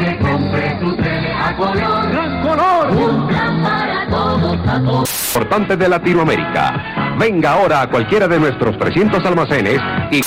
que 0.00 0.18
compre 0.18 0.76
tu 0.80 0.96
tele 0.96 1.32
a 1.32 1.56
color. 1.56 2.10
¡Gran 2.10 2.42
color! 2.42 2.90
Un 2.90 3.26
plan 3.28 3.62
para 3.62 4.06
todos, 4.08 4.58
a 4.66 4.80
todos. 4.82 5.34
Importante 5.34 5.76
de 5.76 5.88
Latinoamérica. 5.88 7.16
Venga 7.18 7.52
ahora 7.52 7.82
a 7.82 7.86
cualquiera 7.86 8.26
de 8.26 8.40
nuestros 8.40 8.76
300 8.78 9.24
almacenes 9.24 9.80
y... 10.10 10.20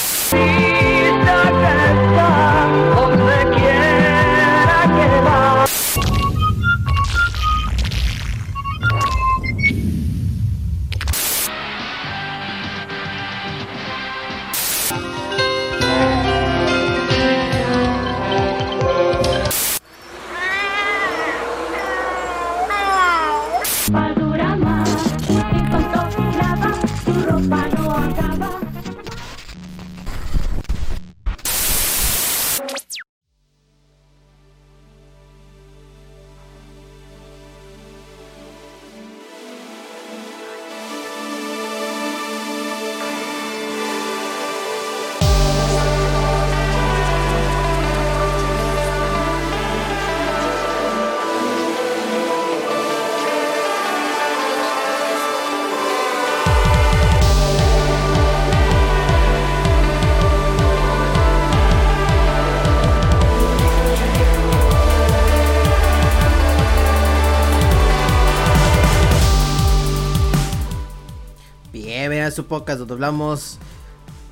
podcast 72.53 72.77
donde 72.77 72.93
hablamos 72.93 73.57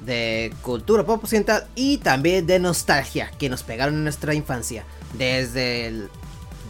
de 0.05 0.53
cultura 0.61 1.03
pop 1.03 1.23
occidental 1.23 1.65
y 1.73 1.97
también 1.97 2.45
de 2.45 2.59
nostalgia 2.59 3.31
que 3.39 3.49
nos 3.49 3.63
pegaron 3.63 3.95
en 3.95 4.03
nuestra 4.03 4.35
infancia. 4.35 4.85
Desde 5.17 5.87
el, 5.87 6.09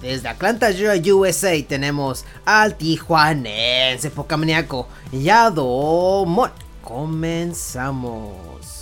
desde 0.02 0.30
Atlanta, 0.30 0.70
USA 1.14 1.52
tenemos 1.68 2.24
al 2.46 2.78
tijuanense 2.78 4.12
pocamaniaco 4.12 4.88
Yadomon. 5.12 6.52
Comenzamos. 6.82 8.81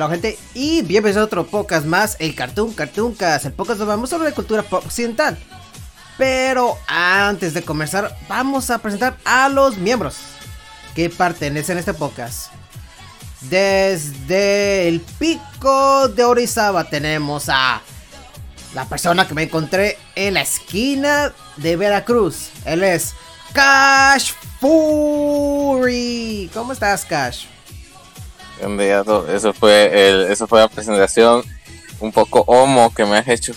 Hola 0.00 0.12
gente 0.12 0.38
y 0.54 0.80
bienvenidos 0.80 1.20
a 1.20 1.26
otro 1.26 1.46
podcast 1.46 1.84
más, 1.84 2.16
el 2.20 2.34
Cartoon 2.34 2.72
Cartoon 2.72 3.14
Cast, 3.14 3.44
el 3.44 3.52
podcast 3.52 3.80
donde 3.80 3.92
vamos 3.92 4.08
sobre 4.08 4.32
cultura 4.32 4.62
pop 4.62 4.82
occidental. 4.86 5.36
Pero 6.16 6.78
antes 6.86 7.52
de 7.52 7.60
comenzar, 7.60 8.16
vamos 8.26 8.70
a 8.70 8.78
presentar 8.78 9.18
a 9.26 9.50
los 9.50 9.76
miembros 9.76 10.16
que 10.94 11.10
pertenecen 11.10 11.76
a 11.76 11.80
este 11.80 11.92
podcast. 11.92 12.50
Desde 13.42 14.88
el 14.88 15.02
pico 15.18 16.08
de 16.08 16.24
Orizaba 16.24 16.84
tenemos 16.84 17.50
a 17.50 17.82
la 18.72 18.86
persona 18.86 19.28
que 19.28 19.34
me 19.34 19.42
encontré 19.42 19.98
en 20.14 20.32
la 20.32 20.40
esquina 20.40 21.34
de 21.58 21.76
Veracruz. 21.76 22.48
Él 22.64 22.84
es 22.84 23.12
Cash 23.52 24.32
Fury. 24.60 26.50
¿Cómo 26.54 26.72
estás, 26.72 27.04
Cash? 27.04 27.49
Eso 28.62 29.52
fue 29.52 30.08
el, 30.08 30.30
eso 30.30 30.46
fue 30.46 30.60
la 30.60 30.68
presentación 30.68 31.42
un 32.00 32.12
poco 32.12 32.44
homo 32.46 32.92
que 32.94 33.04
me 33.04 33.18
has 33.18 33.28
hecho. 33.28 33.52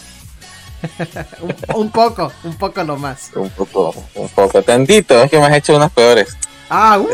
un, 1.41 1.55
un 1.75 1.91
poco, 1.91 2.31
un 2.43 2.55
poco 2.57 2.83
nomás. 2.83 3.29
Un 3.35 3.49
poco, 3.49 3.93
un 4.15 4.29
poco, 4.29 4.61
tantito, 4.61 5.21
es 5.23 5.31
que 5.31 5.39
me 5.39 5.45
has 5.45 5.53
hecho 5.53 5.75
unas 5.75 5.91
peores. 5.91 6.35
Ah, 6.69 6.97
uh, 6.99 7.07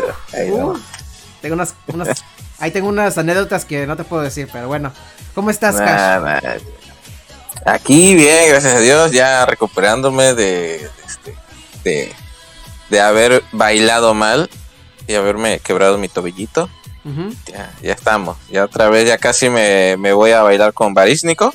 uh. 0.51 0.79
Tengo 1.41 1.55
unas, 1.55 1.75
unas- 1.87 2.23
ahí 2.59 2.71
tengo 2.71 2.89
unas 2.89 3.17
anécdotas 3.17 3.65
que 3.65 3.85
no 3.85 3.95
te 3.95 4.03
puedo 4.03 4.23
decir, 4.23 4.49
pero 4.51 4.67
bueno. 4.67 4.91
¿Cómo 5.35 5.49
estás, 5.51 5.75
Cash? 5.75 6.21
Nah, 6.21 6.39
nah. 6.41 6.57
Aquí 7.65 8.15
bien, 8.15 8.49
gracias 8.49 8.73
a 8.73 8.79
Dios, 8.79 9.11
ya 9.11 9.45
recuperándome 9.45 10.33
de, 10.33 10.33
de, 10.35 10.89
este, 11.07 11.35
de, 11.83 12.15
de 12.89 13.01
haber 13.01 13.43
bailado 13.51 14.13
mal 14.13 14.49
y 15.07 15.13
haberme 15.15 15.59
quebrado 15.59 15.97
mi 15.97 16.07
tobillito. 16.07 16.69
Ya, 17.47 17.73
ya 17.81 17.93
estamos, 17.93 18.37
ya 18.49 18.65
otra 18.65 18.89
vez, 18.89 19.07
ya 19.07 19.17
casi 19.17 19.49
me, 19.49 19.97
me 19.97 20.13
voy 20.13 20.31
a 20.31 20.43
bailar 20.43 20.73
con 20.73 20.93
Barísnico. 20.93 21.53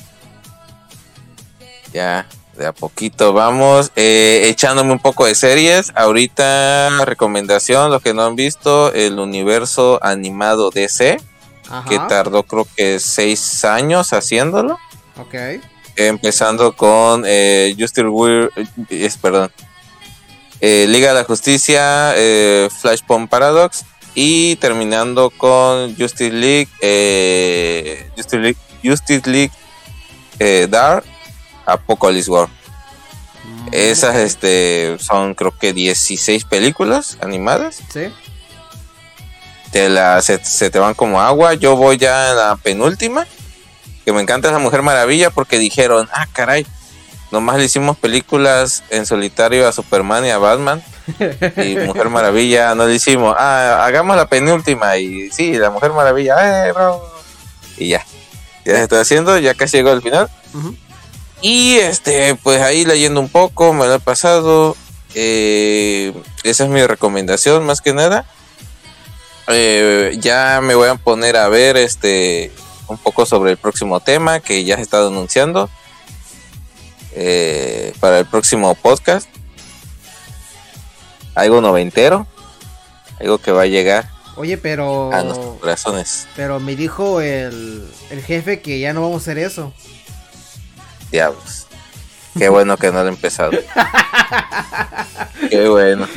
Ya, 1.93 2.27
de 2.57 2.65
a 2.65 2.73
poquito 2.73 3.33
vamos, 3.33 3.91
eh, 3.95 4.43
echándome 4.45 4.91
un 4.91 4.99
poco 4.99 5.25
de 5.25 5.35
series. 5.35 5.91
Ahorita, 5.95 7.05
recomendación, 7.05 7.91
los 7.91 8.01
que 8.01 8.13
no 8.13 8.23
han 8.23 8.35
visto, 8.35 8.93
el 8.93 9.19
universo 9.19 9.99
animado 10.01 10.71
DC, 10.71 11.17
Ajá. 11.69 11.87
que 11.89 11.99
tardó 11.99 12.43
creo 12.43 12.67
que 12.75 12.99
seis 12.99 13.63
años 13.63 14.13
haciéndolo. 14.13 14.77
Ok. 15.17 15.35
Empezando 15.95 16.75
con 16.75 17.23
eh, 17.25 17.75
Justice 17.79 18.03
League, 18.03 18.49
es, 18.89 19.17
perdón, 19.17 19.49
eh, 20.59 20.85
Liga 20.89 21.09
de 21.09 21.15
la 21.15 21.23
Justicia, 21.23 22.13
eh, 22.15 22.69
Flashpoint 22.81 23.29
Paradox 23.29 23.85
y 24.15 24.55
terminando 24.55 25.29
con 25.29 25.95
Justice 25.95 26.31
League, 26.31 26.69
eh, 26.81 28.09
Justice 28.15 28.37
League, 28.37 28.57
Justice 28.83 29.29
League 29.29 29.51
eh, 30.39 30.67
Dark, 30.69 31.03
Apocalypse 31.65 32.31
War. 32.31 32.47
Mm, 32.47 33.67
Esas 33.73 34.15
este, 34.15 34.97
son 34.99 35.35
creo 35.35 35.57
que 35.57 35.73
16 35.73 36.45
películas 36.45 37.17
animadas. 37.21 37.81
Sí. 37.93 38.07
Te 39.71 39.89
la, 39.89 40.21
se, 40.21 40.43
se 40.43 40.69
te 40.69 40.79
van 40.79 40.93
como 40.93 41.21
agua. 41.21 41.53
Yo 41.53 41.75
voy 41.75 41.97
ya 41.97 42.31
en 42.31 42.37
la 42.37 42.55
penúltima. 42.55 43.27
Que 44.05 44.13
me 44.13 44.21
encanta 44.21 44.49
esa 44.49 44.59
Mujer 44.59 44.81
Maravilla 44.81 45.31
porque 45.31 45.57
dijeron, 45.57 46.07
ah, 46.13 46.27
caray, 46.31 46.65
nomás 47.31 47.57
le 47.57 47.65
hicimos 47.65 47.97
películas 47.97 48.83
en 48.91 49.05
solitario 49.05 49.67
a 49.67 49.71
Superman 49.71 50.25
y 50.25 50.29
a 50.29 50.37
Batman. 50.37 50.83
Y 51.57 51.75
Mujer 51.77 52.09
Maravilla 52.09 52.75
no 52.75 52.85
le 52.85 52.95
hicimos, 52.95 53.35
ah, 53.37 53.85
hagamos 53.85 54.15
la 54.15 54.27
penúltima. 54.27 54.97
Y 54.97 55.29
sí, 55.31 55.53
la 55.53 55.69
Mujer 55.69 55.91
Maravilla, 55.91 56.67
eh. 56.69 56.73
Y 57.77 57.89
ya, 57.89 58.05
ya 58.65 58.75
se 58.75 58.83
está 58.83 59.01
haciendo, 59.01 59.37
ya 59.37 59.53
casi 59.53 59.77
llegó 59.77 59.91
al 59.91 60.01
final. 60.01 60.29
Ujú. 60.53 60.75
Y 61.41 61.75
este, 61.75 62.35
pues 62.35 62.61
ahí 62.61 62.85
leyendo 62.85 63.19
un 63.19 63.29
poco, 63.29 63.73
me 63.73 63.85
lo 63.85 63.95
he 63.95 63.99
pasado. 63.99 64.75
eh, 65.13 66.13
esa 66.43 66.63
es 66.65 66.69
mi 66.69 66.85
recomendación, 66.85 67.65
más 67.65 67.81
que 67.81 67.93
nada. 67.93 68.25
Eh, 69.47 70.15
ya 70.19 70.59
me 70.61 70.73
voy 70.75 70.89
a 70.89 70.95
poner 70.95 71.37
a 71.37 71.47
ver 71.49 71.77
este 71.77 72.51
un 72.87 72.97
poco 72.97 73.25
sobre 73.25 73.51
el 73.51 73.57
próximo 73.57 73.99
tema 73.99 74.39
que 74.39 74.63
ya 74.63 74.75
se 74.75 74.81
está 74.81 75.05
anunciando 75.05 75.69
eh, 77.13 77.93
para 77.99 78.19
el 78.19 78.25
próximo 78.25 78.73
podcast. 78.75 79.27
Algo 81.35 81.61
noventero, 81.61 82.25
algo 83.19 83.37
que 83.37 83.51
va 83.51 83.63
a 83.63 83.67
llegar 83.67 84.09
Oye, 84.37 84.57
pero. 84.57 85.13
a 85.13 85.23
nuestros 85.23 85.59
corazones. 85.59 86.27
Pero 86.35 86.59
me 86.59 86.75
dijo 86.75 87.21
el, 87.21 87.87
el 88.09 88.21
jefe 88.21 88.61
que 88.61 88.79
ya 88.79 88.93
no 88.93 89.01
vamos 89.01 89.21
a 89.21 89.23
hacer 89.23 89.37
eso. 89.37 89.73
Diablos. 91.11 91.67
Qué 92.37 92.49
bueno 92.49 92.75
que 92.75 92.91
no 92.91 93.01
lo 93.01 93.05
he 93.07 93.13
empezado. 93.13 93.51
Qué 95.49 95.69
bueno. 95.69 96.07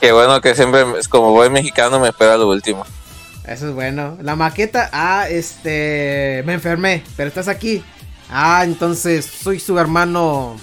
Qué 0.00 0.12
bueno 0.12 0.40
que 0.40 0.54
siempre, 0.54 0.84
como 1.10 1.32
voy 1.32 1.50
mexicano, 1.50 2.00
me 2.00 2.08
espera 2.08 2.38
lo 2.38 2.48
último. 2.48 2.86
Eso 3.46 3.68
es 3.68 3.74
bueno. 3.74 4.16
La 4.22 4.36
maqueta, 4.36 4.88
ah, 4.92 5.26
este. 5.28 6.42
Me 6.46 6.54
enfermé, 6.54 7.04
pero 7.16 7.28
estás 7.28 7.48
aquí. 7.48 7.84
Ah, 8.30 8.62
entonces 8.64 9.26
soy 9.26 9.60
su 9.60 9.78
hermano 9.78 10.56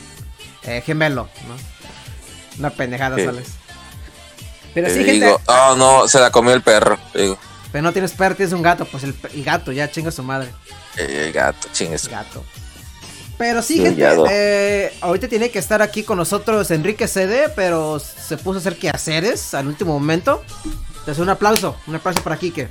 eh, 0.63 0.81
gemelo, 0.83 1.29
¿no? 1.47 1.74
Una 2.59 2.69
pendejada, 2.69 3.15
Sí. 3.17 3.25
sales. 3.25 3.47
Pero 4.73 4.89
sí, 4.89 4.95
gente. 4.95 5.11
digo, 5.13 5.39
oh 5.45 5.75
no, 5.77 6.07
se 6.07 6.19
la 6.19 6.31
comió 6.31 6.53
el 6.53 6.61
perro. 6.61 6.97
Digo, 7.13 7.37
Pero 7.71 7.81
no 7.81 7.93
tienes 7.93 8.11
perro, 8.11 8.35
tienes 8.35 8.53
un 8.53 8.61
gato. 8.61 8.85
Pues 8.85 9.03
el, 9.03 9.15
el 9.33 9.43
gato, 9.43 9.71
ya 9.71 9.89
chinga 9.89 10.11
su 10.11 10.23
madre. 10.23 10.49
el 10.97 11.31
gato, 11.31 11.67
chingues. 11.71 12.07
Gato. 12.07 12.43
Pero 13.37 13.61
sí, 13.61 13.79
gente, 13.81 14.01
eh, 14.29 14.93
ahorita 15.01 15.27
tiene 15.27 15.49
que 15.49 15.59
estar 15.59 15.81
aquí 15.81 16.03
con 16.03 16.17
nosotros 16.17 16.71
Enrique 16.71 17.05
CD, 17.07 17.49
pero 17.53 17.99
se 17.99 18.37
puso 18.37 18.57
a 18.57 18.61
hacer 18.61 18.77
quehaceres 18.77 19.53
al 19.53 19.67
último 19.67 19.91
momento. 19.93 20.41
Entonces 20.99 21.19
un 21.19 21.29
aplauso, 21.29 21.75
un 21.87 21.95
aplauso 21.95 22.23
para 22.23 22.37
Kike. 22.37 22.69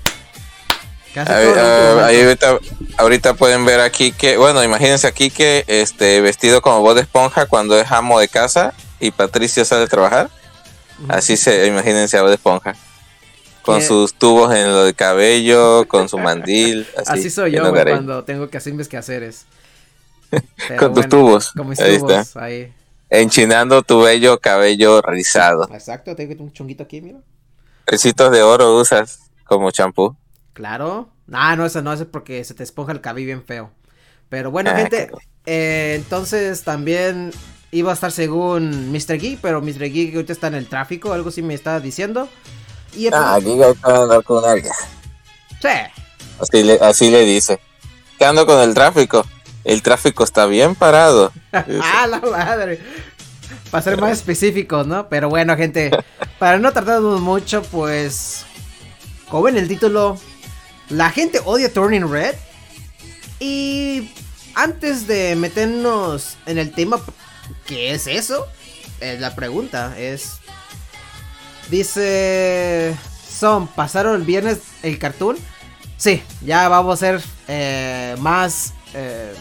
Que 1.12 1.20
hace 1.20 1.32
Ahí, 1.32 1.46
todo 1.46 1.60
ah, 1.60 2.06
ahorita, 2.08 2.58
ahorita 2.96 3.34
pueden 3.34 3.64
ver 3.66 3.80
aquí 3.80 4.10
que, 4.12 4.36
bueno, 4.38 4.64
imagínense 4.64 5.06
aquí 5.06 5.30
que 5.30 5.64
este 5.68 6.20
vestido 6.22 6.60
como 6.62 6.80
voz 6.80 6.94
de 6.96 7.02
esponja 7.02 7.46
cuando 7.46 7.78
es 7.78 7.90
amo 7.92 8.18
de 8.18 8.28
casa 8.28 8.72
y 9.00 9.10
Patricio 9.10 9.64
sale 9.64 9.84
a 9.84 9.88
trabajar. 9.88 10.30
Así 11.08 11.36
se, 11.36 11.66
imagínense 11.66 12.16
a 12.18 12.22
de 12.24 12.34
esponja. 12.34 12.74
Con 13.62 13.80
¿Qué? 13.80 13.82
sus 13.82 14.14
tubos 14.14 14.54
en 14.54 14.68
lo 14.72 14.84
de 14.84 14.94
cabello, 14.94 15.86
con 15.88 16.08
su 16.08 16.18
mandil. 16.18 16.86
Así, 16.96 17.12
Así 17.12 17.30
soy 17.30 17.52
yo, 17.52 17.84
cuando 17.86 18.24
tengo 18.24 18.48
que 18.50 18.58
hacer 18.58 18.74
mis 18.74 18.88
quehaceres. 18.88 19.46
Pero 20.66 20.78
Con 20.78 20.94
tus 20.94 21.08
tubos. 21.08 21.52
Con 21.52 21.68
mis 21.68 21.80
Ahí 21.80 21.98
tubos, 21.98 22.12
está. 22.12 22.44
ahí. 22.44 22.72
Enchinando 23.10 23.82
tu 23.82 24.02
bello 24.02 24.40
cabello 24.40 25.00
rizado. 25.02 25.68
Exacto, 25.72 26.14
tengo 26.16 26.42
un 26.42 26.52
chonguito 26.52 26.82
aquí, 26.84 27.00
mira. 27.00 27.20
Recitos 27.86 28.30
de 28.32 28.42
oro 28.42 28.76
usas 28.78 29.30
como 29.44 29.70
champú. 29.70 30.16
Claro. 30.52 31.10
Ah, 31.32 31.56
no, 31.56 31.66
eso 31.66 31.82
no, 31.82 31.92
eso 31.92 32.04
es 32.04 32.08
porque 32.08 32.44
se 32.44 32.54
te 32.54 32.62
esponja 32.62 32.92
el 32.92 33.00
cabello 33.00 33.26
bien 33.26 33.44
feo. 33.44 33.72
Pero 34.28 34.50
bueno, 34.50 34.70
Ah, 34.70 34.76
gente, 34.76 35.10
eh, 35.46 35.94
entonces 35.96 36.62
también 36.64 37.30
iba 37.74 37.90
a 37.90 37.94
estar 37.94 38.12
según 38.12 38.92
Mr. 38.92 39.18
Geek, 39.18 39.40
pero 39.40 39.60
Mr. 39.60 39.90
Geek 39.90 40.14
ahorita 40.14 40.32
está 40.32 40.46
en 40.46 40.54
el 40.54 40.66
tráfico, 40.68 41.12
algo 41.12 41.28
así 41.30 41.42
me 41.42 41.54
estaba 41.54 41.80
diciendo. 41.80 42.28
Y 42.94 43.08
Ah, 43.12 43.34
aquí 43.34 43.50
hay 43.60 43.74
que 43.74 43.90
andar 43.90 44.22
con 44.22 44.44
alguien. 44.44 44.72
sí, 45.60 45.68
Así 46.40 46.62
le, 46.62 46.74
así 46.74 47.10
le 47.10 47.24
dice. 47.24 47.60
¿Qué 48.18 48.24
ando 48.24 48.46
con 48.46 48.60
el 48.60 48.74
tráfico? 48.74 49.24
El 49.64 49.82
tráfico 49.82 50.24
está 50.24 50.46
bien 50.46 50.74
parado. 50.74 51.32
ah, 51.52 52.06
la 52.08 52.20
madre. 52.20 52.80
Para 53.70 53.82
ser 53.82 54.00
más 54.00 54.12
específicos, 54.12 54.86
¿no? 54.86 55.08
Pero 55.08 55.28
bueno, 55.28 55.56
gente, 55.56 55.90
para 56.38 56.58
no 56.58 56.72
tardarnos 56.72 57.20
mucho, 57.20 57.62
pues, 57.62 58.44
como 59.28 59.44
ven 59.44 59.56
el 59.56 59.66
título, 59.68 60.16
la 60.90 61.10
gente 61.10 61.40
odia 61.44 61.72
Turning 61.72 62.08
Red. 62.10 62.34
Y 63.40 64.10
antes 64.54 65.06
de 65.06 65.34
meternos 65.36 66.36
en 66.46 66.58
el 66.58 66.72
tema, 66.72 67.00
¿qué 67.66 67.92
es 67.92 68.06
eso? 68.06 68.46
Eh, 69.00 69.16
la 69.18 69.34
pregunta 69.34 69.98
es... 69.98 70.38
Dice... 71.70 72.96
Son, 73.28 73.66
¿pasaron 73.66 74.14
el 74.14 74.22
viernes 74.22 74.60
el 74.82 74.98
cartoon? 74.98 75.36
Sí, 75.96 76.22
ya 76.42 76.68
vamos 76.68 76.90
a 76.90 76.94
hacer 76.94 77.22
eh, 77.48 78.14
más... 78.18 78.74
eh, 78.94 79.34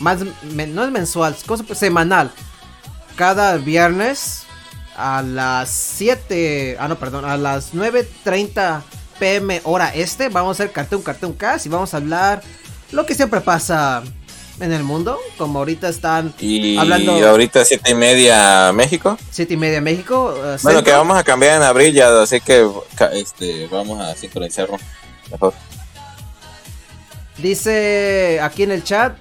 más 0.00 0.20
no 0.22 0.84
es 0.84 0.90
mensual, 0.90 1.34
es 1.34 1.44
cosa 1.44 1.64
semanal. 1.74 2.30
Cada 3.16 3.56
viernes 3.56 4.44
a 4.96 5.22
las 5.22 5.70
7, 5.70 6.76
ah 6.78 6.88
no, 6.88 6.98
perdón, 6.98 7.24
a 7.24 7.36
las 7.36 7.74
9:30 7.74 8.82
pm 9.18 9.60
hora 9.64 9.92
este 9.94 10.28
vamos 10.28 10.50
a 10.50 10.62
hacer 10.62 10.72
Cartoon 10.72 11.02
Cartoon 11.02 11.32
Cast 11.32 11.66
y 11.66 11.68
vamos 11.68 11.92
a 11.92 11.96
hablar 11.96 12.40
lo 12.92 13.04
que 13.04 13.14
siempre 13.14 13.40
pasa 13.40 14.02
en 14.60 14.72
el 14.72 14.82
mundo, 14.82 15.18
como 15.36 15.60
ahorita 15.60 15.88
están 15.88 16.34
Y 16.40 16.76
Hablando- 16.76 17.12
ahorita 17.28 17.64
siete 17.64 17.92
y 17.92 17.94
media 17.94 18.72
México. 18.74 19.16
7 19.30 19.54
y 19.54 19.56
media 19.56 19.80
México. 19.80 20.32
eh, 20.36 20.40
Bueno, 20.40 20.58
centro. 20.58 20.84
que 20.84 20.92
vamos 20.92 21.16
a 21.16 21.22
cambiar 21.24 21.56
en 21.56 21.62
abril 21.62 21.94
ya, 21.94 22.20
así 22.22 22.40
que 22.40 22.68
este, 23.12 23.66
vamos 23.68 24.00
a 24.00 24.14
sincronizarlo 24.16 24.76
mejor. 25.30 25.54
Dice 27.36 28.40
aquí 28.42 28.64
en 28.64 28.72
el 28.72 28.82
chat, 28.82 29.16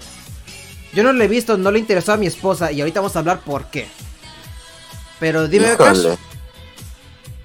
yo 0.94 1.04
no 1.04 1.14
lo 1.14 1.24
he 1.24 1.28
visto, 1.28 1.58
no 1.58 1.70
le 1.72 1.80
interesó 1.80 2.14
a 2.14 2.18
mi 2.18 2.26
esposa 2.26 2.72
y 2.72 2.82
ahorita 2.82 3.00
vamos 3.02 3.16
a 3.16 3.20
hablar 3.20 3.42
por 3.42 3.66
qué. 3.66 3.88
Pero 5.20 5.48
dime. 5.48 5.74
Híjole. 5.74 6.18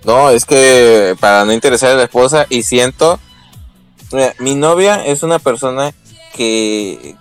No, 0.05 0.31
es 0.31 0.45
que 0.47 1.15
para 1.21 1.45
no 1.45 1.53
interesar 1.53 1.91
a 1.93 1.97
la 1.97 2.05
esposa 2.05 2.47
y 2.49 2.63
siento, 2.63 3.21
mira, 4.13 4.35
mi 4.39 4.55
novia 4.55 5.05
es 5.05 5.23
una 5.23 5.39
persona 5.39 5.93
que 6.35 7.15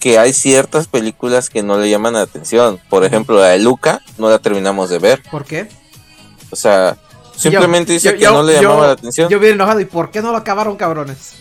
que 0.00 0.18
hay 0.18 0.32
ciertas 0.32 0.86
películas 0.88 1.48
que 1.50 1.62
no 1.62 1.78
le 1.78 1.88
llaman 1.90 2.14
la 2.14 2.22
atención. 2.22 2.80
Por 2.88 3.04
ejemplo, 3.04 3.38
la 3.40 3.48
de 3.48 3.58
Luca 3.58 4.02
no 4.18 4.28
la 4.30 4.38
terminamos 4.38 4.90
de 4.90 4.98
ver. 4.98 5.22
¿Por 5.30 5.44
qué? 5.44 5.68
O 6.50 6.56
sea, 6.56 6.96
simplemente 7.36 7.92
Yo- 7.92 7.94
dice 7.94 8.08
yo- 8.10 8.14
que 8.16 8.20
yo- 8.24 8.32
no 8.32 8.42
le 8.42 8.54
llamaba 8.60 8.86
la 8.88 8.92
atención. 8.92 9.28
Yo 9.28 9.38
bien 9.40 9.54
enojado, 9.54 9.80
¿y 9.80 9.84
por 9.84 10.10
qué 10.10 10.22
no 10.22 10.32
lo 10.32 10.38
acabaron, 10.38 10.76
cabrones? 10.76 11.34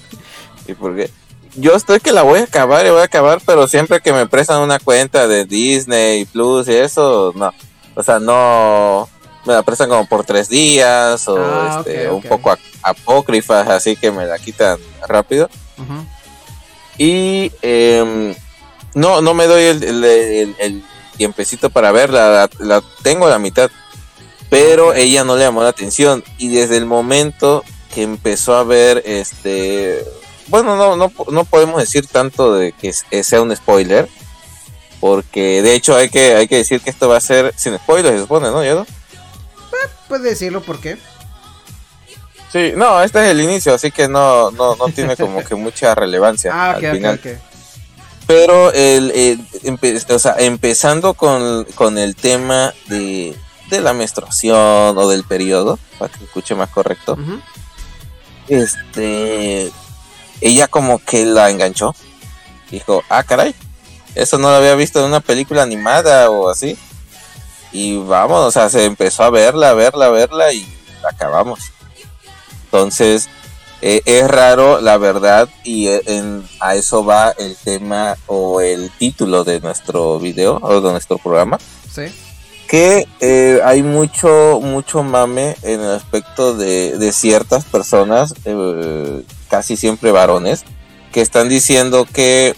¿Y 0.68 0.74
por 0.74 0.96
qué? 0.96 1.10
Yo 1.58 1.74
estoy 1.76 2.00
que 2.00 2.12
la 2.12 2.24
voy 2.24 2.40
a 2.40 2.44
acabar 2.44 2.86
y 2.86 2.90
voy 2.90 3.00
a 3.02 3.06
acabar, 3.06 3.40
pero 3.46 3.68
siempre 3.68 4.02
que 4.02 4.12
me 4.12 4.28
prestan 4.28 4.62
una 4.62 4.78
cuenta 4.80 5.28
de 5.28 5.46
Disney 5.46 6.26
Plus 6.26 6.68
y 6.68 6.74
eso, 6.76 7.32
no. 7.36 7.54
O 7.96 8.04
sea, 8.04 8.20
no. 8.20 9.08
Me 9.46 9.54
la 9.54 9.62
prestan 9.64 9.88
como 9.90 10.06
por 10.08 10.26
tres 10.26 10.50
días 10.50 11.28
o 11.28 11.38
Ah, 11.38 11.78
este, 11.80 12.10
un 12.10 12.22
poco 12.24 12.52
ap- 12.52 12.60
apócrifas, 12.82 13.70
así 13.70 13.96
que 13.96 14.12
me 14.12 14.26
la 14.26 14.40
quitan 14.40 14.80
rápido. 15.08 15.50
Ujú. 15.78 16.04
Y 16.98 17.52
em, 17.62 18.34
no, 18.96 19.22
no 19.22 19.34
me 19.36 19.46
doy 19.46 19.64
el, 19.64 19.84
el, 19.84 20.04
el- 20.04 20.56
el 20.60 20.84
tiempecito 21.18 21.70
para 21.70 21.92
verla, 21.92 22.50
la, 22.60 22.66
la 22.66 22.84
tengo 23.04 23.28
a 23.28 23.30
la 23.30 23.40
mitad. 23.40 23.70
Pero 24.50 24.94
ella 24.94 25.24
no 25.24 25.36
le 25.36 25.44
llamó 25.44 25.62
la 25.64 25.70
atención. 25.70 26.24
Y 26.38 26.50
desde 26.50 26.78
el 26.78 26.86
momento 26.86 27.64
que 27.94 28.02
empezó 28.04 28.56
a 28.56 28.64
ver 28.64 29.02
este. 29.06 30.04
Bueno, 30.48 30.76
no, 30.76 30.96
no, 30.96 31.12
no 31.32 31.46
podemos 31.46 31.80
decir 31.80 32.06
tanto 32.08 32.54
de 32.54 32.72
que 32.72 32.94
eh, 33.12 33.24
sea 33.24 33.42
un 33.42 33.56
spoiler. 33.56 34.08
Porque 35.00 35.62
de 35.62 35.74
hecho 35.76 35.96
hay 35.96 36.10
que, 36.10 36.36
hay 36.36 36.48
que 36.48 36.58
decir 36.58 36.82
que 36.82 36.90
esto 36.90 37.08
va 37.10 37.18
a 37.18 37.22
ser 37.22 37.54
sin 37.58 37.76
spoilers, 37.78 38.16
se 38.16 38.22
supone, 38.22 38.50
¿no? 38.50 38.64
¿Ya 38.64 38.74
no? 38.76 38.88
Puedes 40.08 40.24
decirlo 40.24 40.62
por 40.62 40.80
qué. 40.80 40.98
Sí, 42.52 42.72
no, 42.76 43.02
este 43.04 43.24
es 43.26 43.32
el 43.32 43.42
inicio, 43.42 43.74
así 43.74 43.92
que 43.92 44.08
no, 44.08 44.50
no, 44.52 44.76
no 44.76 44.88
tiene 44.90 45.18
como 45.18 45.44
que 45.44 45.56
mucha 45.56 45.94
relevancia 45.94 46.52
Ah, 46.54 46.72
al 46.72 46.78
ok, 46.78 46.84
ok, 46.90 46.94
final. 46.96 47.22
ok. 47.24 47.55
Pero 48.28 48.72
el, 48.74 49.12
el- 49.12 49.48
empe- 49.64 50.04
o 50.14 50.20
sea, 50.20 50.36
empezando 50.40 51.14
con, 51.14 51.66
con 51.76 51.98
el 51.98 52.16
tema 52.16 52.74
de, 52.88 53.38
de 53.70 53.82
la 53.82 53.94
menstruación 53.94 54.98
o 54.98 55.10
del 55.10 55.24
periodo, 55.24 55.78
para 56.00 56.12
que 56.12 56.24
escuche 56.24 56.56
más 56.56 56.70
correcto, 56.70 57.18
este, 58.48 59.72
ella 60.42 60.68
como 60.68 61.00
que 61.04 61.26
la 61.26 61.50
enganchó. 61.50 61.96
Dijo, 62.72 63.04
ah, 63.10 63.24
caray, 63.24 63.54
eso 64.16 64.38
no 64.38 64.50
lo 64.50 64.56
había 64.56 64.76
visto 64.76 65.00
en 65.00 65.06
una 65.06 65.20
película 65.20 65.64
animada 65.64 66.30
o 66.30 66.50
así. 66.50 66.78
Y 67.72 67.98
vamos, 67.98 68.44
o 68.46 68.52
sea, 68.52 68.70
se 68.70 68.86
empezó 68.86 69.24
a 69.24 69.30
verla, 69.30 69.70
a 69.70 69.74
verla, 69.74 70.06
a 70.06 70.10
verla 70.10 70.52
y 70.54 70.66
la 71.02 71.10
acabamos. 71.10 71.60
Entonces, 72.66 73.30
eh, 73.88 74.02
es 74.06 74.28
raro, 74.28 74.82
la 74.82 74.98
verdad, 74.98 75.48
y 75.64 75.88
eh, 75.88 76.02
en- 76.08 76.44
a 76.60 76.74
eso 76.76 77.06
va 77.06 77.36
el 77.38 77.56
tema 77.64 78.18
o 78.26 78.60
el 78.60 78.90
título 78.98 79.44
de 79.44 79.60
nuestro 79.60 80.18
video 80.20 80.58
o 80.62 80.82
de 80.82 80.92
nuestro 80.92 81.20
programa 81.20 81.60
Sí. 81.94 82.04
que 82.68 83.06
eh, 83.20 83.60
hay 83.64 83.84
mucho 83.84 84.60
mucho 84.62 85.04
mame 85.04 85.56
en 85.62 85.82
el 85.82 85.92
aspecto 85.92 86.56
de, 86.56 86.98
de 86.98 87.12
ciertas 87.12 87.64
personas 87.66 88.34
eh, 88.46 89.24
casi 89.50 89.78
siempre 89.78 90.12
varones 90.12 90.64
que 91.14 91.22
están 91.22 91.48
diciendo 91.48 92.06
que 92.12 92.56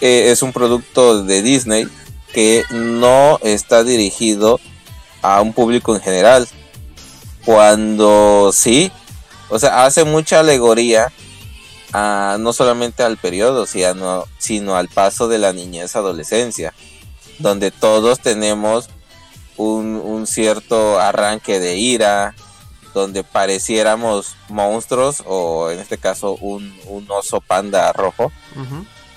es 0.00 0.42
un 0.42 0.52
producto 0.52 1.22
de 1.22 1.42
Disney 1.42 1.86
que 2.32 2.64
no 2.70 3.38
está 3.42 3.84
dirigido 3.84 4.58
a 5.22 5.40
un 5.42 5.52
público 5.52 5.94
en 5.94 6.00
general 6.00 6.48
cuando 7.44 8.50
sí 8.52 8.90
o 9.48 9.58
sea 9.58 9.84
hace 9.84 10.04
mucha 10.04 10.40
alegoría 10.40 11.12
a, 11.92 12.36
no 12.38 12.52
solamente 12.52 13.02
al 13.02 13.16
periodo 13.16 13.66
sino, 13.66 14.24
sino 14.38 14.76
al 14.76 14.88
paso 14.88 15.28
de 15.28 15.38
la 15.38 15.52
niñez 15.52 15.96
adolescencia 15.96 16.74
donde 17.38 17.70
todos 17.70 18.20
tenemos 18.20 18.88
un, 19.56 19.96
un 19.96 20.26
cierto 20.26 20.98
arranque 20.98 21.58
de 21.60 21.76
ira, 21.76 22.34
donde 22.94 23.24
pareciéramos 23.24 24.36
monstruos 24.48 25.22
o 25.26 25.70
en 25.70 25.78
este 25.78 25.98
caso 25.98 26.36
un, 26.40 26.74
un 26.86 27.10
oso 27.10 27.40
panda 27.40 27.92
rojo. 27.92 28.32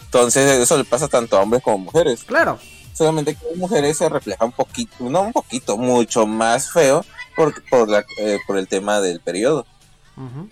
Entonces 0.03 0.59
eso 0.59 0.77
le 0.77 0.85
pasa 0.85 1.07
tanto 1.07 1.37
a 1.37 1.41
hombres 1.41 1.63
como 1.63 1.77
mujeres. 1.77 2.23
Claro. 2.23 2.59
Solamente 2.93 3.35
que 3.35 3.47
en 3.53 3.59
mujeres 3.59 3.97
se 3.97 4.09
refleja 4.09 4.43
un 4.43 4.51
poquito, 4.51 4.91
no 4.99 5.21
un 5.21 5.31
poquito, 5.31 5.77
mucho 5.77 6.25
más 6.27 6.71
feo 6.71 7.05
por, 7.35 7.63
por, 7.69 7.87
la, 7.87 8.03
eh, 8.17 8.39
por 8.45 8.57
el 8.57 8.67
tema 8.67 8.99
del 8.99 9.21
periodo. 9.21 9.65
Ujú. 10.19 10.49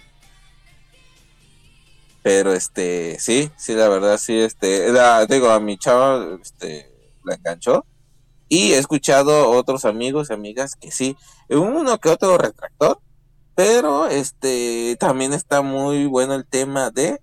Pero 2.24 2.54
este, 2.54 3.18
sí, 3.20 3.52
sí, 3.58 3.74
la 3.74 3.88
verdad, 3.88 4.18
sí, 4.18 4.38
este, 4.40 4.92
la- 4.92 5.26
digo, 5.26 5.50
a 5.50 5.60
mi 5.60 5.78
chava, 5.78 6.38
este, 6.42 6.90
la 7.24 7.36
enganchó. 7.36 7.86
Y 8.50 8.74
he 8.74 8.78
escuchado 8.78 9.50
otros 9.52 9.86
amigos 9.86 10.30
y 10.30 10.34
amigas 10.34 10.76
que 10.76 10.92
sí, 10.92 11.18
uno 11.50 11.98
que 12.00 12.10
otro 12.10 12.38
retractor, 12.38 13.00
pero 13.56 14.08
este, 14.08 14.96
también 15.00 15.34
está 15.34 15.62
muy 15.62 16.06
bueno 16.06 16.34
el 16.34 16.46
tema 16.48 16.90
de 16.92 17.22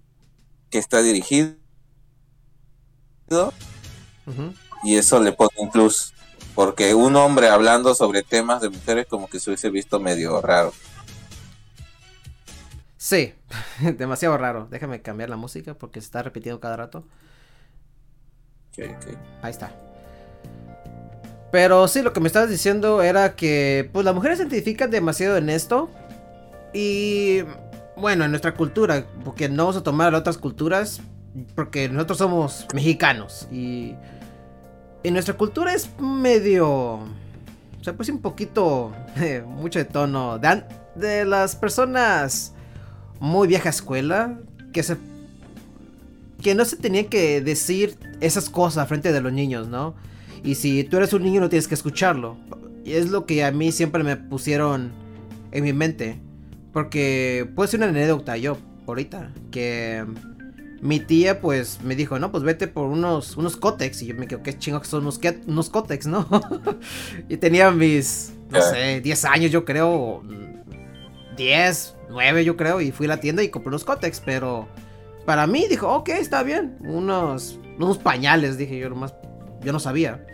que 0.70 0.78
está 0.78 1.02
dirigido 1.02 1.56
y 4.82 4.96
eso 4.96 5.20
le 5.20 5.32
pone 5.32 5.50
un 5.56 5.70
plus. 5.70 6.12
Porque 6.54 6.94
un 6.94 7.16
hombre 7.16 7.48
hablando 7.48 7.94
sobre 7.94 8.22
temas 8.22 8.60
de 8.60 8.68
mujeres 8.68 9.06
como 9.08 9.28
que 9.28 9.40
se 9.40 9.50
hubiese 9.50 9.70
visto 9.70 9.98
medio 9.98 10.40
raro. 10.40 10.72
Sí, 13.04 13.34
demasiado 13.98 14.38
raro. 14.38 14.66
Déjame 14.70 15.02
cambiar 15.02 15.28
la 15.28 15.36
música 15.36 15.74
porque 15.74 16.00
se 16.00 16.06
está 16.06 16.22
repitiendo 16.22 16.58
cada 16.58 16.78
rato. 16.78 17.04
Ahí 19.42 19.50
está. 19.50 19.70
Pero 21.52 21.86
sí, 21.86 22.00
lo 22.00 22.14
que 22.14 22.20
me 22.20 22.28
estabas 22.28 22.48
diciendo 22.48 23.02
era 23.02 23.36
que 23.36 23.90
pues 23.92 24.06
las 24.06 24.14
mujeres 24.14 24.38
se 24.38 24.44
identifican 24.44 24.90
demasiado 24.90 25.36
en 25.36 25.50
esto. 25.50 25.90
Y 26.72 27.42
bueno, 27.94 28.24
en 28.24 28.30
nuestra 28.30 28.54
cultura, 28.54 29.04
porque 29.22 29.50
no 29.50 29.64
vamos 29.64 29.76
a 29.76 29.82
tomar 29.82 30.14
a 30.14 30.18
otras 30.18 30.38
culturas, 30.38 31.02
porque 31.54 31.90
nosotros 31.90 32.16
somos 32.16 32.66
mexicanos. 32.72 33.48
Y 33.52 33.96
en 35.02 35.12
nuestra 35.12 35.34
cultura 35.34 35.74
es 35.74 35.90
medio... 36.00 37.00
O 37.00 37.84
sea, 37.84 37.92
pues 37.92 38.08
un 38.08 38.22
poquito... 38.22 38.94
eh, 39.16 39.44
mucho 39.46 39.78
de 39.78 39.84
tono 39.84 40.38
de 40.38 41.26
las 41.26 41.54
personas 41.54 42.53
muy 43.20 43.48
vieja 43.48 43.68
escuela 43.68 44.38
que 44.72 44.82
se 44.82 44.96
que 46.42 46.54
no 46.54 46.64
se 46.66 46.76
tenía 46.76 47.08
que 47.08 47.40
decir 47.40 47.96
esas 48.20 48.50
cosas 48.50 48.86
frente 48.86 49.12
de 49.12 49.20
los 49.22 49.32
niños, 49.32 49.68
¿no? 49.68 49.94
Y 50.44 50.56
si 50.56 50.84
tú 50.84 50.98
eres 50.98 51.12
un 51.14 51.22
niño 51.22 51.40
no 51.40 51.48
tienes 51.48 51.66
que 51.66 51.74
escucharlo. 51.74 52.36
Y 52.84 52.92
es 52.92 53.08
lo 53.08 53.24
que 53.24 53.42
a 53.44 53.50
mí 53.50 53.72
siempre 53.72 54.04
me 54.04 54.16
pusieron 54.16 54.92
en 55.52 55.64
mi 55.64 55.72
mente. 55.72 56.20
Porque 56.72 57.48
puede 57.54 57.70
ser 57.70 57.80
una 57.80 57.88
anécdota 57.88 58.36
yo, 58.36 58.58
ahorita. 58.86 59.32
Que 59.50 60.04
mi 60.82 61.00
tía 61.00 61.40
pues 61.40 61.80
me 61.82 61.96
dijo, 61.96 62.18
no, 62.18 62.30
pues 62.30 62.44
vete 62.44 62.68
por 62.68 62.90
unos, 62.90 63.38
unos 63.38 63.56
cótex. 63.56 64.02
Y 64.02 64.06
yo 64.06 64.14
me 64.14 64.26
quedo, 64.26 64.42
qué 64.42 64.58
chingo 64.58 64.82
que 64.82 64.86
son 64.86 65.00
unos, 65.00 65.18
unos 65.46 65.70
cótex, 65.70 66.06
¿no? 66.06 66.28
y 67.30 67.38
tenía 67.38 67.70
mis, 67.70 68.34
no 68.50 68.60
sé, 68.60 69.00
10 69.00 69.24
años 69.24 69.50
yo 69.50 69.64
creo. 69.64 69.88
o, 69.88 70.22
mm, 70.22 71.36
10, 71.36 71.93
9 72.10 72.44
yo 72.44 72.56
creo. 72.56 72.80
Y 72.80 72.92
fui 72.92 73.06
a 73.06 73.10
la 73.10 73.20
tienda 73.20 73.42
y 73.42 73.48
compré 73.48 73.68
unos 73.68 73.84
cótex. 73.84 74.20
Pero 74.20 74.68
para 75.26 75.46
mí 75.46 75.66
dijo, 75.68 75.88
ok, 75.92 76.08
está 76.10 76.42
bien. 76.42 76.76
Unos, 76.80 77.58
unos 77.78 77.98
pañales, 77.98 78.56
dije 78.58 78.78
yo 78.78 78.88
nomás. 78.90 79.14
Yo 79.62 79.72
no 79.72 79.80
sabía. 79.80 80.24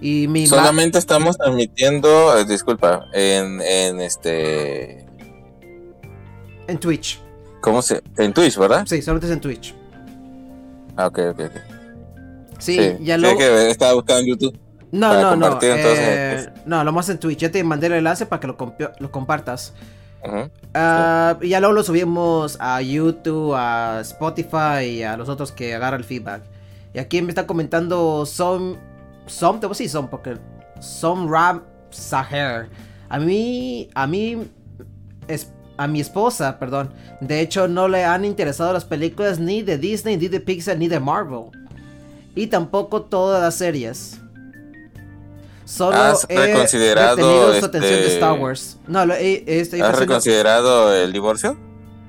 Y 0.00 0.26
mi 0.28 0.46
Solamente 0.46 0.98
estamos 0.98 1.38
transmitiendo, 1.38 2.36
eh, 2.36 2.44
disculpa, 2.44 3.06
en, 3.12 3.60
en 3.62 4.00
este, 4.00 5.06
en 6.66 6.78
Twitch. 6.78 7.20
¿cómo 7.60 7.80
se? 7.80 8.02
En 8.18 8.34
Twitch, 8.34 8.58
¿verdad? 8.58 8.84
Sí, 8.86 9.00
solamente 9.00 9.26
es 9.28 9.32
en 9.32 9.40
Twitch. 9.40 9.74
Ah, 10.96 11.06
ok, 11.06 11.18
ok, 11.30 11.40
ok. 11.40 11.52
Sí, 12.58 12.76
Sí, 12.76 12.96
ya 13.00 13.16
luego. 13.16 13.38
que 13.38 13.70
estaba 13.70 13.94
buscando 13.94 14.20
en 14.22 14.26
YouTube. 14.28 14.58
No, 14.92 15.14
no, 15.20 15.36
no. 15.36 15.58
eh, 15.62 16.46
No, 16.66 16.84
lo 16.84 16.92
más 16.92 17.08
en 17.08 17.18
Twitch. 17.18 17.38
Ya 17.38 17.50
te 17.50 17.64
mandé 17.64 17.86
el 17.86 17.94
enlace 17.94 18.26
para 18.26 18.40
que 18.40 18.46
lo, 18.46 18.56
lo 18.98 19.10
compartas. 19.10 19.72
Ah, 20.74 21.38
y 21.40 21.50
ya 21.50 21.60
luego 21.60 21.74
lo 21.74 21.82
subimos 21.82 22.56
a 22.60 22.80
YouTube, 22.80 23.54
a 23.54 24.00
Spotify 24.00 24.84
y 24.86 25.02
a 25.02 25.16
los 25.16 25.28
otros 25.28 25.52
que 25.52 25.74
agarran 25.74 26.00
el 26.00 26.04
feedback. 26.04 26.42
Y 26.94 26.98
aquí 26.98 27.20
me 27.22 27.28
está 27.28 27.46
comentando 27.46 28.24
Som. 28.24 28.76
Som, 29.26 29.60
te 29.60 29.66
voy 29.66 29.74
decir 29.74 29.90
Som, 29.90 30.08
porque. 30.08 30.36
Som 30.80 31.28
Ram. 31.30 31.62
A 33.08 33.18
mí. 33.18 33.88
A 33.94 34.06
mí. 34.06 34.48
Es, 35.28 35.52
a 35.76 35.86
mi 35.86 36.00
esposa, 36.00 36.58
perdón. 36.58 36.92
De 37.20 37.40
hecho, 37.40 37.68
no 37.68 37.88
le 37.88 38.04
han 38.04 38.24
interesado 38.24 38.72
las 38.72 38.84
películas 38.84 39.38
ni 39.38 39.62
de 39.62 39.78
Disney, 39.78 40.16
ni 40.16 40.28
de 40.28 40.40
Pixar, 40.40 40.78
ni 40.78 40.88
de 40.88 41.00
Marvel. 41.00 41.50
Y 42.34 42.46
tampoco 42.46 43.02
todas 43.02 43.42
las 43.42 43.56
series. 43.56 44.20
Solo 45.64 45.96
¿Has 45.96 46.26
he 46.28 46.36
reconsiderado, 46.38 47.16
retenido 47.16 47.58
su 47.58 47.64
atención 47.64 47.94
de 47.94 48.00
este, 48.02 48.14
Star 48.14 48.38
Wars. 48.38 48.78
No, 48.86 49.06
lo 49.06 49.14
he, 49.14 49.44
he- 49.46 49.60
estoy 49.60 49.80
¿Has 49.80 49.98
reconsiderado 49.98 50.94
el 50.94 51.12
divorcio? 51.12 51.56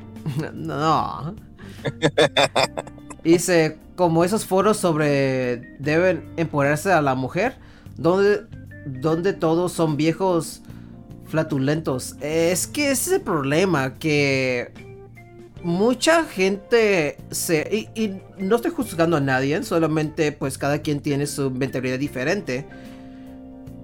no. 0.54 1.36
Dice, 3.24 3.78
como 3.96 4.24
esos 4.24 4.46
foros 4.46 4.78
sobre 4.78 5.58
deben 5.80 6.32
empoderarse 6.38 6.92
a 6.92 7.02
la 7.02 7.16
mujer, 7.16 7.58
donde, 7.96 8.46
donde 8.86 9.34
todos 9.34 9.72
son 9.72 9.96
viejos 9.98 10.62
flatulentos. 11.28 12.16
Es 12.22 12.68
que 12.68 12.92
ese 12.92 13.10
es 13.10 13.12
el 13.18 13.22
problema, 13.22 13.94
que 13.96 14.72
mucha 15.64 16.24
gente 16.26 17.18
se... 17.32 17.90
Y, 17.96 18.02
y 18.02 18.22
no 18.38 18.58
estoy 18.58 18.72
juzgando 18.72 19.18
a 19.18 19.22
nadie, 19.22 19.64
solamente 19.64 20.32
pues 20.32 20.58
cada 20.58 20.80
quien 20.80 21.00
tiene 21.00 21.26
su 21.26 21.50
mentalidad 21.50 21.98
diferente. 21.98 22.68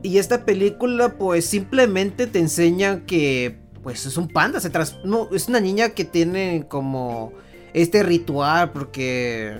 Y 0.04 0.18
esta 0.18 0.46
película 0.46 1.14
pues 1.18 1.46
simplemente 1.46 2.28
te 2.28 2.40
enseña 2.40 3.06
que 3.06 3.58
pues 3.84 4.06
es 4.06 4.18
un 4.18 4.28
panda, 4.28 4.60
se 4.60 4.70
tras... 4.70 4.98
no, 5.04 5.30
es 5.34 5.48
una 5.48 5.60
niña 5.60 5.90
que 5.90 6.06
tiene 6.06 6.66
como 6.68 7.34
este 7.74 8.04
ritual 8.04 8.72
porque 8.72 9.60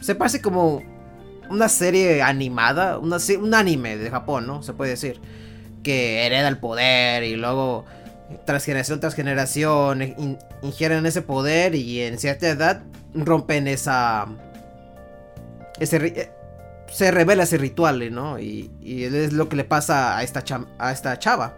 se 0.00 0.14
parece 0.14 0.40
como 0.42 0.82
una 1.50 1.68
serie 1.68 2.22
animada, 2.22 2.98
una, 2.98 3.18
se- 3.18 3.36
un 3.38 3.54
anime 3.54 3.96
de 3.96 4.10
Japón, 4.10 4.46
¿no? 4.46 4.62
Se 4.62 4.72
puede 4.72 4.90
decir. 4.92 5.20
Que 5.82 6.26
hereda 6.26 6.48
el 6.48 6.58
poder 6.58 7.24
y 7.24 7.36
luego 7.36 7.86
tras 8.44 8.64
generación 8.66 9.00
tras 9.00 9.14
generación 9.14 10.02
in- 10.02 10.38
ingieren 10.62 11.04
ese 11.06 11.22
poder 11.22 11.74
y 11.74 12.02
en 12.02 12.18
cierta 12.18 12.48
edad 12.48 12.82
rompen 13.14 13.66
esa... 13.68 14.26
Ese, 15.78 16.30
se 16.90 17.10
revela 17.10 17.44
ese 17.44 17.58
ritual, 17.58 18.12
¿no? 18.12 18.38
Y, 18.38 18.70
es 18.82 19.32
lo 19.32 19.48
que 19.48 19.56
le 19.56 19.64
pasa 19.64 20.16
a 20.16 20.22
esta, 20.22 20.44
a 20.78 20.92
esta 20.92 21.18
chava. 21.18 21.56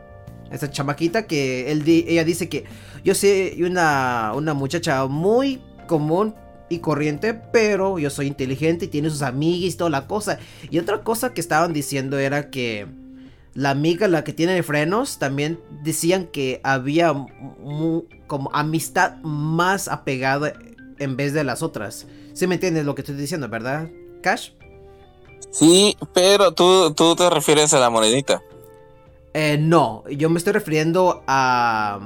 A 0.50 0.54
esta 0.54 0.70
chamaquita 0.70 1.26
que 1.26 1.70
ella 1.70 2.24
dice 2.24 2.48
que 2.48 2.64
yo 3.04 3.14
soy 3.14 3.62
una, 3.62 4.32
una 4.34 4.52
muchacha 4.54 5.06
muy 5.06 5.62
común 5.86 6.34
y 6.68 6.78
corriente, 6.78 7.34
pero 7.34 7.98
yo 7.98 8.10
soy 8.10 8.26
inteligente 8.26 8.84
y 8.84 8.88
tiene 8.88 9.10
sus 9.10 9.22
amigas 9.22 9.74
y 9.74 9.76
toda 9.76 9.90
la 9.90 10.06
cosa. 10.06 10.38
Y 10.70 10.78
otra 10.78 11.02
cosa 11.02 11.32
que 11.32 11.40
estaban 11.40 11.72
diciendo 11.72 12.18
era 12.18 12.50
que 12.50 12.86
la 13.54 13.70
amiga, 13.70 14.08
la 14.08 14.24
que 14.24 14.32
tiene 14.32 14.62
frenos, 14.62 15.18
también 15.18 15.58
decían 15.82 16.26
que 16.26 16.60
había 16.64 17.12
como 18.26 18.50
amistad 18.52 19.16
más 19.22 19.88
apegada 19.88 20.54
en 20.98 21.16
vez 21.16 21.32
de 21.32 21.44
las 21.44 21.62
otras. 21.62 22.06
¿Sí 22.34 22.46
me 22.46 22.54
entiendes 22.54 22.84
lo 22.84 22.94
que 22.94 23.02
estoy 23.02 23.16
diciendo, 23.16 23.48
verdad, 23.48 23.90
Cash? 24.22 24.50
Sí, 25.52 25.96
pero 26.12 26.52
tú, 26.52 26.92
tú 26.94 27.14
te 27.14 27.28
refieres 27.30 27.72
a 27.74 27.78
la 27.78 27.90
morenita. 27.90 28.42
Eh, 29.34 29.58
no, 29.60 30.02
yo 30.10 30.28
me 30.30 30.38
estoy 30.38 30.52
refiriendo 30.54 31.22
a. 31.26 32.00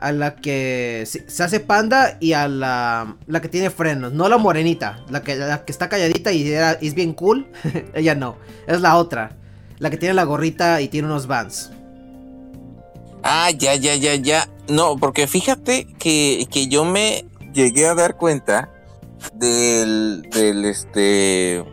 A 0.00 0.12
la 0.12 0.36
que 0.36 1.02
se 1.06 1.28
se 1.28 1.42
hace 1.42 1.58
panda 1.58 2.18
y 2.20 2.32
a 2.32 2.46
la, 2.46 3.16
la 3.26 3.40
que 3.40 3.48
tiene 3.48 3.68
frenos. 3.68 4.12
No 4.12 4.28
la 4.28 4.38
morenita, 4.38 5.04
la 5.10 5.24
que, 5.24 5.34
la 5.34 5.64
que 5.64 5.72
está 5.72 5.88
calladita 5.88 6.30
y 6.32 6.48
era- 6.52 6.72
es 6.74 6.94
bien 6.94 7.12
cool. 7.14 7.48
Ella 7.94 8.14
no, 8.14 8.36
es 8.68 8.80
la 8.80 8.96
otra. 8.96 9.36
La 9.80 9.90
que 9.90 9.96
tiene 9.96 10.14
la 10.14 10.22
gorrita 10.22 10.80
y 10.80 10.86
tiene 10.88 11.08
unos 11.08 11.26
vans. 11.26 11.72
Ah, 13.24 13.50
ya, 13.50 13.74
ya, 13.74 13.96
ya, 13.96 14.14
ya. 14.14 14.48
No, 14.68 14.96
porque 14.96 15.26
fíjate 15.26 15.86
que, 15.98 16.46
que 16.48 16.68
yo 16.68 16.84
me 16.84 17.24
llegué 17.52 17.88
a 17.88 17.94
dar 17.96 18.16
cuenta 18.16 18.70
del, 19.34 20.22
del 20.30 20.64
este 20.64 21.64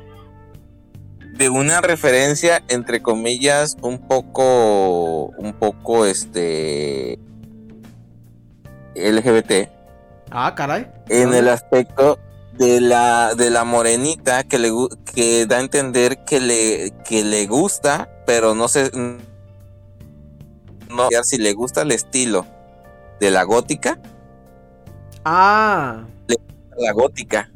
de 1.38 1.50
una 1.50 1.82
referencia 1.82 2.64
entre 2.68 3.02
comillas 3.02 3.78
un 3.82 4.00
poco 4.00 5.28
un 5.38 5.54
poco 5.54 6.06
este 6.06 7.20
LGBT 8.96 9.70
Ah, 10.32 10.54
caray. 10.56 10.88
en 11.10 11.34
el 11.34 11.50
aspecto 11.50 12.18
de 12.54 12.82
la 12.82 13.36
de 13.36 13.50
la 13.50 13.64
morenita 13.64 14.44
que 14.44 14.60
le 14.60 14.72
que 15.14 15.46
da 15.46 15.58
a 15.58 15.60
entender 15.62 16.24
que 16.26 16.40
le 16.40 16.94
que 17.04 17.24
le 17.24 17.46
gusta 17.48 18.10
pero 18.26 18.56
no 18.56 18.68
se 18.68 18.92
no 18.94 19.18
no 20.90 21.24
si 21.24 21.38
le 21.38 21.54
gusta 21.54 21.82
el 21.82 21.92
estilo 21.92 22.46
de 23.20 23.32
la 23.32 23.44
gótica, 23.44 24.00
Ah, 25.24 26.04
la 26.78 26.92
gótica. 26.92 27.50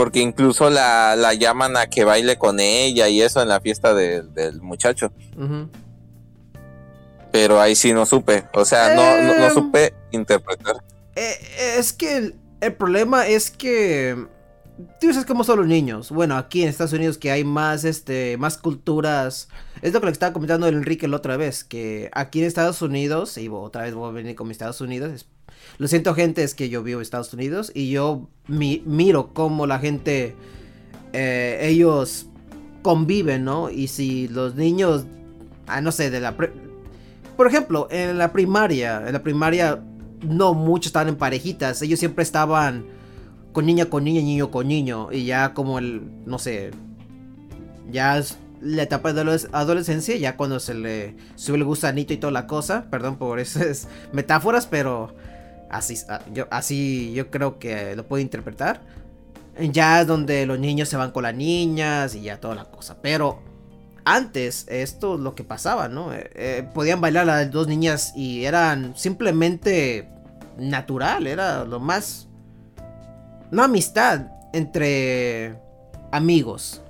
Porque 0.00 0.20
incluso 0.20 0.70
la, 0.70 1.14
la 1.14 1.34
llaman 1.34 1.76
a 1.76 1.86
que 1.88 2.04
baile 2.04 2.38
con 2.38 2.58
ella 2.58 3.08
y 3.08 3.20
eso 3.20 3.42
en 3.42 3.48
la 3.48 3.60
fiesta 3.60 3.92
de- 3.92 4.22
del 4.22 4.62
muchacho. 4.62 5.12
Pero 7.30 7.60
ahí 7.60 7.76
sí 7.76 7.92
no 7.92 8.06
supe. 8.06 8.44
O 8.54 8.64
sea, 8.64 8.94
no, 8.94 9.22
no, 9.22 9.38
no 9.38 9.44
Em. 9.48 9.52
supe 9.52 9.92
interpretar. 10.10 10.76
Eh, 11.16 11.36
es 11.78 11.92
que 11.92 12.16
el, 12.16 12.34
el 12.62 12.72
problema 12.72 13.26
es 13.26 13.50
que 13.50 14.26
tú 15.00 15.12
sabes 15.12 15.26
cómo 15.26 15.44
son 15.44 15.58
los 15.60 15.66
niños. 15.68 16.10
Bueno, 16.10 16.36
aquí 16.36 16.62
en 16.62 16.68
Estados 16.68 16.92
Unidos 16.92 17.18
que 17.18 17.30
hay 17.30 17.44
más 17.44 17.84
este 17.84 18.36
más 18.36 18.58
culturas. 18.58 19.48
Es 19.82 19.92
lo 19.92 20.00
que 20.00 20.06
le 20.06 20.12
estaba 20.12 20.32
comentando 20.32 20.66
Enrique 20.68 21.08
la 21.08 21.16
otra 21.16 21.36
vez, 21.36 21.64
que 21.64 22.10
aquí 22.12 22.40
en 22.40 22.46
Estados 22.46 22.82
Unidos, 22.82 23.36
y 23.38 23.48
otra 23.48 23.82
vez 23.82 23.94
voy 23.94 24.08
a 24.08 24.12
venir 24.12 24.34
con 24.34 24.46
mis 24.48 24.56
Estados 24.56 24.80
Unidos. 24.80 25.26
lo 25.78 25.88
siento 25.88 26.14
gente, 26.14 26.42
es 26.42 26.54
que 26.54 26.68
yo 26.68 26.82
vivo 26.82 27.00
en 27.00 27.02
Estados 27.02 27.32
Unidos 27.32 27.70
y 27.74 27.90
yo 27.90 28.28
mi- 28.46 28.82
miro 28.86 29.32
cómo 29.34 29.66
la 29.66 29.78
gente 29.78 30.34
eh, 31.12 31.58
ellos 31.62 32.26
conviven, 32.82 33.44
¿no? 33.44 33.70
Y 33.70 33.88
si 33.88 34.28
los 34.28 34.54
niños 34.54 35.04
ah, 35.66 35.80
no 35.80 35.92
sé, 35.92 36.10
de 36.10 36.20
la 36.20 36.36
pre- 36.36 36.52
por 37.36 37.46
ejemplo, 37.46 37.88
en 37.90 38.18
la 38.18 38.32
primaria, 38.32 39.02
en 39.06 39.12
la 39.12 39.22
primaria 39.22 39.82
no 40.22 40.52
muchos 40.52 40.88
estaban 40.88 41.08
en 41.08 41.16
parejitas, 41.16 41.80
ellos 41.82 41.98
siempre 41.98 42.22
estaban 42.22 42.84
con 43.52 43.66
niña 43.66 43.86
con 43.86 44.04
niña, 44.04 44.20
niño 44.20 44.50
con 44.50 44.68
niño, 44.68 45.08
y 45.12 45.24
ya 45.24 45.54
como 45.54 45.78
el, 45.78 46.10
no 46.26 46.38
sé, 46.38 46.70
ya 47.90 48.18
es 48.18 48.38
la 48.60 48.82
etapa 48.82 49.12
de 49.12 49.24
la 49.24 49.32
adoles- 49.32 49.48
adolescencia, 49.52 50.16
ya 50.16 50.36
cuando 50.36 50.60
se 50.60 50.74
le 50.74 51.16
sube 51.34 51.56
el 51.56 51.64
gusanito 51.64 52.12
y 52.12 52.18
toda 52.18 52.32
la 52.32 52.46
cosa, 52.46 52.86
perdón 52.90 53.16
por 53.16 53.40
esas 53.40 53.88
metáforas, 54.12 54.66
pero 54.66 55.14
así, 55.70 55.96
ah, 56.08 56.20
yo, 56.32 56.46
así 56.50 57.12
yo 57.14 57.30
creo 57.30 57.58
que 57.58 57.96
lo 57.96 58.06
puedo 58.06 58.20
interpretar. 58.20 58.82
Ya 59.72 60.00
es 60.00 60.06
donde 60.06 60.46
los 60.46 60.58
niños 60.58 60.88
se 60.88 60.96
van 60.96 61.10
con 61.10 61.24
las 61.24 61.34
niñas 61.34 62.14
y 62.14 62.22
ya 62.22 62.40
toda 62.40 62.54
la 62.54 62.64
cosa, 62.64 62.96
pero 63.02 63.42
antes 64.04 64.66
esto 64.68 65.14
es 65.14 65.20
lo 65.20 65.34
que 65.34 65.44
pasaba, 65.44 65.88
¿no? 65.88 66.14
Eh, 66.14 66.30
eh, 66.34 66.68
podían 66.72 67.00
bailar 67.00 67.26
las 67.26 67.50
dos 67.50 67.66
niñas 67.68 68.12
y 68.16 68.44
eran 68.44 68.96
simplemente 68.96 70.08
natural, 70.58 71.26
era 71.26 71.64
lo 71.64 71.80
más... 71.80 72.26
Una 73.52 73.64
amistad 73.64 74.22
entre 74.52 75.56
amigos. 76.12 76.80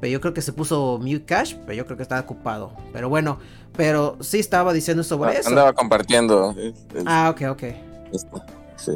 Pero 0.00 0.12
yo 0.12 0.20
creo 0.20 0.32
que 0.32 0.42
se 0.42 0.52
puso 0.52 0.98
Mute 1.00 1.24
Cash, 1.24 1.54
pero 1.66 1.72
yo 1.74 1.84
creo 1.84 1.96
que 1.96 2.02
estaba 2.04 2.20
ocupado. 2.20 2.72
Pero 2.92 3.08
bueno, 3.08 3.38
pero 3.76 4.16
sí 4.20 4.38
estaba 4.38 4.72
diciendo 4.72 5.02
sobre 5.02 5.38
eso. 5.38 5.48
Andaba 5.48 5.72
compartiendo. 5.72 6.54
el- 6.56 6.74
Ah, 7.06 7.30
ok, 7.30 7.42
ok. 7.50 7.62
esto. 8.12 8.42
Sí. 8.76 8.92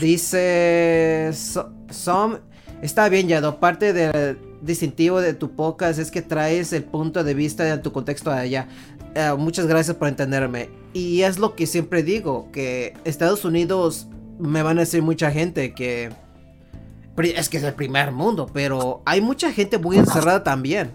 Dice 0.00 1.30
So- 1.32 1.70
Som, 1.90 2.38
está 2.82 3.08
bien 3.08 3.28
Yado, 3.28 3.60
parte 3.60 3.92
del 3.92 4.38
distintivo 4.62 5.20
de 5.20 5.32
tu 5.34 5.52
podcast 5.52 5.98
es 6.00 6.10
que 6.10 6.22
traes 6.22 6.72
el 6.72 6.82
punto 6.84 7.22
de 7.22 7.34
vista 7.34 7.62
de 7.64 7.78
tu 7.78 7.92
contexto 7.92 8.30
allá. 8.32 8.66
Eh, 9.14 9.32
muchas 9.38 9.66
gracias 9.66 9.96
por 9.96 10.08
entenderme. 10.08 10.68
Y 10.92 11.22
es 11.22 11.38
lo 11.38 11.54
que 11.54 11.66
siempre 11.66 12.02
digo, 12.02 12.48
que 12.52 12.94
Estados 13.04 13.44
Unidos 13.44 14.08
me 14.38 14.62
van 14.62 14.78
a 14.78 14.80
decir 14.80 15.02
mucha 15.02 15.30
gente 15.30 15.72
que 15.74 16.10
es 17.18 17.48
que 17.48 17.56
es 17.56 17.62
el 17.62 17.74
primer 17.74 18.12
mundo, 18.12 18.46
pero 18.52 19.02
hay 19.06 19.20
mucha 19.20 19.50
gente 19.52 19.78
muy 19.78 19.96
encerrada 19.96 20.44
también. 20.44 20.90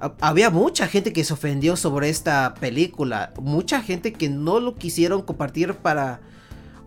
Ha- 0.00 0.12
Había 0.20 0.50
mucha 0.50 0.86
gente 0.86 1.12
que 1.12 1.24
se 1.24 1.32
ofendió 1.32 1.76
sobre 1.76 2.10
esta 2.10 2.54
película, 2.60 3.32
mucha 3.40 3.80
gente 3.80 4.12
que 4.12 4.28
no 4.28 4.60
lo 4.60 4.74
quisieron 4.74 5.22
compartir 5.22 5.74
para 5.74 6.20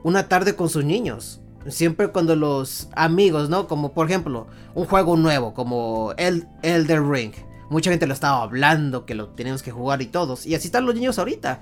una 0.03 0.27
tarde 0.27 0.55
con 0.55 0.69
sus 0.69 0.85
niños. 0.85 1.41
Siempre 1.67 2.09
cuando 2.09 2.35
los 2.35 2.89
amigos, 2.95 3.49
¿no? 3.49 3.67
Como 3.67 3.91
por 3.93 4.05
ejemplo, 4.07 4.45
un 4.75 4.85
juego 4.85 5.17
nuevo 5.17 5.55
como 5.55 6.13
el 6.17 6.47
Elder 6.61 7.01
Ring. 7.03 7.31
Mucha 7.71 7.89
gente 7.89 8.05
lo 8.05 8.13
estaba 8.13 8.43
hablando, 8.43 9.07
que 9.07 9.15
lo 9.15 9.29
tenemos 9.29 9.63
que 9.63 9.71
jugar 9.71 10.03
y 10.03 10.05
todos. 10.05 10.45
Y 10.45 10.53
así 10.53 10.67
están 10.67 10.85
los 10.85 10.93
niños 10.93 11.17
ahorita. 11.17 11.59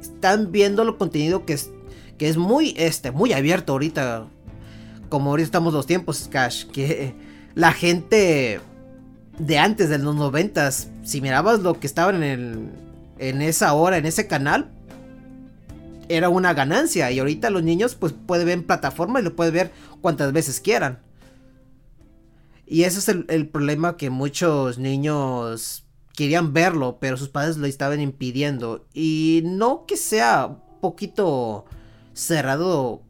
Están 0.00 0.50
viendo 0.50 0.80
el 0.82 0.96
contenido 0.96 1.44
que 1.44 1.52
es, 1.52 1.70
que 2.18 2.28
es 2.28 2.36
muy, 2.36 2.74
este, 2.76 3.10
muy 3.10 3.32
abierto 3.32 3.72
ahorita. 3.72 4.26
Como 5.08 5.30
ahorita 5.30 5.46
estamos 5.46 5.72
los 5.72 5.86
tiempos, 5.86 6.28
Cash. 6.30 6.66
Que 6.66 7.14
la 7.54 7.72
gente 7.72 8.60
de 9.38 9.58
antes, 9.58 9.88
de 9.88 9.98
los 9.98 10.16
noventas, 10.16 10.90
si 11.04 11.20
mirabas 11.20 11.60
lo 11.60 11.78
que 11.80 11.86
estaban 11.86 12.16
en, 12.16 12.22
el, 12.22 12.68
en 13.18 13.40
esa 13.40 13.72
hora, 13.72 13.96
en 13.96 14.04
ese 14.04 14.26
canal, 14.26 14.70
era 16.08 16.28
una 16.28 16.52
ganancia. 16.52 17.10
Y 17.10 17.20
ahorita 17.20 17.50
los 17.50 17.62
niños 17.62 17.94
pues 17.94 18.12
pueden 18.12 18.46
ver 18.46 18.58
en 18.58 18.64
plataforma 18.64 19.20
y 19.20 19.22
lo 19.22 19.36
pueden 19.36 19.54
ver 19.54 19.72
cuantas 20.00 20.32
veces 20.32 20.60
quieran. 20.60 21.00
Y 22.66 22.82
ese 22.82 22.98
es 22.98 23.08
el, 23.08 23.24
el 23.28 23.48
problema 23.48 23.96
que 23.96 24.10
muchos 24.10 24.78
niños 24.78 25.86
querían 26.14 26.52
verlo, 26.52 26.98
pero 27.00 27.16
sus 27.16 27.28
padres 27.28 27.56
lo 27.56 27.66
estaban 27.66 28.00
impidiendo. 28.00 28.86
Y 28.92 29.42
no 29.44 29.86
que 29.86 29.96
sea 29.96 30.58
poquito 30.80 31.64
cerrado 32.18 33.02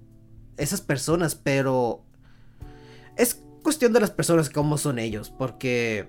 esas 0.59 0.83
personas, 0.83 1.35
pero 1.35 2.05
es 3.16 3.42
cuestión 3.62 3.92
de 3.92 4.01
las 4.01 4.11
personas 4.11 4.51
cómo 4.51 4.77
son 4.77 4.99
ellos, 4.99 5.31
porque 5.31 6.09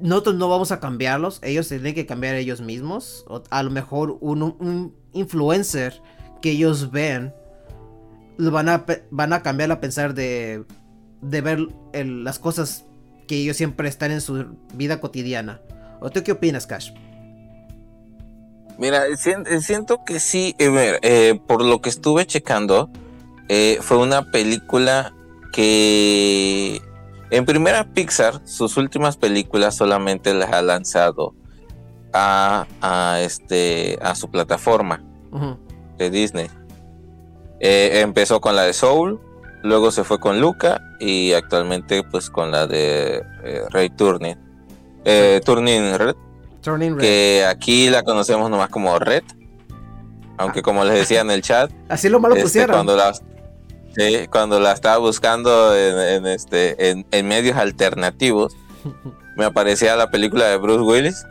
nosotros 0.00 0.36
no 0.36 0.48
vamos 0.48 0.72
a 0.72 0.80
cambiarlos, 0.80 1.40
ellos 1.42 1.68
tienen 1.68 1.94
que 1.94 2.06
cambiar 2.06 2.36
ellos 2.36 2.62
mismos. 2.62 3.26
A 3.50 3.62
lo 3.62 3.70
mejor 3.70 4.16
un, 4.20 4.94
influencer 5.12 6.00
que 6.40 6.52
ellos 6.52 6.90
ven 6.90 7.34
lo 8.38 8.50
van 8.50 8.68
a, 8.68 8.84
van 9.10 9.32
a 9.32 9.42
cambiar 9.42 9.70
a 9.72 9.80
pensar 9.80 10.14
de, 10.14 10.64
de 11.20 11.40
ver 11.40 11.68
las 11.92 12.38
cosas 12.38 12.84
que 13.26 13.36
ellos 13.36 13.56
siempre 13.56 13.88
están 13.88 14.10
en 14.10 14.20
su 14.22 14.56
vida 14.74 15.00
cotidiana. 15.00 15.60
¿O 16.00 16.10
tú 16.10 16.22
qué 16.22 16.32
opinas, 16.32 16.66
Cash? 16.66 16.92
Mira, 18.78 19.06
eh, 19.06 19.16
siento 19.60 20.04
que 20.04 20.20
sí, 20.20 20.54
eh, 20.58 20.98
eh, 21.02 21.40
por 21.46 21.64
lo 21.64 21.80
que 21.80 21.88
estuve 21.88 22.26
checando, 22.26 22.90
eh, 23.48 23.78
fue 23.80 23.96
una 23.96 24.30
película 24.30 25.14
que 25.52 26.80
en 27.30 27.44
primera 27.46 27.92
Pixar, 27.92 28.40
sus 28.44 28.76
últimas 28.76 29.16
películas 29.16 29.76
solamente 29.76 30.34
las 30.34 30.52
ha 30.52 30.62
lanzado 30.62 31.34
a, 32.12 32.66
a, 32.82 33.20
este, 33.20 33.98
a 34.02 34.14
su 34.14 34.30
plataforma 34.30 35.02
de 35.98 36.10
Disney. 36.10 36.50
Empezó 37.58 38.40
con 38.40 38.54
la 38.54 38.62
de 38.62 38.72
Soul, 38.74 39.18
luego 39.62 39.90
se 39.90 40.04
fue 40.04 40.20
con 40.20 40.40
Luca 40.40 40.82
y 41.00 41.32
actualmente 41.32 42.02
pues 42.02 42.28
con 42.30 42.50
la 42.50 42.66
de 42.66 43.22
Ray 43.70 43.90
Turning. 43.90 44.36
Eh, 45.08 45.40
Turning 45.44 45.96
Red, 45.98 46.16
Turning 46.66 46.94
Red. 46.96 47.00
que 47.00 47.46
aquí 47.48 47.88
la 47.88 48.02
conocemos 48.02 48.50
nomás 48.50 48.68
como 48.70 48.98
Red. 48.98 49.22
Aunque 50.38 50.60
como 50.62 50.84
les 50.84 50.94
decía 50.94 51.20
en 51.22 51.30
el 51.30 51.40
chat, 51.42 51.70
Así 51.88 52.08
lo 52.08 52.20
malo 52.20 52.34
este, 52.34 52.44
pusieron. 52.44 52.74
cuando 52.76 52.96
la 52.96 53.14
sí, 53.14 54.26
cuando 54.30 54.60
la 54.60 54.72
estaba 54.72 54.98
buscando 54.98 55.74
en, 55.74 55.98
en 55.98 56.26
este 56.26 56.90
en, 56.90 57.06
en 57.10 57.26
medios 57.28 57.56
alternativos, 57.56 58.54
me 59.36 59.44
aparecía 59.46 59.96
la 59.96 60.10
película 60.10 60.46
de 60.46 60.56
Bruce 60.58 60.82
Willis 60.82 61.24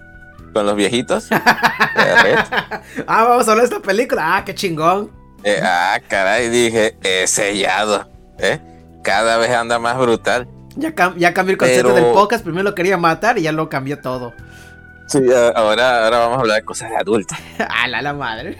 con 0.54 0.66
los 0.66 0.76
viejitos. 0.76 1.30
Red. 1.30 2.38
ah, 3.08 3.24
vamos 3.26 3.48
a 3.48 3.52
hablar 3.52 3.68
de 3.70 3.76
esta 3.76 3.86
película. 3.86 4.38
Ah, 4.38 4.46
qué 4.46 4.56
chingón. 4.56 5.12
Eh, 5.44 5.60
ah, 5.62 6.00
caray, 6.08 6.50
dije, 6.50 6.98
he 7.04 7.28
sellado. 7.28 8.10
¿eh? 8.40 8.60
Cada 9.04 9.38
vez 9.38 9.52
anda 9.52 9.78
más 9.78 9.98
brutal. 9.98 10.48
Ya, 10.78 10.96
cam- 10.96 11.16
ya 11.18 11.34
cambió 11.34 11.52
el 11.54 11.58
concepto 11.58 11.94
Pero- 11.94 12.06
del 12.06 12.14
podcast. 12.14 12.44
Primero 12.44 12.64
lo 12.64 12.74
quería 12.74 12.98
matar 12.98 13.38
y 13.38 13.44
ya 13.44 13.52
lo 13.52 13.70
cambió 13.70 14.00
todo. 14.02 14.34
Sí, 15.08 15.20
a- 15.32 15.50
ahora, 15.50 16.06
ahora 16.06 16.18
vamos 16.20 16.38
a 16.38 16.42
hablar 16.42 16.58
de 16.62 16.66
cosas 16.66 16.90
de 16.90 16.98
adultos. 16.98 17.38
ah, 17.60 17.88
la, 17.88 18.02
la 18.02 18.14
madre. 18.14 18.58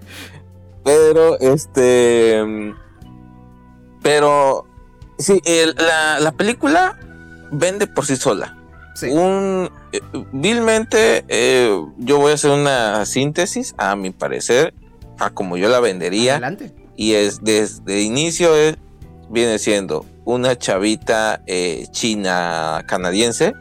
Pero, 0.84 1.38
este. 1.40 2.42
Pero, 4.02 4.66
sí, 5.18 5.40
el- 5.44 5.74
la, 5.76 6.20
la 6.20 6.32
película 6.32 6.98
vende 7.50 7.86
por 7.86 8.06
sí 8.06 8.16
sola. 8.16 8.56
Sí. 8.94 9.10
Un. 9.10 9.70
eh, 9.92 10.00
vilmente, 10.32 11.24
eh, 11.28 11.70
yo 11.98 12.18
voy 12.18 12.32
a 12.32 12.34
hacer 12.34 12.50
una 12.50 13.04
síntesis, 13.06 13.74
a 13.78 13.94
mi 13.96 14.10
parecer, 14.10 14.74
a 15.18 15.30
como 15.30 15.56
yo 15.56 15.68
la 15.68 15.80
vendería. 15.80 16.32
Adelante. 16.32 16.72
Y 16.96 17.12
es 17.14 17.44
desde 17.44 18.00
inicio 18.00 18.56
es, 18.56 18.76
viene 19.30 19.58
siendo 19.60 20.04
una 20.24 20.56
chavita 20.56 21.42
eh, 21.46 21.86
china 21.90 22.82
canadiense. 22.88 23.52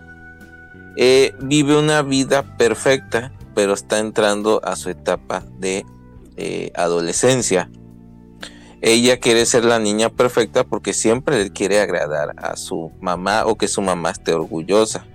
Eh, 0.98 1.36
vive 1.40 1.78
una 1.78 2.02
vida 2.02 2.58
perfecta, 2.58 3.32
pero 3.54 3.74
está 3.74 4.00
entrando 4.00 4.60
a 4.64 4.76
su 4.76 4.90
etapa 4.90 5.44
de 5.60 5.86
eh, 6.36 6.72
adolescencia. 6.76 7.70
Ella 8.82 9.20
quiere 9.20 9.46
ser 9.46 9.64
la 9.64 9.80
niña 9.80 10.10
perfecta 10.10 10.64
porque 10.64 10.94
siempre 10.94 11.44
le 11.44 11.52
quiere 11.52 11.80
agradar 11.80 12.34
a 12.38 12.58
su 12.58 12.92
mamá 13.00 13.46
o 13.46 13.56
que 13.56 13.68
su 13.68 13.82
mamá 13.82 14.10
esté 14.12 14.34
orgullosa. 14.34 15.06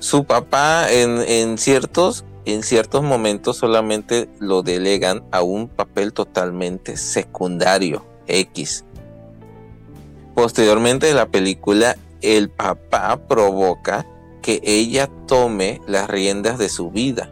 Su 0.00 0.24
papá 0.24 0.90
en, 0.90 1.22
en 1.22 1.58
ciertos 1.58 2.24
en 2.44 2.62
ciertos 2.62 3.02
momentos 3.02 3.56
solamente 3.56 4.28
lo 4.40 4.62
delegan 4.62 5.22
a 5.30 5.42
un 5.42 5.68
papel 5.68 6.12
totalmente 6.12 6.96
secundario, 6.96 8.04
X. 8.26 8.84
Posteriormente 10.34 11.06
de 11.06 11.14
la 11.14 11.26
película, 11.26 11.96
el 12.20 12.50
papá 12.50 13.16
provoca 13.28 14.06
que 14.42 14.60
ella 14.64 15.08
tome 15.26 15.80
las 15.86 16.10
riendas 16.10 16.58
de 16.58 16.68
su 16.68 16.90
vida. 16.90 17.30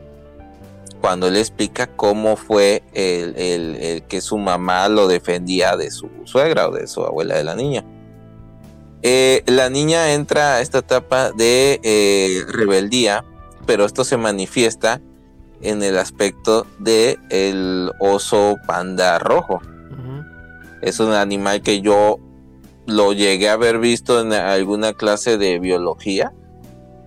Cuando 1.00 1.28
él 1.28 1.36
explica 1.36 1.86
cómo 1.88 2.36
fue 2.36 2.82
el, 2.94 3.34
el- 3.36 3.76
el 3.76 4.02
que 4.02 4.20
su 4.20 4.38
mamá 4.38 4.88
lo 4.88 5.08
defendía 5.08 5.76
de 5.76 5.90
su 5.90 6.08
suegra 6.24 6.68
o 6.68 6.72
de 6.72 6.86
su 6.86 7.02
abuela 7.04 7.36
de 7.36 7.44
la 7.44 7.54
niña. 7.56 7.84
Eh, 9.02 9.42
la 9.46 9.70
niña 9.70 10.12
entra 10.12 10.56
a 10.56 10.60
esta 10.60 10.78
etapa 10.78 11.32
de 11.32 11.80
eh, 11.82 12.42
rebeldía, 12.48 13.24
pero 13.66 13.86
esto 13.86 14.04
se 14.04 14.18
manifiesta 14.18 15.00
en 15.62 15.82
el 15.82 15.96
aspecto 15.98 16.66
de 16.78 17.18
el 17.30 17.90
oso 17.98 18.56
panda 18.66 19.18
rojo. 19.18 19.60
Es 20.82 21.00
un 21.00 21.12
animal 21.12 21.62
que 21.62 21.80
yo 21.82 22.18
lo 22.86 23.12
llegué 23.12 23.48
a 23.50 23.54
haber 23.54 23.78
visto 23.78 24.20
en 24.20 24.32
alguna 24.32 24.92
clase 24.94 25.36
de 25.38 25.58
biología, 25.58 26.32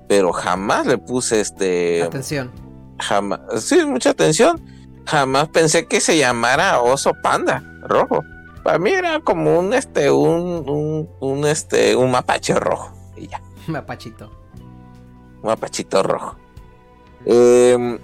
pero 0.08 0.32
jamás 0.34 0.86
le 0.86 0.98
puse 0.98 1.42
este 1.42 2.04
Atención. 2.04 2.52
jamás, 3.00 3.40
sí, 3.60 3.84
mucha 3.86 4.12
atención. 4.12 4.62
Jamás 5.06 5.50
pensé 5.50 5.86
que 5.88 6.00
se 6.00 6.18
llamara 6.18 6.82
oso 6.82 7.14
panda 7.22 7.64
rojo. 7.84 8.24
Para 8.64 8.80
mí 8.80 8.92
era 8.92 9.20
como 9.20 9.60
un 9.60 9.74
este, 9.74 10.10
un, 10.10 10.68
un, 10.70 11.10
un, 11.20 11.46
este, 11.46 11.96
un 11.96 12.12
mapache 12.12 12.56
rojo. 12.56 12.94
Y 13.18 13.28
ya, 13.28 13.42
Mapachito. 13.68 14.32
un 15.42 15.48
mapachito 15.50 16.02
rojo. 16.04 16.38
Eh, 17.26 18.00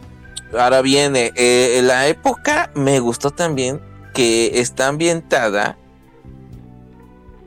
ahora 0.57 0.81
viene, 0.81 1.31
eh, 1.35 1.79
la 1.83 2.07
época 2.07 2.71
me 2.75 2.99
gustó 2.99 3.31
también 3.31 3.81
que 4.13 4.59
está 4.59 4.87
ambientada. 4.87 5.77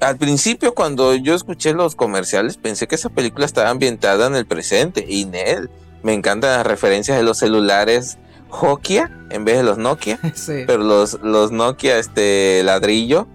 Al 0.02 0.16
principio, 0.16 0.74
cuando 0.74 1.14
yo 1.14 1.32
escuché 1.32 1.74
los 1.74 1.94
comerciales, 1.94 2.56
pensé 2.56 2.88
que 2.88 2.96
esa 2.96 3.08
película 3.08 3.46
estaba 3.46 3.70
ambientada 3.70 4.26
en 4.26 4.34
el 4.34 4.46
presente. 4.46 5.06
Y 5.08 5.22
en 5.22 5.34
él, 5.36 5.70
me 6.02 6.12
encantan 6.12 6.50
las 6.56 6.66
referencias 6.66 7.16
de 7.16 7.22
los 7.22 7.38
celulares 7.38 8.18
Nokia 8.50 9.16
en 9.30 9.44
vez 9.44 9.58
de 9.58 9.62
los 9.62 9.78
Nokia. 9.78 10.18
sí. 10.34 10.64
Pero 10.66 10.78
los, 10.78 11.20
los 11.22 11.52
Nokia, 11.52 11.98
este, 11.98 12.62
ladrillo. 12.64 13.28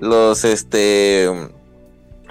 Los, 0.00 0.44
este, 0.44 1.30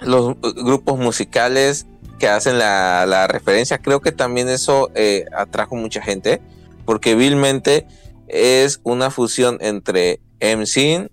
los 0.02 0.40
grupos 0.40 1.00
musicales 1.00 1.88
que 2.20 2.28
hacen 2.28 2.60
la, 2.60 3.08
la 3.08 3.26
referencia. 3.26 3.80
Creo 3.80 4.02
que 4.02 4.12
también 4.12 4.48
eso 4.48 4.92
eh, 4.94 5.26
atrajo 5.36 5.76
mucha 5.76 6.04
gente. 6.04 6.40
Porque 6.86 7.16
vilmente 7.16 7.88
es 8.28 8.80
una 8.84 9.10
fusión 9.10 9.58
entre 9.60 10.20
MC, 10.40 11.10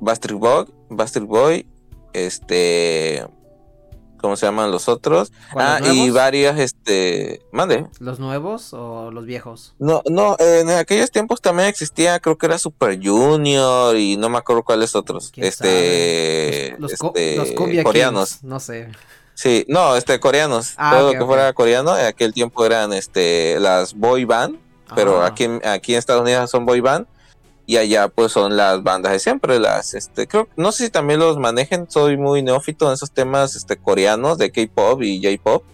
Bastard 0.00 0.36
Boy, 0.36 0.77
Bastard 0.90 1.24
Boy, 1.24 1.66
este, 2.12 3.26
¿cómo 4.20 4.36
se 4.36 4.46
llaman 4.46 4.70
los 4.70 4.88
otros? 4.88 5.32
Ah, 5.50 5.78
¿Cuáles 5.80 5.94
y 5.96 6.10
varias, 6.10 6.58
este, 6.58 7.40
mande. 7.52 7.86
¿Los 8.00 8.18
nuevos 8.18 8.72
o 8.72 9.10
los 9.10 9.24
viejos? 9.26 9.74
No, 9.78 10.02
no, 10.08 10.36
en 10.38 10.70
aquellos 10.70 11.10
tiempos 11.10 11.40
también 11.40 11.68
existía, 11.68 12.18
creo 12.20 12.36
que 12.38 12.46
era 12.46 12.58
Super 12.58 12.98
Junior 13.02 13.96
y 13.96 14.16
no 14.16 14.28
me 14.28 14.38
acuerdo 14.38 14.62
cuáles 14.64 14.94
otros. 14.94 15.30
¿Quién 15.32 15.46
Este, 15.46 16.76
Los, 16.78 16.92
este, 16.92 17.36
los 17.36 17.52
Cumbia 17.52 17.82
coreanos. 17.84 18.30
Kings, 18.38 18.44
No 18.44 18.60
sé. 18.60 18.88
Sí, 19.34 19.64
no, 19.68 19.94
este, 19.94 20.18
coreanos. 20.18 20.74
Ah, 20.76 20.96
Todo 20.98 21.12
lo 21.12 21.18
que 21.18 21.24
fuera 21.24 21.52
coreano, 21.52 21.96
en 21.96 22.06
aquel 22.06 22.32
tiempo 22.34 22.66
eran, 22.66 22.92
este, 22.92 23.60
las 23.60 23.94
boy 23.94 24.24
band, 24.24 24.58
pero 24.96 25.22
Ah. 25.22 25.26
aquí, 25.26 25.44
en- 25.44 25.60
aquí 25.64 25.92
en 25.92 25.98
Estados 26.00 26.22
Unidos 26.22 26.50
son 26.50 26.66
boy 26.66 26.80
band 26.80 27.06
y 27.68 27.76
allá 27.76 28.08
pues 28.08 28.32
son 28.32 28.56
las 28.56 28.82
bandas 28.82 29.12
de 29.12 29.18
siempre, 29.18 29.60
las, 29.60 29.92
este, 29.92 30.26
creo, 30.26 30.48
no 30.56 30.72
sé 30.72 30.86
si 30.86 30.90
también 30.90 31.20
los 31.20 31.36
manejen, 31.38 31.84
soy 31.90 32.16
muy 32.16 32.40
neófito 32.42 32.88
en 32.88 32.94
esos 32.94 33.10
temas, 33.12 33.56
este, 33.56 33.76
coreanos 33.76 34.38
de 34.38 34.50
K-pop 34.50 35.02
y 35.02 35.22
J-pop, 35.22 35.64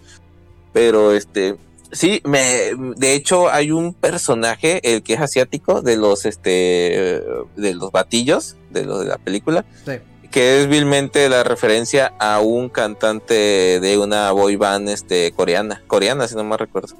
pero 0.73 1.13
este, 1.13 1.55
sí, 1.93 2.21
me, 2.25 2.71
de 2.97 3.13
hecho 3.13 3.49
hay 3.49 3.71
un 3.71 3.93
personaje, 3.93 4.81
el 4.83 5.03
que 5.03 5.13
es 5.13 5.21
asiático, 5.21 5.81
de 5.81 5.95
los, 5.95 6.25
este, 6.25 7.23
de 7.55 7.73
los 7.73 7.93
batillos, 7.93 8.57
de 8.71 8.83
los 8.83 8.99
de 8.99 9.05
la 9.05 9.17
película, 9.17 9.63
Sí. 9.85 9.93
que 10.31 10.59
es 10.59 10.67
vilmente 10.67 11.29
la 11.29 11.45
referencia 11.45 12.13
a 12.19 12.41
un 12.41 12.67
cantante 12.67 13.79
de 13.79 13.97
una 13.97 14.33
boy 14.33 14.57
band 14.57 14.89
este, 14.89 15.31
coreana, 15.31 15.81
coreana 15.87 16.27
si 16.27 16.35
no 16.35 16.43
me 16.43 16.57
recuerdo, 16.57 16.93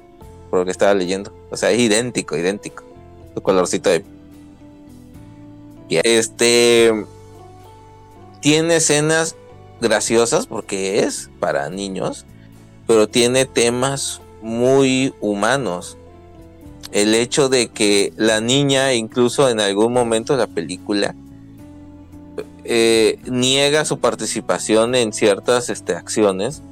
por 0.48 0.60
lo 0.60 0.64
que 0.64 0.70
estaba 0.70 0.94
leyendo. 0.94 1.34
O 1.50 1.56
sea, 1.58 1.70
es 1.70 1.80
idéntico, 1.80 2.34
idéntico. 2.34 2.82
Su 3.34 3.42
colorcito 3.42 3.90
de... 3.90 4.15
Este... 5.88 6.92
Tiene 8.40 8.76
escenas 8.76 9.34
graciosas 9.80 10.46
porque 10.46 11.00
es 11.00 11.30
para 11.40 11.68
niños, 11.68 12.26
pero 12.86 13.08
tiene 13.08 13.44
temas 13.44 14.20
muy 14.42 15.14
humanos. 15.20 15.98
El 16.92 17.14
hecho 17.14 17.48
de 17.48 17.68
que 17.68 18.12
la 18.16 18.40
niña, 18.40 18.94
incluso 18.94 19.48
en 19.50 19.58
algún 19.58 19.92
momento 19.92 20.34
de 20.34 20.38
la 20.38 20.46
película, 20.46 21.14
eh, 22.64 23.18
niega 23.24 23.84
su 23.84 23.98
participación 23.98 24.94
en 24.94 25.12
ciertas 25.12 25.68
este, 25.68 25.94
acciones 25.94 26.62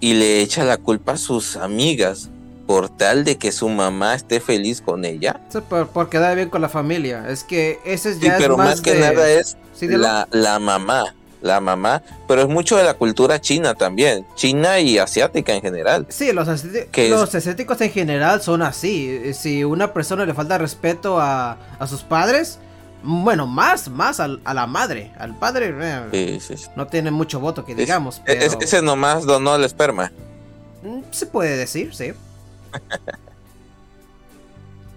y 0.00 0.14
le 0.14 0.40
echa 0.40 0.64
la 0.64 0.78
culpa 0.78 1.12
a 1.12 1.16
sus 1.16 1.56
amigas 1.56 2.29
por 2.70 2.88
tal 2.88 3.24
de 3.24 3.36
que 3.36 3.50
su 3.50 3.68
mamá 3.68 4.14
esté 4.14 4.38
feliz 4.38 4.80
con 4.80 5.04
ella. 5.04 5.40
Sí, 5.48 5.58
por, 5.68 5.88
por 5.88 6.08
quedar 6.08 6.36
bien 6.36 6.50
con 6.50 6.60
la 6.60 6.68
familia. 6.68 7.28
Es 7.28 7.42
que 7.42 7.80
ese 7.84 8.14
Sí, 8.14 8.20
ya 8.20 8.36
es 8.36 8.42
pero 8.42 8.56
más, 8.56 8.68
más 8.68 8.80
que 8.80 8.94
de- 8.94 9.00
nada 9.00 9.28
es 9.28 9.56
Sí, 9.74 9.88
la, 9.88 10.28
la 10.30 10.60
mamá, 10.60 11.02
la 11.42 11.60
mamá, 11.60 12.00
pero 12.28 12.42
es 12.42 12.48
mucho 12.48 12.76
de 12.76 12.84
la 12.84 12.94
cultura 12.94 13.40
china 13.40 13.74
también, 13.74 14.24
china 14.36 14.78
y 14.78 14.98
asiática 14.98 15.52
en 15.52 15.62
general. 15.62 16.06
Sí, 16.10 16.30
los, 16.30 16.46
asceti- 16.46 16.86
¿Qué 16.92 17.12
es? 17.12 17.34
estéticos 17.34 17.80
en 17.80 17.90
general 17.90 18.40
son 18.40 18.62
así. 18.62 19.34
Si 19.34 19.64
una 19.64 19.92
persona 19.92 20.24
le 20.24 20.32
falta 20.32 20.56
respeto 20.56 21.18
a, 21.20 21.56
a 21.80 21.86
sus 21.88 22.02
padres, 22.04 22.60
bueno, 23.02 23.48
más, 23.48 23.88
más 23.88 24.20
al- 24.20 24.40
a 24.44 24.54
la 24.54 24.68
madre. 24.68 25.10
Al 25.18 25.34
padre 25.36 25.74
eh, 25.76 26.38
Sí, 26.40 26.54
sí, 26.56 26.62
sí. 26.62 26.70
no 26.76 26.86
tiene 26.86 27.10
mucho 27.10 27.40
voto 27.40 27.64
que 27.64 27.72
Es- 27.72 27.78
digamos, 27.78 28.22
es- 28.26 28.54
pero 28.54 28.60
ese 28.64 28.80
nomás 28.80 29.24
donó 29.26 29.56
el 29.56 29.64
esperma. 29.64 30.12
mm, 30.84 31.00
se 31.10 31.26
puede 31.26 31.56
decir, 31.56 31.92
sí. 31.96 32.12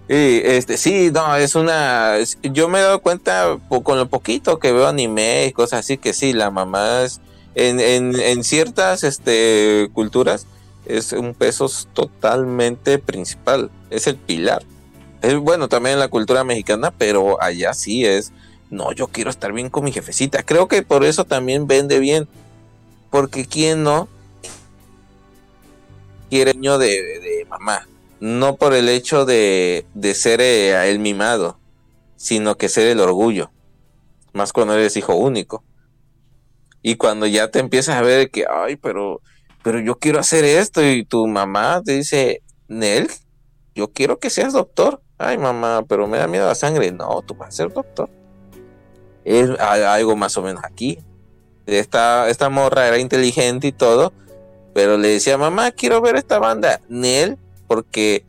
Sí, 0.09 0.41
este, 0.43 0.77
sí, 0.77 1.11
no, 1.13 1.35
es 1.37 1.55
una. 1.55 2.17
yo 2.43 2.67
me 2.67 2.79
he 2.79 2.81
dado 2.81 3.01
cuenta 3.01 3.57
con 3.83 3.97
lo 3.97 4.09
poquito 4.09 4.59
que 4.59 4.73
veo 4.73 4.87
anime 4.87 5.47
y 5.47 5.53
cosas 5.53 5.79
así 5.79 5.97
que 5.97 6.13
sí, 6.13 6.33
la 6.33 6.51
mamá 6.51 7.03
es. 7.03 7.21
En, 7.55 7.79
en, 7.79 8.19
en 8.19 8.43
ciertas 8.43 9.03
este, 9.03 9.89
culturas 9.93 10.45
es 10.85 11.13
un 11.13 11.33
peso 11.33 11.69
totalmente 11.93 12.99
principal, 12.99 13.71
es 13.89 14.07
el 14.07 14.17
pilar. 14.17 14.63
Es 15.21 15.37
bueno 15.37 15.69
también 15.69 15.93
en 15.93 15.99
la 15.99 16.09
cultura 16.09 16.43
mexicana, 16.43 16.91
pero 16.91 17.41
allá 17.41 17.73
sí 17.73 18.05
es. 18.05 18.33
No, 18.69 18.91
yo 18.91 19.07
quiero 19.07 19.29
estar 19.29 19.53
bien 19.53 19.69
con 19.69 19.85
mi 19.85 19.93
jefecita. 19.93 20.43
Creo 20.43 20.67
que 20.67 20.81
por 20.81 21.05
eso 21.05 21.23
también 21.23 21.65
vende 21.65 21.99
bien. 21.99 22.27
Porque 23.09 23.45
quién 23.45 23.83
no 23.83 24.09
quiere 26.33 26.55
niño 26.55 26.79
de, 26.79 27.45
mamá 27.47 27.87
no 28.19 28.55
por 28.55 28.73
el 28.73 28.89
hecho 28.89 29.25
de, 29.25 29.85
de 29.93 30.15
ser 30.15 30.41
eh, 30.41 30.89
el 30.89 30.97
mimado, 30.97 31.59
sino 32.15 32.55
que 32.55 32.69
ser 32.69 32.87
el 32.87 33.01
orgullo, 33.01 33.51
más 34.31 34.51
cuando 34.51 34.73
eres 34.73 34.97
hijo 34.97 35.13
único. 35.13 35.63
Y 36.81 36.95
cuando 36.95 37.27
ya 37.27 37.51
te 37.51 37.59
empiezas 37.59 37.97
a 37.97 38.01
ver 38.01 38.31
que, 38.31 38.45
ay, 38.49 38.77
pero, 38.77 39.21
pero 39.61 39.79
yo 39.79 39.99
quiero 39.99 40.19
hacer 40.19 40.43
esto 40.43 40.83
y 40.83 41.05
tu 41.05 41.27
mamá 41.27 41.81
te 41.83 41.97
dice, 41.97 42.41
Nel, 42.67 43.09
yo 43.75 43.91
quiero 43.91 44.17
que 44.17 44.29
seas 44.29 44.53
doctor. 44.53 45.01
Ay, 45.17 45.37
mamá, 45.37 45.83
pero 45.87 46.07
me 46.07 46.17
da 46.17 46.27
miedo 46.27 46.47
la 46.47 46.55
sangre. 46.55 46.91
No, 46.91 47.21
tú 47.21 47.35
vas 47.35 47.49
a 47.49 47.51
ser 47.51 47.73
doctor. 47.73 48.09
Es 49.23 49.49
algo 49.59 50.15
más 50.15 50.35
o 50.37 50.41
menos 50.41 50.63
aquí. 50.63 50.97
Esta, 51.65 52.29
esta 52.29 52.49
morra 52.49 52.87
era 52.87 52.97
inteligente 52.97 53.67
y 53.67 53.71
todo, 53.71 54.13
pero 54.73 54.97
le 54.97 55.09
decía, 55.09 55.37
mamá, 55.37 55.71
quiero 55.71 56.01
ver 56.01 56.15
esta 56.15 56.39
banda. 56.39 56.81
Nel, 56.89 57.37
porque 57.67 58.25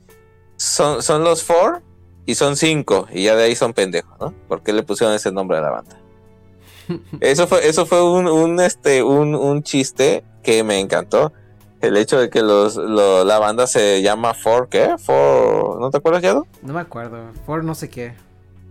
son, 0.56 1.02
son 1.02 1.24
los 1.24 1.42
four 1.42 1.82
y 2.26 2.34
son 2.36 2.56
cinco, 2.56 3.06
y 3.12 3.24
ya 3.24 3.36
de 3.36 3.44
ahí 3.44 3.54
son 3.56 3.72
pendejos, 3.74 4.18
¿no? 4.20 4.32
¿Por 4.48 4.62
qué 4.62 4.72
le 4.72 4.82
pusieron 4.82 5.14
ese 5.14 5.30
nombre 5.32 5.58
a 5.58 5.60
la 5.60 5.70
banda? 5.70 5.96
Eso 7.20 7.46
fue, 7.46 7.66
eso 7.66 7.86
fue 7.86 8.02
un, 8.02 8.26
un, 8.28 8.60
este, 8.60 9.02
un, 9.02 9.34
un 9.34 9.62
chiste 9.62 10.22
que 10.42 10.62
me 10.64 10.78
encantó. 10.80 11.32
El 11.80 11.96
hecho 11.98 12.18
de 12.18 12.30
que 12.30 12.40
los, 12.42 12.76
lo- 12.76 13.24
la 13.24 13.38
banda 13.38 13.66
se 13.66 14.00
llama 14.02 14.32
Four, 14.34 14.68
¿qué? 14.70 14.94
Four, 14.98 15.80
¿no 15.80 15.90
te 15.90 15.98
acuerdas, 15.98 16.22
Yado? 16.22 16.46
No 16.62 16.72
me 16.74 16.80
acuerdo. 16.80 17.30
Por 17.46 17.62
no 17.64 17.74
sé 17.74 17.88
qué. 17.90 18.14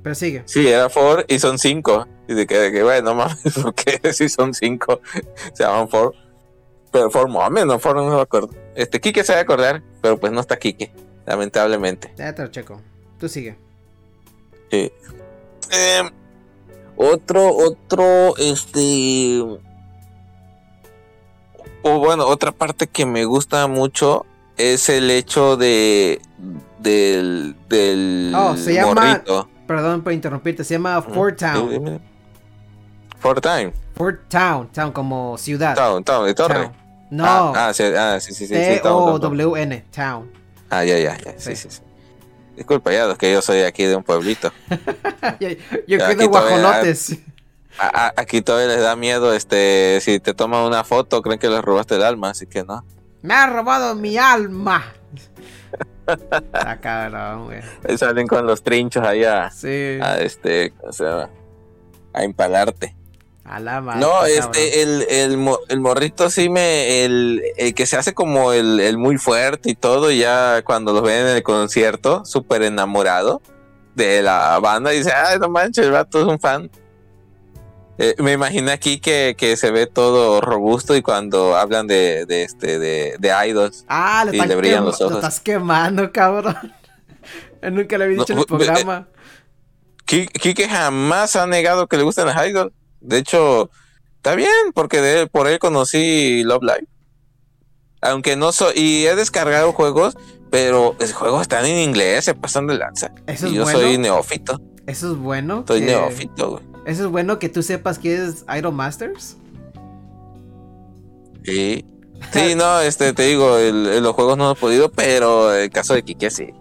Pero 0.01 0.15
sigue. 0.15 0.43
Sí, 0.45 0.67
era 0.67 0.89
Four 0.89 1.25
y 1.27 1.37
son 1.39 1.57
cinco. 1.59 2.07
Y 2.27 2.33
de 2.33 2.45
que, 2.47 2.57
de 2.57 2.71
que 2.71 2.81
bueno, 2.83 3.13
mames, 3.15 3.37
¿por 3.61 3.73
qué 3.75 4.13
si 4.13 4.29
son 4.29 4.53
cinco 4.53 4.99
se 5.53 5.63
llaman 5.63 5.89
Four? 5.89 6.13
Pero 6.93 7.09
For 7.09 7.27
Moment, 7.27 7.65
no, 7.65 7.79
For 7.79 7.95
no 7.95 8.05
me 8.07 8.21
acuerdo. 8.21 8.51
Este, 8.75 9.01
Kike 9.01 9.23
se 9.23 9.33
va 9.33 9.39
a 9.39 9.41
acordar, 9.41 9.81
pero 9.99 10.17
pues 10.19 10.31
no 10.31 10.39
está 10.39 10.57
Kike, 10.57 10.93
lamentablemente. 11.25 12.13
Ya 12.15 12.33
te 12.35 12.43
lo 12.43 12.49
checo. 12.49 12.79
Tú 13.19 13.27
sigue. 13.27 13.57
Sí. 14.69 14.91
Em, 15.71 16.09
otro, 16.95 17.47
otro, 17.55 18.37
este. 18.37 19.41
O 21.81 21.97
bueno, 21.99 22.27
otra 22.27 22.51
parte 22.51 22.87
que 22.87 23.05
me 23.07 23.25
gusta 23.25 23.67
mucho 23.67 24.25
es 24.55 24.87
el 24.89 25.09
hecho 25.09 25.57
de. 25.57 26.21
del. 26.79 27.55
del. 27.69 28.33
Oh, 28.37 28.55
se 28.55 28.75
llama- 28.75 28.93
morrito. 28.93 29.49
Perdón 29.65 30.03
por 30.03 30.13
interrumpirte. 30.13 30.63
Se 30.63 30.75
llama 30.75 31.01
Fort 31.01 31.39
Town. 31.39 31.69
dime. 31.71 31.99
For 33.19 33.41
Time. 33.41 33.73
Fort 33.95 34.27
Town. 34.27 34.67
Town 34.71 34.91
como 34.91 35.37
ciudad. 35.39 35.75
Town, 35.75 36.03
Town, 36.03 36.25
de 36.27 36.33
Torre. 36.35 36.65
Town. 36.65 36.82
No. 37.15 37.25
Ah, 37.25 37.67
ah, 37.69 37.73
sí, 37.73 37.83
ah, 37.83 38.17
sí, 38.19 38.33
sí, 38.33 38.47
sí. 38.47 38.55
sí, 38.55 38.79
Town, 38.81 39.19
Town, 39.19 39.21
Town. 39.21 39.37
T-O-W-N. 39.37 39.85
Ah, 40.69 40.83
ya, 40.83 40.97
ya, 40.97 41.15
ya. 41.17 41.33
Sí, 41.37 41.55
Sí. 41.55 41.69
sí. 41.69 41.81
Disculpa, 42.55 42.91
ya, 42.91 43.11
es 43.11 43.17
que 43.17 43.31
yo 43.31 43.41
soy 43.41 43.61
aquí 43.61 43.83
de 43.83 43.95
un 43.95 44.03
pueblito. 44.03 44.51
Yo 45.87 45.97
todavía- 45.99 46.27
guajolotes. 46.27 47.17
A- 47.79 48.05
a- 48.07 48.13
aquí 48.17 48.41
todavía 48.41 48.67
les 48.67 48.81
da 48.81 48.95
miedo, 48.95 49.33
este, 49.33 49.99
si 50.01 50.19
te 50.19 50.33
toman 50.35 50.61
una 50.63 50.83
foto, 50.83 51.21
creen 51.23 51.39
que 51.39 51.49
les 51.49 51.61
robaste 51.61 51.95
el 51.95 52.03
alma, 52.03 52.29
así 52.31 52.45
que 52.45 52.63
no. 52.63 52.85
Me 53.23 53.33
ha 53.33 53.47
robado 53.47 53.95
mi 53.95 54.17
alma. 54.17 54.83
Ah, 56.53 56.77
cabrón, 56.81 57.45
güey. 57.45 57.97
Salen 57.97 58.27
con 58.27 58.45
los 58.45 58.61
trinchos 58.61 59.03
ahí 59.05 59.23
a, 59.23 59.49
Sí. 59.49 59.97
a, 60.01 60.19
este, 60.19 60.73
o 60.83 60.91
sea, 60.91 61.29
a 62.13 62.23
empalarte. 62.23 62.95
A 63.45 63.59
la 63.59 63.81
madre. 63.81 63.99
No, 63.99 64.25
este, 64.25 64.81
el, 64.81 65.05
el, 65.09 65.47
el 65.69 65.79
morrito 65.81 66.29
sí 66.29 66.47
me, 66.49 67.03
el, 67.03 67.41
el 67.57 67.73
que 67.73 67.85
se 67.85 67.97
hace 67.97 68.13
como 68.13 68.53
el, 68.53 68.79
el 68.79 68.97
muy 68.97 69.17
fuerte 69.17 69.69
y 69.71 69.75
todo, 69.75 70.11
y 70.11 70.19
ya 70.19 70.61
cuando 70.63 70.93
los 70.93 71.01
ven 71.03 71.27
en 71.27 71.35
el 71.35 71.43
concierto, 71.43 72.23
súper 72.25 72.63
enamorado 72.63 73.41
de 73.95 74.21
la 74.21 74.57
banda, 74.59 74.91
dice, 74.91 75.11
ay, 75.11 75.39
no 75.39 75.49
manches, 75.49 75.85
el 75.85 75.91
vato 75.91 76.21
es 76.21 76.25
un 76.25 76.39
fan. 76.39 76.71
Eh, 77.99 78.15
me 78.17 78.31
imaginé 78.31 78.71
aquí 78.71 78.99
que, 78.99 79.35
que 79.37 79.55
se 79.57 79.69
ve 79.71 79.85
todo 79.87 80.41
robusto 80.41 80.95
y 80.95 81.01
cuando 81.03 81.55
hablan 81.55 81.85
de, 81.85 82.25
de 82.25 82.43
este, 82.43 82.79
de, 82.79 83.17
de 83.19 83.47
idols. 83.49 83.85
Ah, 83.87 84.25
le, 84.29 84.35
y 84.37 84.41
le 84.41 84.55
brillan 84.55 84.85
los 84.85 84.99
ojos. 85.01 85.11
Lo 85.11 85.17
estás 85.19 85.39
quemando, 85.41 86.11
cabrón. 86.11 86.55
Nunca 87.61 87.97
le 87.97 88.05
había 88.05 88.17
No, 88.17 88.23
dicho 88.23 88.33
en 88.33 88.39
el 88.39 88.45
bu- 88.45 88.47
programa. 88.47 89.07
Kike 90.05 90.67
jamás 90.67 91.35
ha 91.35 91.45
negado 91.45 91.87
que 91.87 91.97
le 91.97 92.03
gustan 92.03 92.27
las 92.27 92.47
idols. 92.47 92.71
De 93.03 93.17
hecho, 93.17 93.69
está 94.17 94.35
bien, 94.35 94.49
porque 94.73 95.01
de 95.01 95.21
él- 95.21 95.29
por 95.29 95.47
él 95.47 95.59
conocí 95.59 96.43
Love 96.43 96.63
Live. 96.63 96.87
Aunque 98.01 98.35
no 98.35 98.51
soy. 98.51 98.73
Y 98.75 99.05
he 99.05 99.15
descargado 99.15 99.71
juegos, 99.73 100.17
pero 100.51 100.95
los 100.99 101.13
juegos 101.13 101.41
están 101.43 101.65
en 101.65 101.77
inglés, 101.77 102.25
se 102.25 102.33
pasan 102.35 102.67
de 102.67 102.75
lanza. 102.77 103.11
Eso 103.27 103.47
y 103.47 103.51
es 103.51 103.55
yo 103.55 103.63
bueno. 103.63 103.79
soy 103.79 103.97
neófito. 103.97 104.61
Eso 104.87 105.11
es 105.13 105.17
bueno. 105.17 105.63
Soy 105.67 105.79
que- 105.81 105.85
neófito, 105.85 106.51
güey. 106.51 106.63
Eso 106.85 107.03
es 107.05 107.09
bueno 107.09 107.39
que 107.39 107.47
tú 107.47 107.63
sepas 107.63 107.97
que 107.99 108.15
es 108.15 108.43
Idol 108.53 108.73
Masters. 108.73 109.37
Sí. 111.45 111.85
Sí, 112.31 112.55
no, 112.55 112.79
este, 112.79 113.13
te 113.13 113.23
digo, 113.23 113.57
el- 113.57 113.85
el- 113.87 114.03
los 114.03 114.13
juegos 114.15 114.37
no 114.37 114.51
he 114.51 114.55
podido, 114.55 114.89
pero 114.91 115.53
el 115.53 115.69
caso 115.69 115.93
de 115.93 116.03
Kike 116.03 116.29
sí. 116.29 116.53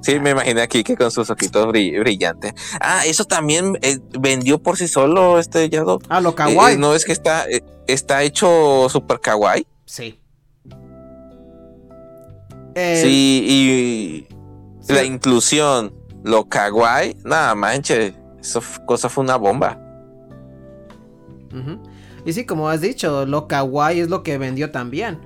Sí, 0.00 0.20
me 0.20 0.30
imaginé 0.30 0.62
a 0.62 0.66
Kike 0.68 0.96
con 0.96 1.10
sus 1.10 1.28
ojitos 1.28 1.66
bri- 1.66 1.98
brillantes. 2.00 2.52
Ah, 2.80 3.02
eso 3.04 3.24
también 3.24 3.76
eh, 3.82 3.98
vendió 4.18 4.62
por 4.62 4.76
sí 4.76 4.86
solo 4.88 5.38
este 5.38 5.68
Yado. 5.68 5.98
Ah, 6.08 6.20
lo 6.20 6.30
Eh, 6.30 6.34
kawaii. 6.36 6.74
eh, 6.74 6.78
no 6.78 6.94
es 6.94 7.04
que 7.04 7.12
está, 7.12 7.48
eh, 7.50 7.62
está 7.88 8.22
hecho 8.22 8.88
super 8.88 9.18
kawaii. 9.20 9.66
Sí. 9.86 10.20
Sí, 12.76 13.44
y 13.48 14.26
sí. 14.80 14.92
la 14.92 15.02
inclusión, 15.02 15.92
lo 16.22 16.48
kawaii, 16.48 17.16
nada 17.24 17.54
manches, 17.56 18.14
esa 18.40 18.60
cosa 18.86 19.08
fue 19.08 19.24
una 19.24 19.36
bomba. 19.36 19.80
Y 22.24 22.32
sí, 22.32 22.44
como 22.46 22.68
has 22.68 22.80
dicho, 22.82 23.26
lo 23.26 23.48
kawaii 23.48 24.00
es 24.00 24.08
lo 24.10 24.22
que 24.22 24.38
vendió 24.38 24.70
también. 24.70 25.18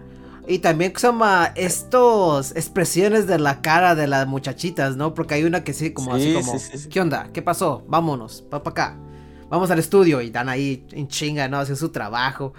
Y 0.48 0.58
también 0.58 0.92
se 0.96 1.06
llama 1.06 1.52
estos 1.54 2.50
expresiones 2.56 3.26
de 3.26 3.38
la 3.38 3.62
cara 3.62 3.94
de 3.94 4.08
las 4.08 4.26
muchachitas, 4.26 4.96
¿no? 4.96 5.14
Porque 5.14 5.34
hay 5.34 5.44
una 5.44 5.62
que 5.62 5.72
sí, 5.72 5.92
como 5.92 6.14
así 6.14 6.32
Sí, 6.32 6.34
como, 6.34 6.58
sí, 6.58 6.78
sí. 6.78 6.88
¿qué 6.88 7.00
onda? 7.00 7.28
¿Qué 7.32 7.42
pasó? 7.42 7.84
Vámonos, 7.86 8.42
para 8.42 8.68
acá. 8.68 8.96
Vamos 9.48 9.70
al 9.70 9.78
estudio 9.78 10.20
y 10.20 10.26
están 10.26 10.48
ahí 10.48 10.84
en 10.92 11.06
chinga, 11.08 11.46
¿no? 11.46 11.58
Hacen 11.58 11.76
su 11.76 11.90
trabajo. 11.90 12.54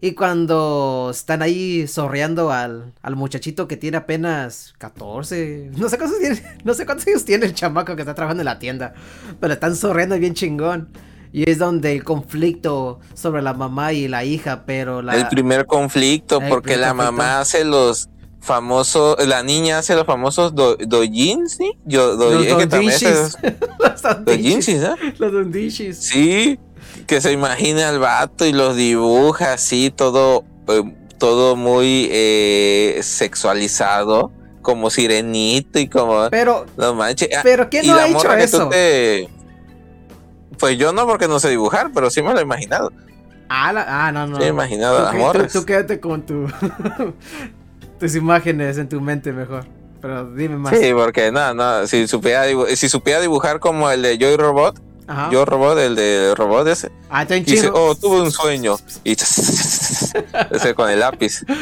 Y 0.00 0.12
cuando 0.12 1.08
están 1.10 1.42
ahí 1.42 1.86
sorreando 1.86 2.52
al, 2.52 2.92
al 3.02 3.16
muchachito 3.16 3.66
que 3.66 3.76
tiene 3.76 3.96
apenas 3.98 4.74
14, 4.78 5.72
no 5.76 5.88
sé 5.88 5.98
cuántos 5.98 6.18
tiene, 6.18 6.42
no 6.64 6.74
sé 6.74 6.86
cuántos 6.86 7.06
años 7.06 7.24
tiene 7.24 7.46
el 7.46 7.54
chamaco 7.54 7.96
que 7.96 8.02
está 8.02 8.14
trabajando 8.14 8.42
en 8.42 8.46
la 8.46 8.58
tienda, 8.58 8.94
pero 9.40 9.52
están 9.54 9.76
sorriendo 9.76 10.18
bien 10.18 10.34
chingón. 10.34 10.88
Y 11.32 11.48
es 11.50 11.58
donde 11.58 11.92
el 11.92 12.04
conflicto 12.04 13.00
sobre 13.14 13.42
la 13.42 13.52
mamá 13.54 13.92
y 13.92 14.08
la 14.08 14.24
hija, 14.24 14.64
pero 14.66 15.02
la... 15.02 15.14
El 15.16 15.28
primer 15.28 15.66
conflicto, 15.66 16.40
El 16.40 16.48
porque 16.48 16.72
primer 16.74 16.80
la 16.80 16.88
conflicto. 16.88 17.12
mamá 17.12 17.40
hace 17.40 17.64
los 17.64 18.08
famosos, 18.40 19.16
la 19.26 19.42
niña 19.42 19.78
hace 19.78 19.94
los 19.96 20.06
famosos 20.06 20.54
do, 20.54 20.76
dojin, 20.76 21.48
¿sí? 21.48 21.72
Yo, 21.84 22.16
do- 22.16 22.30
los 22.30 22.46
es 22.46 22.54
que 22.54 22.66
también 22.68 22.92
los 23.78 24.02
dondishis. 24.24 24.80
¿no? 24.80 24.94
Los 25.18 25.32
dondishis. 25.32 25.96
Sí, 25.98 26.58
que 27.06 27.20
se 27.20 27.32
imagina 27.32 27.88
al 27.88 27.98
vato 27.98 28.46
y 28.46 28.52
los 28.52 28.76
dibuja 28.76 29.52
así, 29.54 29.90
todo, 29.90 30.44
eh, 30.68 30.82
todo 31.18 31.56
muy 31.56 32.08
eh, 32.10 33.00
sexualizado, 33.02 34.30
como 34.62 34.90
sirenito 34.90 35.78
y 35.78 35.88
como... 35.88 36.28
Pero, 36.30 36.66
No 36.76 36.94
manches. 36.94 37.28
ah, 37.36 37.40
pero 37.42 37.68
¿quién 37.68 37.84
y 37.84 37.88
no 37.88 37.96
la 37.96 38.02
ha 38.04 38.08
hecho 38.08 38.32
eso? 38.34 38.68
te- 38.68 39.28
Pues 40.58 40.78
yo 40.78 40.92
no, 40.92 41.06
porque 41.06 41.28
no 41.28 41.38
sé 41.40 41.50
dibujar, 41.50 41.90
pero 41.94 42.10
sí 42.10 42.22
me 42.22 42.32
lo 42.32 42.38
he 42.38 42.42
imaginado. 42.42 42.92
Ah, 43.48 43.72
la- 43.72 44.06
ah, 44.06 44.12
no, 44.12 44.26
no. 44.26 44.36
Sí, 44.38 44.44
he 44.44 44.48
imaginado 44.48 44.96
Tú 44.98 45.02
las 45.04 45.12
que- 45.12 45.18
morras. 45.18 45.52
tú, 45.52 45.60
tú 45.60 45.66
quédate 45.66 46.00
con 46.00 46.22
tu 46.22 46.46
tus 48.00 48.14
imágenes 48.14 48.78
en 48.78 48.88
tu 48.88 49.00
mente 49.00 49.32
mejor. 49.32 49.64
Pero 50.02 50.30
dime 50.34 50.56
más. 50.56 50.76
Sí, 50.76 50.92
porque 50.92 51.30
no, 51.32 51.54
no, 51.54 51.86
si 51.86 52.06
supiera, 52.06 52.44
si 52.74 52.88
supiera 52.88 53.20
dibujar 53.20 53.60
como 53.60 53.90
el 53.90 54.02
de 54.02 54.18
Joy 54.18 54.36
Robot, 54.36 54.80
Ajá. 55.08 55.30
Yo 55.30 55.44
Robot, 55.44 55.78
el 55.78 55.94
de 55.94 56.34
robot 56.36 56.66
ese, 56.66 56.90
ah, 57.08 57.22
está 57.22 57.36
en 57.36 57.42
y 57.42 57.44
dice, 57.44 57.66
chino. 57.68 57.74
oh, 57.76 57.94
tuve 57.94 58.20
un 58.22 58.32
sueño, 58.32 58.76
y 59.04 59.12
ese 60.50 60.74
con 60.74 60.90
el 60.90 60.98
lápiz. 60.98 61.44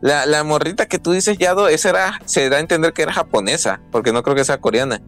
La, 0.00 0.26
la 0.26 0.44
morrita 0.44 0.86
que 0.86 0.98
tú 0.98 1.12
dices, 1.12 1.38
Yado, 1.38 1.68
esa 1.68 1.88
era, 1.90 2.20
se 2.26 2.48
da 2.50 2.58
a 2.58 2.60
entender 2.60 2.92
que 2.92 3.02
era 3.02 3.12
japonesa, 3.12 3.80
porque 3.90 4.12
no 4.12 4.22
creo 4.22 4.36
que 4.36 4.44
sea 4.44 4.58
coreana. 4.58 5.00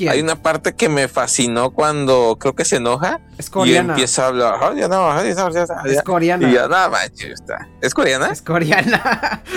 ¿Quién? 0.00 0.12
Hay 0.12 0.20
una 0.20 0.36
parte 0.36 0.74
que 0.74 0.88
me 0.88 1.08
fascinó 1.08 1.72
cuando 1.72 2.36
creo 2.40 2.54
que 2.54 2.64
se 2.64 2.76
enoja 2.76 3.20
Es 3.36 3.48
y 3.48 3.50
coreana. 3.50 3.92
empieza 3.92 4.24
a 4.24 4.28
hablar. 4.28 4.54
"Ay, 4.62 4.78
ya 4.80 4.88
no, 4.88 5.22
ya 5.22 5.34
no, 5.34 5.50
ya 5.52 5.66
no, 5.66 5.84
Es 5.84 5.94
ya". 5.96 6.02
coreana. 6.02 6.48
Y 6.48 6.54
ya, 6.54 6.68
nada 6.68 7.04
está. 7.04 7.68
¿Es 7.82 7.92
coreana? 7.92 8.28
Es 8.30 8.40
coreana. 8.42 9.42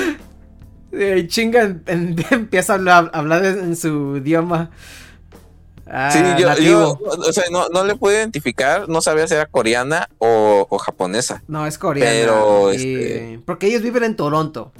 Eh, 0.95 1.25
chinga 1.27 1.75
empieza 1.87 2.73
a 2.73 2.75
hablar, 2.75 3.09
a 3.13 3.17
hablar 3.19 3.43
en 3.45 3.75
su 3.75 4.17
idioma. 4.17 4.69
ah, 5.87 6.11
Sí, 6.11 6.19
yo, 6.63 6.99
o 7.01 7.33
sea, 7.33 7.45
no, 7.51 7.67
no 7.69 7.83
le 7.83 7.95
pude 7.95 8.13
identificar, 8.13 8.87
no 8.87 9.01
sabía 9.01 9.27
si 9.27 9.33
era 9.33 9.47
coreana 9.47 10.07
o, 10.19 10.67
o 10.69 10.77
japonesa. 10.77 11.41
No, 11.47 11.65
es 11.65 11.79
coreana. 11.79 12.11
pero, 12.11 12.71
y- 12.73 12.75
este- 12.75 13.39
Porque 13.43 13.65
ellos 13.67 13.81
viven 13.81 14.03
en 14.03 14.15
Toronto. 14.15 14.71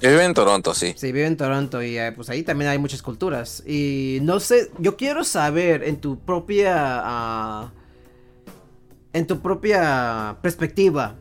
Yo 0.00 0.08
vivo 0.08 0.22
en 0.22 0.32
Toronto, 0.32 0.72
sí. 0.72 0.94
Sí, 0.96 1.12
vive 1.12 1.26
en 1.26 1.36
Toronto 1.36 1.82
y 1.82 1.98
eh, 1.98 2.12
pues 2.12 2.30
ahí 2.30 2.42
también 2.42 2.70
hay 2.70 2.78
muchas 2.78 3.02
culturas. 3.02 3.62
Y 3.66 4.18
no 4.22 4.40
sé, 4.40 4.70
yo 4.78 4.96
quiero 4.96 5.24
saber 5.24 5.84
en 5.84 6.00
tu 6.00 6.18
propia... 6.18 6.74
ah, 6.76 7.72
en 9.12 9.26
tu 9.26 9.40
propia 9.40 10.38
perspectiva, 10.40 11.16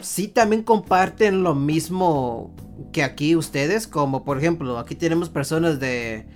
si 0.00 0.28
también 0.28 0.62
comparten 0.62 1.42
lo 1.42 1.54
mismo 1.54 2.54
que 2.92 3.02
aquí 3.02 3.36
ustedes, 3.36 3.86
como 3.86 4.24
por 4.24 4.38
ejemplo, 4.38 4.78
aquí 4.78 4.94
tenemos 4.94 5.28
personas 5.28 5.78
de... 5.78 6.26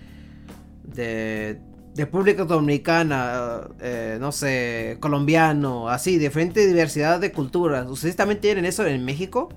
de 0.85 1.61
República 1.97 2.45
Dominicana, 2.45 3.69
eh, 3.81 4.19
no 4.21 4.33
sé, 4.33 4.97
colombiano, 5.01 5.89
así, 5.89 6.19
diferente 6.19 6.67
diversidad 6.67 7.21
de 7.21 7.31
culturas. 7.33 7.89
¿Ustedes 7.89 8.17
también 8.17 8.41
tienen 8.41 8.65
eso 8.65 8.85
en 8.85 9.05
México? 9.05 9.49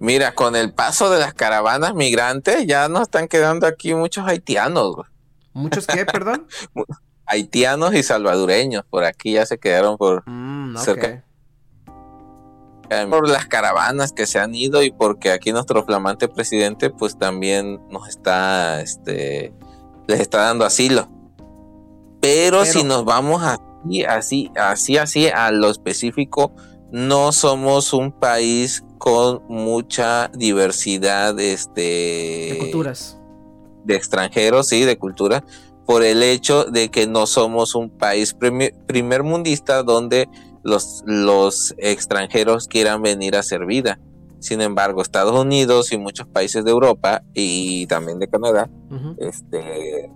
Mira, 0.00 0.34
con 0.34 0.56
el 0.56 0.72
paso 0.72 1.10
de 1.10 1.20
las 1.20 1.34
caravanas 1.34 1.94
migrantes 1.94 2.66
ya 2.66 2.88
nos 2.88 3.02
están 3.02 3.28
quedando 3.28 3.66
aquí 3.66 3.94
muchos 3.94 4.26
haitianos, 4.26 4.96
güey. 4.96 5.06
¿Muchos 5.52 5.86
qué, 5.86 6.04
perdón? 6.06 6.46
haitianos 7.26 7.94
y 7.94 8.02
salvadoreños, 8.02 8.82
por 8.88 9.04
aquí 9.04 9.32
ya 9.34 9.46
se 9.46 9.58
quedaron 9.58 9.96
por, 9.98 10.22
Mm, 10.26 10.74
ok. 10.76 10.82
Cerca. 10.82 11.24
por 13.08 13.28
las 13.28 13.46
caravanas 13.46 14.12
que 14.12 14.26
se 14.26 14.40
han 14.40 14.52
ido 14.54 14.82
y 14.82 14.90
porque 14.90 15.30
aquí 15.30 15.52
nuestro 15.52 15.84
flamante 15.84 16.26
presidente 16.28 16.90
pues 16.90 17.16
también 17.16 17.78
nos 17.88 18.08
está, 18.08 18.80
este, 18.80 19.52
les 20.08 20.18
está 20.18 20.38
dando 20.42 20.64
asilo. 20.64 21.08
Pero, 22.20 22.60
Pero- 22.60 22.64
si 22.64 22.82
nos 22.82 23.04
vamos 23.04 23.42
así, 23.44 24.04
así, 24.04 24.50
así, 24.56 24.96
así 24.98 25.28
a 25.28 25.52
lo 25.52 25.70
específico 25.70 26.52
no 26.92 27.32
somos 27.32 27.92
un 27.92 28.12
país 28.12 28.84
con 28.98 29.42
mucha 29.48 30.28
diversidad 30.28 31.38
este, 31.40 31.80
De 31.80 32.56
culturas. 32.60 33.18
de 33.84 33.96
extranjeros, 33.96 34.68
sí, 34.68 34.84
de 34.84 34.98
cultura, 34.98 35.44
por 35.86 36.02
el 36.02 36.22
hecho 36.22 36.64
de 36.64 36.90
que 36.90 37.06
no 37.06 37.26
somos 37.26 37.74
un 37.74 37.90
país 37.90 38.34
primer 38.86 39.22
mundista 39.22 39.82
donde 39.82 40.28
los, 40.62 41.02
los 41.06 41.74
extranjeros 41.78 42.68
quieran 42.68 43.02
venir 43.02 43.36
a 43.36 43.40
hacer 43.40 43.64
vida. 43.66 43.98
Sin 44.38 44.60
embargo, 44.60 45.02
Estados 45.02 45.38
Unidos 45.38 45.92
y 45.92 45.98
muchos 45.98 46.26
países 46.26 46.64
de 46.64 46.70
Europa 46.70 47.22
y 47.34 47.86
también 47.86 48.18
de 48.18 48.28
Canadá, 48.28 48.70
este, 49.18 50.10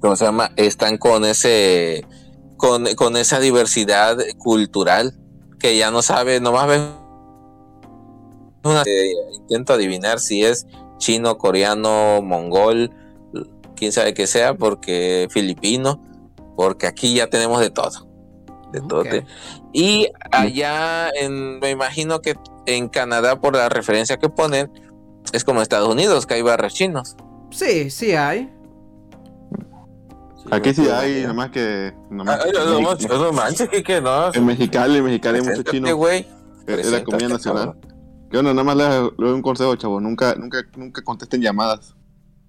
¿cómo 0.00 0.16
se 0.16 0.24
llama? 0.24 0.52
Están 0.56 0.98
con 0.98 1.24
ese, 1.24 2.06
con, 2.56 2.84
con 2.94 3.16
esa 3.16 3.40
diversidad 3.40 4.18
cultural 4.38 5.14
que 5.64 5.78
ya 5.78 5.90
no 5.90 6.02
sabe, 6.02 6.40
nomás 6.40 6.66
una, 8.64 8.82
eh, 8.82 9.12
intento 9.32 9.72
adivinar 9.72 10.20
si 10.20 10.44
es 10.44 10.66
chino, 10.98 11.38
coreano, 11.38 12.20
mongol, 12.20 12.90
quién 13.74 13.90
sabe 13.90 14.12
que 14.12 14.26
sea, 14.26 14.52
porque 14.52 15.26
filipino, 15.30 16.02
porque 16.54 16.86
aquí 16.86 17.14
ya 17.14 17.28
tenemos 17.28 17.60
de 17.60 17.70
todo. 17.70 18.06
De 18.72 18.82
todo. 18.82 19.04
Y 19.72 20.08
allá, 20.30 21.08
en, 21.18 21.60
me 21.60 21.70
imagino 21.70 22.20
que 22.20 22.34
en 22.66 22.90
Canadá, 22.90 23.40
por 23.40 23.56
la 23.56 23.70
referencia 23.70 24.18
que 24.18 24.28
ponen, 24.28 24.70
es 25.32 25.44
como 25.44 25.62
Estados 25.62 25.88
Unidos, 25.88 26.26
que 26.26 26.34
hay 26.34 26.42
barrios 26.42 26.74
chinos. 26.74 27.16
Sí, 27.50 27.88
sí 27.88 28.12
hay. 28.12 28.52
Aquí 30.50 30.74
sí 30.74 30.88
hay, 30.88 31.26
nomás 31.26 31.50
que. 31.50 31.92
Nomás, 32.10 32.40
Ay, 32.44 32.52
no, 32.52 32.64
no, 32.64 32.80
no, 32.94 33.18
no 33.18 33.32
manches, 33.32 33.68
que 33.68 33.82
que 33.82 34.00
no. 34.00 34.32
en 34.32 34.44
Mexicali, 34.46 34.98
en 34.98 35.04
Mexicali 35.04 35.38
hay 35.40 35.44
mucho 35.44 35.62
chino. 35.62 35.96
güey. 35.96 36.26
Es 36.66 36.90
la 36.90 37.02
comida 37.02 37.28
nacional. 37.28 37.72
cabrón. 37.74 37.94
Yo 38.30 38.42
no, 38.42 38.52
nada 38.52 38.64
más 38.64 38.76
le, 38.76 38.84
doy 39.16 39.32
un 39.32 39.42
consejo, 39.42 39.74
chavo. 39.76 40.00
Nunca, 40.00 40.34
nunca, 40.34 40.58
nunca 40.76 41.02
contesten 41.02 41.40
llamadas. 41.40 41.94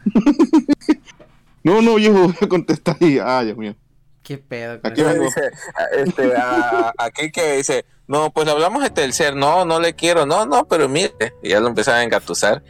no, 1.64 1.82
no, 1.82 1.98
yo 1.98 2.14
voy 2.14 2.36
a 2.42 2.48
contestar 2.48 2.98
y. 3.00 3.20
Ah, 3.20 3.44
Dios 3.44 3.58
mío. 3.58 3.76
Qué 4.24 4.38
pedo. 4.38 4.80
Aquí 4.84 5.04
vengo. 5.04 5.24
Dice, 5.24 5.52
este, 5.96 6.36
a- 6.36 6.94
aquí 6.98 7.32
que 7.32 7.58
dice, 7.58 7.86
no, 8.08 8.32
pues 8.32 8.48
hablamos 8.48 8.82
de 8.82 8.90
Telcel, 8.90 9.38
no, 9.38 9.66
no 9.66 9.80
le 9.80 9.94
quiero, 9.94 10.26
no, 10.26 10.46
no, 10.48 10.66
pero 10.68 10.90
mire, 10.90 11.14
y 11.44 11.50
ya 11.50 11.60
lo 11.60 11.68
empezaba 11.68 11.98
a 11.98 12.04
engatusar. 12.04 12.64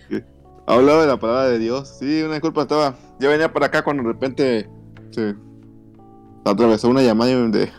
Hablaba 0.67 1.01
de 1.01 1.07
la 1.07 1.17
palabra 1.17 1.47
de 1.47 1.59
Dios. 1.59 1.95
Sí, 1.99 2.21
una 2.23 2.33
disculpa, 2.33 2.63
estaba. 2.63 2.95
Yo 3.19 3.29
venía 3.29 3.53
para 3.53 3.67
acá 3.67 3.83
cuando 3.83 4.03
de 4.03 4.09
repente 4.09 4.69
se 5.15 5.35
atravesó 6.45 6.89
una 6.89 7.01
llamada 7.01 7.31
de 7.31 7.71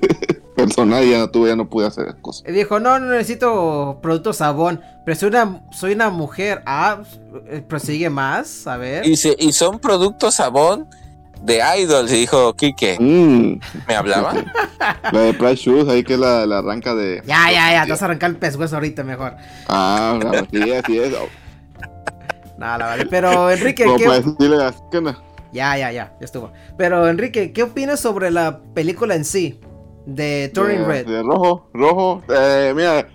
personal 0.56 1.04
y 1.04 1.10
ya 1.10 1.18
no 1.18 1.30
tuve, 1.30 1.50
ya 1.50 1.56
no 1.56 1.68
pude 1.68 1.86
hacer 1.86 2.16
cosas. 2.22 2.48
Y 2.48 2.52
dijo, 2.52 2.80
no, 2.80 2.98
no 2.98 3.10
necesito 3.10 3.98
producto 4.02 4.32
sabón, 4.32 4.80
pero 5.04 5.18
soy 5.18 5.28
una, 5.28 5.62
soy 5.72 5.92
una 5.92 6.10
mujer. 6.10 6.62
Ah, 6.66 7.02
eh, 7.48 7.62
prosigue 7.66 8.08
más, 8.08 8.66
a 8.66 8.76
ver. 8.76 9.06
Y, 9.06 9.16
son 9.52 9.78
productos 9.78 10.36
sabón 10.36 10.88
de 11.42 11.60
Idols, 11.78 12.10
y 12.12 12.20
dijo 12.20 12.54
Quique, 12.54 12.96
Mm, 12.98 13.60
¿me 13.86 13.94
hablaban? 13.94 14.46
la 15.12 15.20
de 15.20 15.34
Price 15.34 15.56
Shoes, 15.56 15.86
ahí 15.88 16.02
que 16.02 16.14
es 16.14 16.18
la, 16.18 16.46
la 16.46 16.58
arranca 16.58 16.94
de. 16.94 17.22
Ya, 17.26 17.50
ya, 17.52 17.72
ya, 17.72 17.84
te 17.84 17.90
vas 17.90 18.00
a 18.02 18.06
arrancar 18.06 18.30
el 18.30 18.36
pescuezo 18.36 18.76
ahorita 18.76 19.04
mejor. 19.04 19.34
Ah, 19.68 20.18
sí, 20.50 20.72
así 20.72 20.98
es. 20.98 21.12
Nada, 22.58 22.86
vale. 22.86 23.06
Pero 23.06 23.50
Enrique, 23.50 23.84
Como 23.84 23.98
para 23.98 24.22
¿qué... 24.22 24.30
decirle 24.30 24.64
a- 24.64 24.74
¿qué 24.90 24.98
onda? 24.98 25.18
Ya, 25.56 25.76
ya, 25.78 25.90
ya, 25.90 26.12
ya 26.20 26.24
estuvo. 26.24 26.52
Pero 26.78 27.08
Enrique, 27.08 27.52
¿qué 27.52 27.62
opinas 27.62 27.98
sobre 28.00 28.30
la 28.30 28.60
película 28.74 29.14
en 29.14 29.24
sí? 29.24 29.58
De 30.06 30.50
Turning 30.54 30.80
de, 30.82 30.84
Red. 30.86 31.06
de 31.06 31.22
rojo, 31.22 31.70
rojo. 31.74 32.22
Eh, 32.28 32.72
mira. 32.76 33.08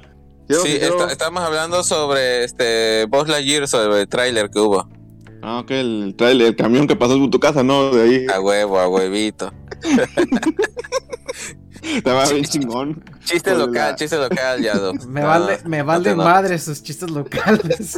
quiero- 0.47 0.63
Sí, 0.63 0.77
quiero- 0.79 0.99
esta- 0.99 1.11
estamos 1.13 1.41
hablando 1.43 1.83
sobre 1.83 2.43
este 2.43 3.05
Buzz 3.05 3.29
Lightyear, 3.29 3.67
sobre 3.67 4.01
el 4.01 4.07
tráiler 4.09 4.49
que 4.49 4.59
hubo. 4.59 4.89
Ah, 5.43 5.59
ok, 5.59 5.71
el 5.71 6.13
trailer, 6.17 6.47
el 6.47 6.55
camión 6.55 6.87
que 6.87 6.95
pasó 6.95 7.17
por 7.17 7.29
tu 7.29 7.39
casa, 7.39 7.63
no, 7.63 7.91
de 7.91 8.03
ahí. 8.03 8.25
A 8.27 8.39
huevo, 8.41 8.77
a 8.79 8.87
huevito. 8.89 9.51
Estaba 11.81 12.25
bien 12.29 12.43
chingón. 12.45 13.03
Chiste 13.23 13.55
local, 13.55 13.91
la- 13.91 13.95
chiste 13.95 14.17
local, 14.17 14.61
ya. 14.61 14.75
do. 14.77 14.93
Me 15.07 15.21
No, 15.21 15.27
vale, 15.27 15.59
me 15.65 15.81
vale 15.81 16.09
te 16.11 16.15
no- 16.15 16.23
madre 16.23 16.59
sus 16.59 16.83
chistes 16.83 17.09
locales. 17.09 17.97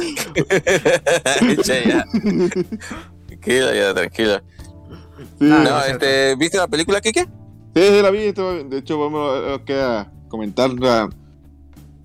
Che, 1.64 1.84
ya. 1.88 2.04
Tranquilo, 3.44 3.74
ya, 3.74 3.94
tranquilo. 3.94 4.40
Sí, 5.38 5.44
No, 5.44 5.58
no 5.62 5.80
es 5.80 5.92
este, 5.92 6.34
¿viste 6.36 6.58
la 6.58 6.68
película, 6.68 7.00
Kike? 7.00 7.24
sí, 7.74 7.82
sí, 7.82 8.02
la 8.02 8.10
vi. 8.10 8.32
De 8.32 8.78
hecho, 8.78 8.98
vamos 8.98 9.60
a, 9.68 10.00
a 10.00 10.10
comentar. 10.28 10.70
sea, 10.80 11.08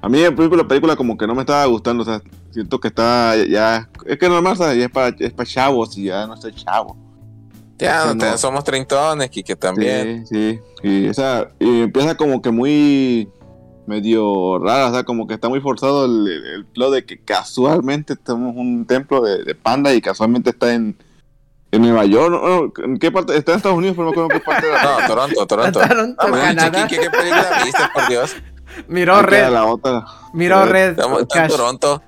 a 0.01 0.09
mí, 0.09 0.23
en 0.23 0.35
la 0.35 0.67
película, 0.67 0.95
como 0.95 1.17
que 1.17 1.27
no 1.27 1.35
me 1.35 1.41
estaba 1.41 1.65
gustando. 1.65 2.03
O 2.03 2.05
sea, 2.05 2.21
siento 2.51 2.79
que 2.79 2.89
está 2.89 3.35
ya. 3.47 3.89
Es 4.05 4.17
que 4.17 4.29
normal, 4.29 4.53
o 4.53 4.55
sea, 4.55 4.73
ya 4.73 4.85
es 4.85 4.91
para, 4.91 5.15
es 5.17 5.31
para 5.31 5.49
chavos 5.49 5.97
y 5.97 6.05
ya 6.05 6.27
no 6.27 6.33
estoy 6.33 6.53
chavo. 6.53 6.97
Ya, 7.77 8.13
no 8.13 8.37
somos 8.37 8.63
treintones, 8.65 9.29
Kike, 9.29 9.55
también. 9.55 10.27
Sí, 10.27 10.59
sí. 10.81 10.87
Y, 10.87 11.07
o 11.07 11.13
sea, 11.13 11.51
y 11.59 11.83
empieza 11.83 12.15
como 12.17 12.41
que 12.41 12.51
muy 12.51 13.29
medio 13.87 14.59
rara, 14.59 14.87
o 14.87 14.93
sea, 14.93 15.03
como 15.03 15.25
que 15.25 15.33
está 15.33 15.47
muy 15.47 15.61
forzado 15.61 16.05
el, 16.05 16.27
el, 16.27 16.65
plot 16.65 16.93
de 16.93 17.05
que 17.05 17.19
casualmente 17.23 18.15
tenemos 18.15 18.55
un 18.55 18.85
templo 18.85 19.21
de, 19.21 19.43
de 19.43 19.55
panda 19.55 19.93
y 19.93 20.01
casualmente 20.01 20.51
está 20.51 20.73
en, 20.73 20.95
en 21.71 21.81
Nueva 21.81 22.05
York. 22.05 22.31
¿no? 22.31 22.39
No, 22.65 22.73
¿En 22.85 22.97
qué 22.97 23.11
parte? 23.11 23.35
Está 23.37 23.51
en 23.53 23.57
Estados 23.57 23.77
Unidos, 23.77 23.95
pero 23.97 24.11
no 24.11 24.11
me 24.11 24.21
acuerdo 24.23 24.31
en 24.33 24.39
qué 24.39 24.45
parte 24.45 24.65
de 24.67 24.73
la... 24.73 24.83
No, 24.83 25.07
Toronto, 25.07 25.47
Toronto. 25.47 25.79
Toronto, 25.79 26.27
No, 26.27 26.29
manches, 26.35 26.55
Canadá. 26.65 26.87
Kike, 26.87 27.01
¿qué 27.01 27.09
película 27.09 27.61
viste, 27.63 27.83
por 27.93 28.07
Dios? 28.07 28.35
Miró 28.87 29.21
Red, 29.23 29.49
La 29.49 29.65
otra. 29.65 30.05
miró 30.33 30.65
Red. 30.65 30.91
Estamos 30.91 31.21
está 31.23 31.43
en. 31.45 31.49
Toronto. 31.49 32.03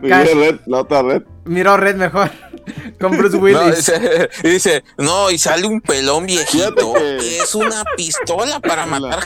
Mira, 0.00 0.22
red, 0.24 0.60
la 0.66 0.78
otra 0.80 1.02
red. 1.02 1.22
Miró 1.44 1.76
Red 1.76 1.96
mejor. 1.96 2.30
Con 3.00 3.18
Bruce 3.18 3.36
No, 3.36 3.42
Willis. 3.42 3.76
dice, 3.76 4.30
y 4.44 4.48
dice, 4.48 4.84
no, 4.96 5.30
y 5.30 5.38
sale 5.38 5.66
un 5.66 5.80
pelón 5.80 6.24
viejito. 6.26 6.94
Que- 6.94 7.38
Es 7.38 7.54
una 7.56 7.82
pistola 7.96 8.60
para 8.60 8.86
matar 8.86 9.24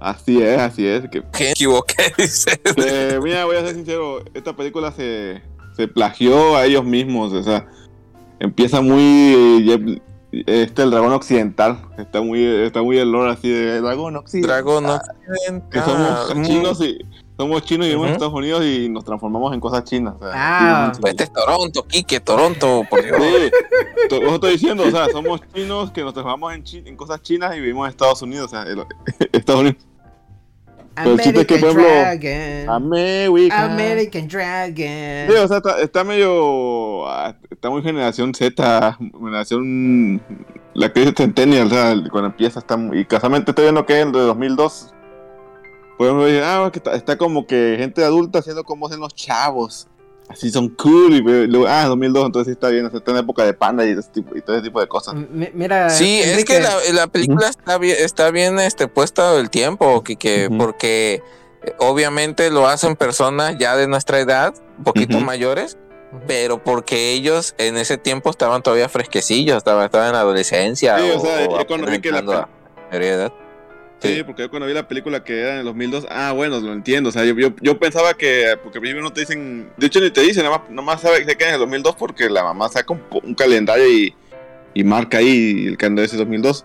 Así 0.00 0.42
es, 0.42 0.58
así 0.58 0.86
es. 0.86 1.02
Que. 1.10 1.20
Me 1.38 1.50
equivoqué, 1.50 2.12
dice. 2.18 2.58
que, 2.58 3.20
mira, 3.22 3.44
voy 3.44 3.56
a 3.56 3.60
ser 3.60 3.74
sincero, 3.74 4.24
esta 4.32 4.56
película 4.56 4.90
se, 4.92 5.42
se 5.76 5.88
plagió 5.88 6.56
a 6.56 6.64
ellos 6.64 6.84
mismos, 6.84 7.34
o 7.34 7.42
sea, 7.42 7.66
empieza 8.40 8.80
muy 8.80 9.00
eh, 9.02 10.00
este 10.46 10.82
el 10.82 10.90
dragón 10.90 11.12
occidental, 11.12 11.78
está 11.98 12.20
muy 12.22 12.44
está 12.44 12.82
muy 12.82 12.98
el 12.98 13.10
lore 13.12 13.32
así 13.32 13.48
de 13.48 13.80
dragón 13.80 14.16
occidental. 14.16 14.62
Dragón 14.64 14.84
que 15.70 15.80
somos 15.80 16.10
occidental. 16.10 16.44
chinos 16.46 16.80
y 16.82 16.98
somos 17.36 17.62
chinos 17.62 17.86
y 17.86 17.88
vivimos 17.88 18.06
en 18.08 18.12
Ujú. 18.12 18.24
Estados 18.24 18.34
Unidos 18.34 18.64
y 18.64 18.88
nos 18.90 19.04
transformamos 19.04 19.54
en 19.54 19.60
cosas 19.60 19.84
chinas. 19.84 20.14
o 20.16 20.18
sea, 20.20 20.30
Ah. 20.34 20.92
Este 21.04 21.24
es 21.24 21.32
Toronto, 21.32 21.82
Kike, 21.86 22.20
Toronto, 22.20 22.82
por 22.88 23.02
Dios. 23.02 23.16
Sí, 23.18 23.50
to- 24.10 24.20
vos 24.20 24.34
estoy 24.34 24.52
diciendo, 24.52 24.84
o 24.86 24.90
sea, 24.90 25.08
somos 25.08 25.40
chinos 25.54 25.90
que 25.90 26.02
nos 26.02 26.12
transformamos 26.12 26.52
en, 26.54 26.62
chi- 26.64 26.82
en 26.84 26.96
cosas 26.96 27.22
chinas 27.22 27.56
y 27.56 27.60
vivimos 27.60 27.86
en 27.86 27.90
Estados 27.90 28.20
Unidos, 28.22 28.46
o 28.46 28.48
sea, 28.50 28.62
el- 28.64 28.84
Estados 29.32 29.62
Unidos. 29.62 29.78
Que, 31.46 31.54
American 31.54 31.60
por 31.60 31.70
ejemplo, 31.70 31.82
Dragon. 31.82 32.68
American 33.52 34.28
Sí, 34.30 34.36
Dragon. 34.36 35.44
o 35.44 35.48
sea, 35.48 35.56
está, 35.58 35.80
está 35.80 36.04
medio. 36.04 37.06
ah, 37.08 37.34
Está 37.50 37.70
muy 37.70 37.82
generación 37.82 38.34
Z, 38.34 38.98
generación. 39.18 40.20
La 40.74 40.92
que 40.92 41.00
dice 41.00 41.12
Centennial, 41.16 41.66
o 41.66 41.70
sea, 41.70 41.94
cuando 42.10 42.28
empieza 42.30 42.58
está 42.60 42.76
muy. 42.76 43.00
Y 43.00 43.04
casualmente 43.04 43.50
estoy 43.50 43.64
viendo 43.66 43.86
que 43.86 43.98
es 44.00 44.06
el 44.06 44.12
de 44.12 44.20
2002. 44.20 44.94
Podemos 45.98 46.24
ver, 46.24 46.42
ah, 46.44 46.70
que 46.72 46.78
está, 46.78 46.94
está 46.94 47.18
como 47.18 47.46
que 47.46 47.76
gente 47.78 48.02
adulta 48.04 48.38
haciendo 48.38 48.64
como 48.64 48.86
hacen 48.86 49.00
los 49.00 49.14
chavos. 49.14 49.86
Así 50.30 50.50
son 50.50 50.68
cool. 50.70 51.14
Y 51.14 51.20
ve- 51.22 51.46
luego, 51.48 51.66
ah, 51.68 51.86
2002, 51.86 52.26
entonces 52.26 52.46
sí 52.46 52.52
está 52.52 52.68
bien, 52.68 52.86
o 52.86 52.90
sea, 52.90 52.98
está 52.98 53.10
en 53.10 53.16
época 53.18 53.44
de 53.44 53.52
panda 53.52 53.84
y, 53.84 53.90
ese 53.90 54.08
tipo- 54.10 54.36
y 54.36 54.40
todo 54.40 54.56
ese 54.56 54.64
tipo 54.64 54.80
de 54.80 54.86
cosas. 54.86 55.14
M- 55.14 55.50
Mira, 55.54 55.90
Sí, 55.90 56.20
es 56.20 56.44
que 56.44 56.60
la, 56.60 56.74
la 56.92 57.06
película 57.08 57.48
está 57.48 57.78
bien, 57.78 57.96
está 57.98 58.30
bien 58.30 58.58
este, 58.60 58.86
puesta 58.88 59.36
el 59.38 59.50
tiempo, 59.50 60.02
Kike, 60.04 60.46
Ujú. 60.48 60.58
porque 60.58 61.22
eh, 61.64 61.74
obviamente 61.78 62.50
lo 62.50 62.66
hacen 62.68 62.94
personas 62.96 63.56
ya 63.58 63.76
de 63.76 63.88
nuestra 63.88 64.20
edad, 64.20 64.54
un 64.78 64.84
poquito 64.84 65.18
mayores, 65.20 65.76
pero 66.26 66.62
porque 66.62 67.12
ellos 67.12 67.54
en 67.58 67.76
ese 67.76 67.98
tiempo 67.98 68.30
estaban 68.30 68.62
todavía 68.62 68.88
fresquecillos, 68.88 69.56
estaban, 69.58 69.84
estaban 69.84 70.08
en 70.08 70.12
la 70.14 70.20
adolescencia. 70.20 70.98
Sí, 70.98 71.10
o 71.14 71.20
sea, 71.20 71.42
yo 71.42 71.66
cuando 71.66 71.86
vi 71.88 71.96
apenas 71.96 72.00
que 72.00 72.10
la 72.28 72.48
mayoría 72.88 73.08
de 73.10 73.14
edad. 73.24 73.32
Sí, 74.02 74.16
Sí. 74.16 74.22
porque 74.24 74.42
yo 74.42 74.50
cuando 74.50 74.66
vi 74.66 74.72
la 74.72 74.88
película 74.88 75.22
que 75.22 75.40
era 75.40 75.52
en 75.54 75.58
el 75.58 75.64
2002, 75.66 76.06
ah, 76.08 76.32
bueno, 76.32 76.58
lo 76.60 76.72
entiendo. 76.72 77.10
O 77.10 77.12
sea, 77.12 77.24
yo, 77.24 77.34
yo, 77.34 77.50
yo 77.60 77.78
pensaba 77.78 78.14
que, 78.14 78.56
porque 78.62 78.80
primero 78.80 79.02
no 79.02 79.12
te 79.12 79.20
dicen, 79.20 79.70
de 79.76 79.86
hecho 79.86 80.00
ni 80.00 80.10
te 80.10 80.22
dicen, 80.22 80.42
nada 80.44 80.58
más, 80.58 80.70
nomás 80.70 81.02
sabe 81.02 81.26
que 81.26 81.36
queda 81.36 81.48
en 81.48 81.54
el 81.54 81.60
2002 81.60 81.96
porque 81.96 82.30
la 82.30 82.42
mamá 82.42 82.68
saca 82.70 82.94
un, 82.94 83.34
calendario 83.34 83.86
y, 83.88 84.14
y 84.72 84.84
marca 84.84 85.18
ahí 85.18 85.66
el 85.66 85.76
calendario 85.76 86.06
ese 86.06 86.16
2002. 86.16 86.64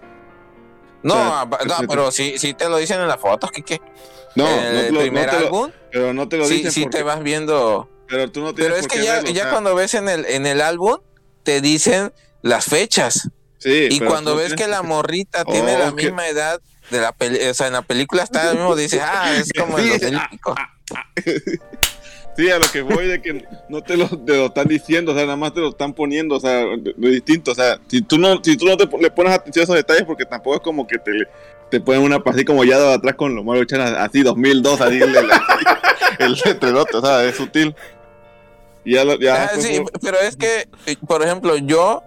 No, 1.03 1.13
O 1.13 1.17
sea, 1.17 1.41
ah, 1.41 1.49
no, 1.67 1.73
es- 1.81 1.87
pero 1.89 2.11
sí, 2.11 2.35
sí 2.37 2.53
te 2.53 2.69
lo 2.69 2.77
dicen 2.77 2.99
en 3.01 3.07
las 3.07 3.19
fotos, 3.19 3.51
Kike. 3.51 3.81
No, 4.35 4.47
En 4.49 4.73
no 4.73 4.81
te 4.81 4.91
lo, 4.91 4.99
primer 5.01 5.25
no 5.25 5.31
te 5.31 5.39
lo- 5.39 5.45
álbum, 5.47 5.71
pero 5.91 6.13
no 6.13 6.27
te 6.29 6.37
lo 6.37 6.45
sí, 6.45 6.55
dicen 6.55 6.71
sí 6.71 6.81
porque, 6.83 6.97
te 6.97 7.03
vas 7.03 7.21
viendo. 7.21 7.89
pero 8.07 8.31
tú 8.31 8.41
no 8.41 8.53
tienes 8.55 8.73
Pero 8.73 8.81
es 8.81 8.87
que 8.87 8.99
qué 8.99 9.05
ya, 9.05 9.13
verlo, 9.15 9.29
o 9.29 9.33
ya 9.33 9.41
sea, 9.43 9.51
cuando 9.51 9.75
ves 9.75 9.93
en 9.93 10.09
el, 10.09 10.25
en 10.25 10.45
el 10.45 10.61
álbum, 10.61 10.97
te 11.43 11.59
dicen 11.61 12.11
las 12.41 12.65
fechas. 12.65 13.29
sí, 13.57 13.87
Y 13.91 13.99
cuando 13.99 14.35
ves 14.35 14.53
que 14.55 14.67
la 14.67 14.81
morrita 14.83 15.43
Oh, 15.45 15.51
tiene 15.51 15.77
la 15.77 15.89
que- 15.93 16.03
misma 16.05 16.27
edad 16.27 16.59
de 16.89 16.99
la 17.01 17.11
peli, 17.11 17.39
o 17.47 17.53
sea, 17.53 17.67
en 17.67 17.73
la 17.73 17.81
película 17.81 18.23
está 18.23 18.49
el 18.51 18.57
mismo, 18.57 18.75
dice, 18.75 19.01
ah, 19.01 19.33
es 19.37 19.51
como 19.57 19.77
el 19.77 19.83
Sí, 19.85 19.89
2000 19.91 20.13
y 20.13 20.17
ah, 20.17 20.27
pico. 20.31 20.55
Sí, 22.37 22.51
a 22.51 22.59
lo 22.59 22.69
que 22.69 22.81
voy 22.81 23.07
de 23.07 23.21
que 23.21 23.45
no 23.69 23.81
te 23.81 23.95
lo, 23.95 24.07
te 24.09 24.35
lo 24.35 24.47
están 24.47 24.67
diciendo, 24.67 25.13
o 25.13 25.15
sea, 25.15 25.23
nada 25.23 25.37
más 25.37 25.53
te 25.53 25.61
lo 25.61 25.69
están 25.69 25.93
poniendo, 25.93 26.35
o 26.35 26.39
sea, 26.39 26.65
de 26.77 27.09
distinto, 27.09 27.51
o 27.51 27.55
sea, 27.55 27.79
si 27.87 28.01
tú 28.01 28.17
no, 28.17 28.43
si 28.43 28.57
tú 28.57 28.65
no 28.65 28.75
te 28.75 28.85
le 28.97 29.09
pones 29.09 29.31
atención 29.33 29.61
a 29.61 29.63
esos 29.63 29.75
detalles, 29.75 30.03
porque 30.03 30.25
tampoco 30.25 30.57
es 30.57 30.61
como 30.61 30.85
que 30.85 30.97
te, 30.97 31.11
te 31.71 31.79
ponen 31.79 32.01
una 32.03 32.21
así 32.25 32.43
como 32.43 32.65
ya 32.65 32.77
de 32.77 32.93
atrás 32.93 33.15
con 33.15 33.33
los 33.35 33.45
malos 33.45 33.67
Chan, 33.67 33.79
así 33.79 34.21
2002, 34.21 34.81
así 34.81 34.95
el, 35.01 35.15
el, 35.15 35.29
el 36.19 36.31
letrerote, 36.43 36.97
o 36.97 37.01
sea, 37.01 37.23
es 37.23 37.35
sutil. 37.37 37.73
Y 38.83 38.95
ya, 38.95 39.05
lo- 39.05 39.17
ya 39.17 39.45
Ah, 39.45 39.51
sí, 39.57 39.81
pero 40.01 40.19
es 40.19 40.35
que, 40.35 40.67
eh, 40.87 40.97
por 41.07 41.23
ejemplo, 41.23 41.55
yo 41.55 42.03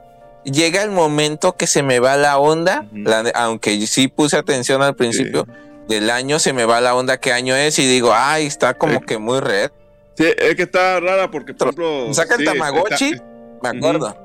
llega 0.51 0.83
el 0.83 0.91
momento 0.91 1.57
que 1.57 1.67
se 1.67 1.83
me 1.83 1.99
va 2.01 2.17
la 2.17 2.39
onda, 2.39 2.87
la 2.93 3.31
aunque 3.35 3.87
sí 3.87 4.09
puse 4.09 4.37
atención 4.37 4.83
al 4.83 4.95
principio 4.97 5.47
del 5.89 6.11
año, 6.11 6.39
se 6.39 6.53
me 6.53 6.65
va 6.65 6.81
la 6.81 6.95
onda 6.95 7.19
qué 7.19 7.33
año 7.33 7.55
es 7.57 7.79
y 7.79 7.87
digo, 7.87 8.13
ay, 8.15 8.47
está 8.47 8.75
como 8.75 9.01
que 9.01 9.19
muy 9.19 9.41
red. 9.41 9.71
Sí, 10.17 10.25
es 10.37 10.55
que 10.57 10.63
está 10.63 10.99
rara 11.01 11.31
porque, 11.31 11.55
por 11.55 11.69
ejemplo. 11.69 12.13
Saca 12.13 12.35
el 12.35 12.41
sí, 12.41 12.45
Tamagotchi, 12.47 13.11
Está, 13.13 13.25
me 13.73 13.79
acuerdo. 13.79 14.17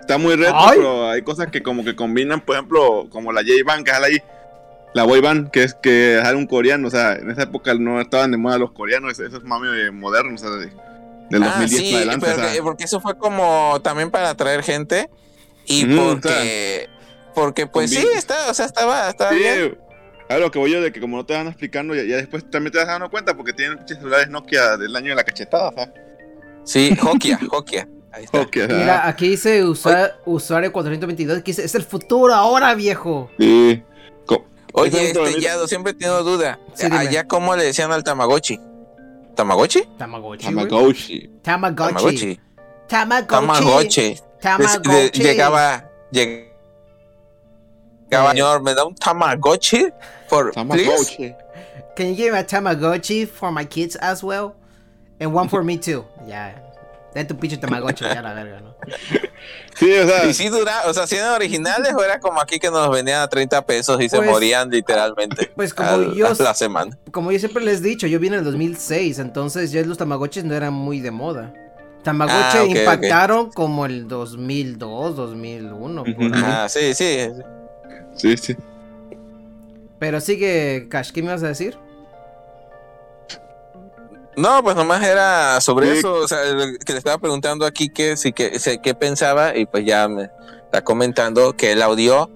está 0.00 0.18
muy 0.18 0.32
Ay. 0.52 0.72
pero 0.76 1.08
hay 1.10 1.22
cosas 1.22 1.46
que 1.50 1.62
como 1.62 1.84
que 1.84 1.94
combinan, 1.94 2.40
por 2.40 2.56
ejemplo, 2.56 3.06
como 3.10 3.32
la 3.32 3.42
J-Band 3.42 3.84
que 3.84 3.90
sale 3.92 4.06
ahí. 4.06 4.22
La 4.94 5.04
boy 5.04 5.20
band, 5.20 5.50
que 5.50 5.62
es 5.64 5.74
que 5.74 6.18
sale 6.22 6.36
un 6.36 6.46
coreano, 6.46 6.88
o 6.88 6.90
sea, 6.90 7.12
en 7.12 7.30
esa 7.30 7.42
época 7.42 7.74
no 7.74 8.00
estaban 8.00 8.30
de 8.30 8.38
moda 8.38 8.56
los 8.58 8.72
coreanos, 8.72 9.18
eso 9.20 9.36
es 9.36 9.44
mami 9.44 9.68
de 9.68 9.90
moderno, 9.90 10.34
o 10.34 10.38
sea, 10.38 10.48
de, 10.48 10.72
del 11.30 11.42
Ah, 11.42 11.56
2010 11.60 11.70
sí, 11.82 11.86
para 11.92 11.96
adelante. 11.98 12.26
pero 12.26 12.38
o 12.38 12.44
sea. 12.44 12.52
que- 12.54 12.62
porque 12.62 12.84
eso 12.84 12.98
fue 13.00 13.16
como 13.18 13.78
también 13.82 14.10
para 14.10 14.30
atraer 14.30 14.62
gente 14.62 15.10
y 15.68 15.84
porque, 15.96 16.88
porque 17.34 17.66
pues 17.66 17.90
sí, 17.90 18.06
está, 18.16 18.50
o 18.50 18.54
sea, 18.54 18.66
estaba, 18.66 19.08
estaba 19.10 19.30
Sí, 19.30 19.38
bien. 19.38 19.78
a 20.28 20.36
lo 20.38 20.50
que 20.50 20.58
voy 20.58 20.70
yo 20.72 20.80
de 20.80 20.92
que 20.92 21.00
como 21.00 21.16
no 21.16 21.24
te 21.26 21.34
van 21.34 21.46
explicando, 21.48 21.94
ya, 21.94 22.02
ya 22.04 22.16
después 22.16 22.48
también 22.50 22.72
te 22.72 22.78
vas 22.78 22.86
dando 22.88 23.10
cuenta 23.10 23.36
porque 23.36 23.52
tienen 23.52 23.78
celulares 23.86 24.28
Nokia 24.28 24.76
del 24.76 24.94
año 24.96 25.10
de 25.10 25.14
la 25.16 25.24
cachetada, 25.24 25.70
sea. 25.72 25.92
Sí, 26.64 26.96
Hokia, 27.02 27.38
Hokia. 27.50 27.88
Ahí 28.12 28.24
está. 28.24 28.38
Nokia, 28.38 28.64
o 28.64 28.68
sea, 28.68 28.76
Mira, 28.78 29.06
aquí 29.08 29.28
dice 29.28 29.64
usua- 29.64 30.12
usuario 30.24 30.72
422, 30.72 31.38
que 31.38 31.52
dice, 31.52 31.64
es 31.64 31.74
el 31.74 31.82
futuro 31.82 32.34
ahora, 32.34 32.74
viejo. 32.74 33.30
sí. 33.38 33.82
Co- 34.26 34.44
Oye, 34.72 35.10
este, 35.10 35.40
Yado, 35.40 35.66
siempre 35.68 35.92
he 35.92 35.94
tenido 35.94 36.22
duda. 36.24 36.58
Sí. 36.74 36.86
Allá, 36.90 37.26
¿cómo 37.26 37.54
le 37.56 37.64
decían 37.64 37.90
al 37.92 38.04
Tamagotchi? 38.04 38.58
¿Tamagotchi? 39.34 39.82
Tamagotchi. 39.98 40.44
Tamagotchi. 40.46 41.30
Tamagotchi. 41.42 42.40
Tamagotchi. 42.88 43.26
Tamagotchi. 43.28 44.16
Tamagotchi. 44.40 45.22
Llegaba. 45.22 45.84
lleg- 46.12 46.48
Llegaba, 48.10 48.28
Eh. 48.28 48.32
señor, 48.32 48.62
¿me 48.62 48.74
da 48.74 48.84
un 48.84 48.94
Tamagotchi? 48.94 49.88
Por, 50.28 50.52
please? 50.52 50.54
Tamagotchi. 50.54 51.34
Can 51.96 52.06
you 52.08 52.14
give 52.14 52.32
me 52.32 52.38
a 52.38 52.46
Tamagotchi 52.46 53.26
for 53.26 53.50
my 53.52 53.64
kids 53.66 53.96
as 53.96 54.22
well? 54.22 54.54
And 55.20 55.34
one 55.34 55.48
for 55.48 55.62
me 55.64 55.76
too. 55.78 56.04
Ya. 56.26 56.54
Den 57.14 57.26
tu 57.26 57.34
pinche 57.36 57.56
Tamagotchi, 57.56 58.04
ya 58.04 58.22
la 58.22 58.34
verga, 58.34 58.60
¿no? 58.60 58.74
Sí, 59.74 59.92
o 59.98 60.06
sea. 60.06 60.26
Y 60.26 60.34
si 60.34 60.48
dura, 60.48 60.82
o 60.86 60.94
sea, 60.94 61.06
si 61.06 61.16
eran 61.16 61.32
originales 61.32 61.92
o 61.94 62.02
era 62.02 62.20
como 62.20 62.40
aquí 62.40 62.58
que 62.58 62.70
nos 62.70 62.88
vendían 62.90 63.22
a 63.22 63.28
30 63.28 63.64
pesos 63.66 64.00
y 64.00 64.08
se 64.08 64.16
Pues- 64.18 64.30
morían 64.30 64.70
literalmente. 64.70 65.50
pues 65.56 65.74
como 65.74 65.88
al- 65.90 66.14
yo- 66.14 66.26
a 66.28 66.34
la 66.42 66.54
semana. 66.54 66.96
Como 67.10 67.32
yo 67.32 67.38
siempre 67.38 67.64
les 67.64 67.80
he 67.80 67.84
dicho, 67.84 68.06
yo 68.06 68.18
vine 68.20 68.36
en 68.36 68.40
el 68.40 68.44
2006, 68.44 69.18
entonces 69.18 69.72
ya 69.72 69.82
los 69.82 69.98
Tamagotchis 69.98 70.44
no 70.44 70.54
eran 70.54 70.72
muy 70.72 71.00
de 71.00 71.10
moda. 71.10 71.52
Tamagotchi 72.08 72.56
Ah, 72.58 72.64
impactaron 72.64 73.50
como 73.52 73.84
el 73.84 74.08
2002, 74.08 75.14
2001. 75.14 76.04
por 76.04 76.22
ahí. 76.22 76.30
Ah, 76.34 76.66
sí, 76.70 76.94
sí. 76.94 77.28
Sí, 78.16 78.34
sí. 78.38 78.56
Pero 79.98 80.18
sigue, 80.22 80.86
Cash, 80.88 81.10
¿qué 81.12 81.20
me 81.22 81.28
ibas 81.28 81.42
a 81.42 81.48
decir? 81.48 81.76
No, 84.36 84.62
pues 84.62 84.74
nomás 84.76 85.02
era 85.04 85.60
sobre 85.60 85.92
Sí. 85.92 85.98
eso, 85.98 86.14
o 86.14 86.28
sea, 86.28 86.38
que 86.86 86.92
le 86.92 86.98
estaba 86.98 87.18
preguntando 87.18 87.66
aquí 87.66 87.88
que 87.88 88.16
sí 88.16 88.32
que 88.32 88.52
qué 88.82 88.94
pensaba 88.94 89.54
y 89.56 89.66
pues 89.66 89.84
ya 89.84 90.06
me 90.08 90.30
está 90.64 90.82
comentando 90.82 91.54
que 91.56 91.72
él 91.72 91.82
audió 91.82 92.30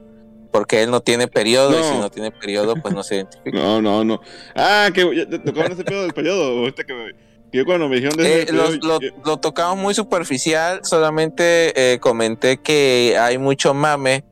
porque 0.50 0.82
él 0.82 0.90
no 0.90 1.00
tiene 1.00 1.28
periodo 1.28 1.78
y 1.80 1.82
si 1.84 1.96
no 1.98 2.10
tiene 2.10 2.30
periodo 2.32 2.74
pues 2.74 2.92
no 2.94 3.02
se 3.04 3.14
identifica. 3.16 3.56
No, 3.56 3.80
no, 3.80 4.04
no. 4.04 4.20
Ah, 4.54 4.90
que 4.92 5.04
tocaron 5.44 5.72
ese 5.72 5.84
pedo 5.84 6.02
del 6.02 6.12
periodo. 6.12 6.58
Ahorita 6.58 6.84
que, 6.84 6.92
me- 6.92 7.31
yo 7.52 7.64
cuando 7.64 7.88
me 7.88 7.96
dijeron 7.96 8.16
de 8.16 8.24
Eh, 8.26 8.42
ese 8.44 8.52
lo, 8.52 8.64
periodo, 8.64 8.86
lo, 8.88 9.00
yo- 9.00 9.10
lo 9.24 9.36
tocamos 9.38 9.76
muy 9.78 9.94
superficial, 9.94 10.80
solamente 10.84 11.92
eh, 11.94 11.98
comenté 12.00 12.56
que 12.58 13.16
hay 13.20 13.38
mucho 13.38 13.74
mame 13.74 14.24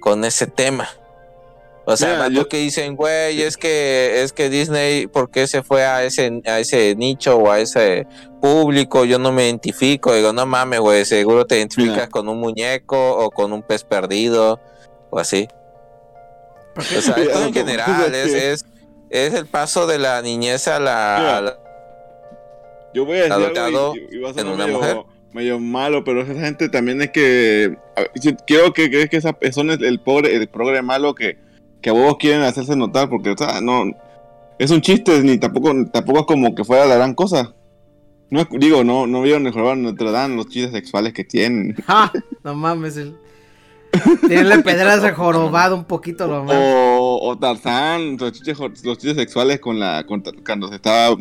con 0.00 0.24
ese 0.24 0.46
tema. 0.46 0.88
O 1.90 1.96
sea, 1.96 2.14
Mira, 2.14 2.28
yo- 2.28 2.48
que 2.48 2.58
dicen, 2.58 2.96
güey, 2.96 3.40
es 3.40 3.56
que 3.56 4.22
es 4.22 4.34
que 4.34 4.50
Disney, 4.50 5.06
¿por 5.06 5.30
qué 5.30 5.46
se 5.46 5.62
fue 5.62 5.86
a 5.86 6.04
ese 6.04 6.42
a 6.46 6.60
ese 6.60 6.94
nicho 6.96 7.38
o 7.38 7.50
a 7.50 7.60
ese 7.60 8.06
público? 8.42 9.06
Yo 9.06 9.18
no 9.18 9.32
me 9.32 9.46
identifico. 9.46 10.12
Digo, 10.14 10.34
no 10.34 10.44
mames, 10.44 10.80
güey, 10.80 11.06
seguro 11.06 11.46
te 11.46 11.56
identificas 11.56 11.94
Mira. 11.94 12.08
con 12.10 12.28
un 12.28 12.38
muñeco 12.40 13.16
o 13.16 13.30
con 13.30 13.54
un 13.54 13.62
pez 13.62 13.84
perdido 13.84 14.60
o 15.08 15.18
así. 15.18 15.48
O 16.76 16.82
sea, 16.82 17.14
Sí, 17.16 17.22
esto 17.22 17.42
en 17.42 17.54
general 17.54 18.14
es, 18.14 18.32
sí. 18.32 18.38
es, 18.38 18.64
es 19.08 19.32
el 19.34 19.46
paso 19.46 19.86
de 19.86 19.98
la 19.98 20.20
niñez 20.20 20.68
a 20.68 20.78
la, 20.80 21.16
Mira. 21.18 21.36
a 21.38 21.40
la- 21.40 21.58
Yo 22.94 23.04
voy 23.04 23.18
a 23.18 23.22
decir 23.28 23.58
algo 23.58 23.94
y, 23.96 24.16
y 24.16 24.18
va 24.20 24.30
a 24.30 24.32
en 24.40 24.46
una 24.48 24.64
medio, 24.66 24.78
mujer. 24.78 24.96
medio 25.32 25.58
malo, 25.60 26.04
pero 26.04 26.22
esa 26.22 26.34
gente 26.34 26.68
también 26.68 27.00
es 27.02 27.10
que. 27.10 27.76
Quiero 28.46 28.72
que 28.72 28.88
crees 28.90 29.10
que 29.10 29.16
esa 29.18 29.32
persona 29.32 29.74
es 29.74 29.80
el 29.82 30.00
pobre, 30.00 30.34
el 30.34 30.48
progre 30.48 30.82
malo 30.82 31.14
que, 31.14 31.36
que 31.80 31.90
a 31.90 31.92
vos 31.92 32.16
quieren 32.18 32.42
hacerse 32.42 32.76
notar, 32.76 33.08
porque, 33.08 33.30
o 33.30 33.36
sea, 33.36 33.60
no. 33.60 33.84
Es 34.58 34.70
un 34.72 34.80
chiste, 34.80 35.22
ni 35.22 35.38
tampoco, 35.38 35.72
tampoco 35.92 36.20
es 36.20 36.26
como 36.26 36.54
que 36.54 36.64
fuera 36.64 36.84
la 36.86 36.96
gran 36.96 37.14
cosa. 37.14 37.54
No 38.30 38.40
es- 38.40 38.48
digo, 38.50 38.82
no, 38.84 39.06
no 39.06 39.22
vieron 39.22 39.46
el 39.46 39.52
jorobado 39.52 39.76
de 39.76 39.82
Notre 39.82 40.10
Dame, 40.10 40.36
los 40.36 40.48
chistes 40.48 40.72
sexuales 40.72 41.12
que 41.12 41.24
tienen. 41.24 41.74
¡Ja! 41.86 42.10
No 42.42 42.54
mames, 42.54 42.96
el... 42.96 43.16
Tiene 44.26 44.58
pedras 44.58 45.02
de 45.02 45.12
jorobado 45.12 45.74
un 45.74 45.84
poquito 45.84 46.26
lo 46.26 46.44
más. 46.44 46.54
O, 46.58 47.20
o 47.22 47.38
Tarzán, 47.38 48.16
los 48.18 48.32
chistes, 48.32 48.58
los 48.58 48.98
chistes 48.98 49.16
sexuales 49.16 49.60
con 49.60 49.78
la, 49.78 50.04
con 50.04 50.22
cuando 50.44 50.68
se 50.68 50.74
estaba 50.74 51.16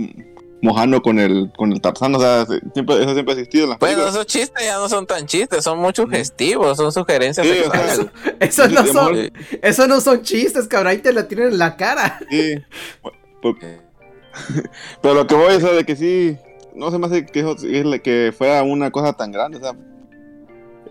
mojando 0.61 1.01
con 1.01 1.19
el, 1.19 1.51
con 1.55 1.71
el 1.71 1.79
Tarzán, 1.81 2.15
o 2.15 2.19
sea, 2.19 2.45
se- 2.45 2.59
siempre, 2.73 2.95
eso 3.01 3.13
siempre 3.13 3.33
ha 3.35 3.37
existido 3.37 3.65
en 3.65 3.69
las 3.71 3.79
Bueno, 3.79 3.95
películas. 3.95 4.15
esos 4.15 4.25
chistes 4.27 4.63
ya 4.65 4.77
no 4.77 4.89
son 4.89 5.05
tan 5.05 5.25
chistes, 5.27 5.63
son 5.63 5.79
muy 5.79 5.91
sugestivos, 5.95 6.77
son 6.77 6.91
sugerencias 6.91 7.45
Sí, 7.45 7.53
o 7.65 7.71
sea, 7.71 7.87
sexuales. 7.87 8.11
Eso 8.39 8.67
no 8.69 8.85
son, 8.85 9.15
Sí. 9.15 9.31
eso 9.61 9.87
no 9.87 10.01
son 10.01 10.21
chistes, 10.23 10.67
cabrón. 10.67 10.87
Ahí 10.91 10.97
te 10.97 11.13
la 11.13 11.27
tienen 11.27 11.49
en 11.49 11.57
la 11.59 11.75
cara. 11.75 12.19
Sí. 12.29 12.55
Por- 13.01 13.57
Pero 15.01 15.13
lo 15.13 15.27
que 15.27 15.35
voy 15.35 15.53
es 15.55 15.63
de 15.63 15.83
que 15.85 15.95
sí, 15.95 16.37
no 16.75 16.91
se 16.91 16.97
me 16.99 17.07
hace 17.07 17.25
que, 17.25 17.39
eso- 17.39 17.55
que 18.03 18.33
fuera 18.37 18.63
una 18.63 18.91
cosa 18.91 19.13
tan 19.13 19.31
grande, 19.31 19.57
o 19.57 19.61
sea, 19.61 19.71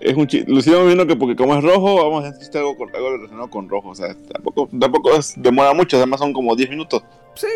es 0.00 0.14
un 0.14 0.26
chiste. 0.26 0.50
Lo 0.50 0.58
hicieron 0.58 0.84
viendo 0.86 1.06
que 1.06 1.16
porque 1.16 1.36
como 1.36 1.56
es 1.56 1.62
rojo, 1.64 1.96
vamos 1.96 2.24
a 2.24 2.28
hacer 2.28 2.40
chiste 2.40 2.58
algo, 2.58 2.76
con, 2.76 2.94
algo 2.94 3.10
relacionado 3.16 3.50
con 3.50 3.68
rojo, 3.68 3.88
o 3.90 3.94
sea, 3.94 4.14
tampoco, 4.32 4.68
tampoco 4.78 5.14
es- 5.16 5.34
demora 5.36 5.72
mucho, 5.74 5.96
además 5.96 6.20
son 6.20 6.32
como 6.32 6.54
10 6.54 6.70
minutos. 6.70 7.02
Sí. 7.34 7.46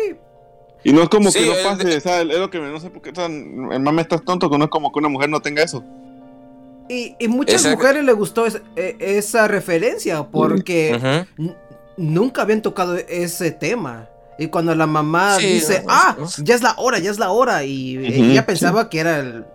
Y 0.83 0.93
no 0.93 1.03
es 1.03 1.09
como 1.09 1.31
Sí, 1.31 1.39
que 1.39 1.45
no 1.45 1.53
pase, 1.63 1.97
o 1.97 1.99
sea, 2.01 2.21
es 2.21 2.27
lo 2.27 2.49
que 2.49 2.59
me, 2.59 2.69
no 2.71 2.79
sé 2.79 2.89
por 2.89 3.01
qué, 3.01 3.11
el 3.11 3.79
mame 3.79 4.01
estás 4.01 4.23
tonto, 4.25 4.49
que 4.49 4.57
no 4.57 4.65
es 4.65 4.69
como 4.71 4.91
que 4.91 4.99
una 4.99 5.09
mujer 5.09 5.29
no 5.29 5.39
tenga 5.39 5.61
eso. 5.63 5.83
Y, 6.89 7.15
y 7.19 7.27
muchas 7.27 7.65
mujeres 7.65 8.03
le 8.03 8.11
gustó 8.13 8.45
es- 8.45 8.61
e- 8.75 8.97
esa 8.99 9.47
referencia 9.47 10.23
porque 10.23 11.25
nunca 11.97 12.41
habían 12.41 12.61
tocado 12.61 12.97
ese 12.97 13.51
tema. 13.51 14.07
Y 14.37 14.47
cuando 14.47 14.73
la 14.73 14.87
mamá 14.87 15.37
Sí, 15.39 15.45
dice, 15.53 15.79
no, 15.81 15.87
no, 15.87 15.93
ah, 15.93 16.17
ya 16.39 16.55
es 16.55 16.63
la 16.63 16.73
hora, 16.77 16.97
ya 16.99 17.11
es 17.11 17.19
la 17.19 17.29
hora. 17.29 17.63
Y 17.63 17.97
ella 17.97 18.41
sí. 18.41 18.45
pensaba 18.47 18.89
que 18.89 18.99
era 18.99 19.19
el, 19.19 19.45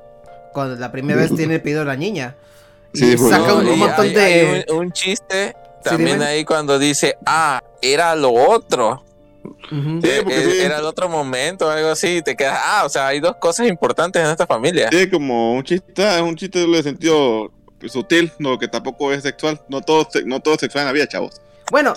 cuando 0.52 0.76
la 0.76 0.92
primera 0.92 1.20
vez 1.20 1.34
tiene 1.34 1.56
el 1.56 1.62
pedido 1.62 1.80
de 1.80 1.86
la 1.86 1.96
niña. 1.96 2.36
Y 2.92 2.98
Sí, 2.98 3.16
pues, 3.16 3.30
saca 3.30 3.48
no, 3.48 3.56
un, 3.58 3.66
y 3.66 3.70
un 3.70 3.78
montón 3.80 4.06
hay, 4.06 4.14
de... 4.14 4.22
hay 4.22 4.64
un, 4.70 4.76
un 4.78 4.92
chiste 4.92 5.56
también 5.82 6.22
ahí 6.22 6.44
cuando 6.44 6.78
dice, 6.78 7.16
ah, 7.26 7.60
era 7.82 8.14
lo 8.14 8.32
otro. 8.32 9.02
Ujú. 9.50 10.00
Sí, 10.02 10.08
Eh, 10.08 10.20
porque 10.22 10.38
eh, 10.38 10.50
sí. 10.50 10.58
Era 10.60 10.78
el 10.78 10.84
otro 10.84 11.08
momento, 11.08 11.70
algo 11.70 11.88
así. 11.90 12.22
Te 12.22 12.34
quedas, 12.36 12.58
ah, 12.64 12.82
o 12.84 12.88
sea, 12.88 13.06
hay 13.08 13.20
dos 13.20 13.36
cosas 13.36 13.68
importantes 13.68 14.22
en 14.24 14.30
esta 14.30 14.46
familia. 14.46 14.88
Sí, 14.92 15.08
como 15.10 15.54
un 15.54 15.62
chiste, 15.64 16.04
ah, 16.04 16.16
es 16.16 16.22
un 16.22 16.36
chiste 16.36 16.66
de 16.66 16.82
sentido 16.82 17.52
sutil, 17.86 18.32
no, 18.38 18.58
que 18.58 18.68
tampoco 18.68 19.12
es 19.12 19.22
sexual, 19.22 19.60
no 19.68 19.80
todo, 19.80 20.08
no 20.24 20.40
todo 20.40 20.54
es 20.54 20.60
sexual 20.60 20.82
en 20.82 20.86
la 20.86 20.92
vida, 20.92 21.06
chavos. 21.06 21.40
Bueno, 21.70 21.92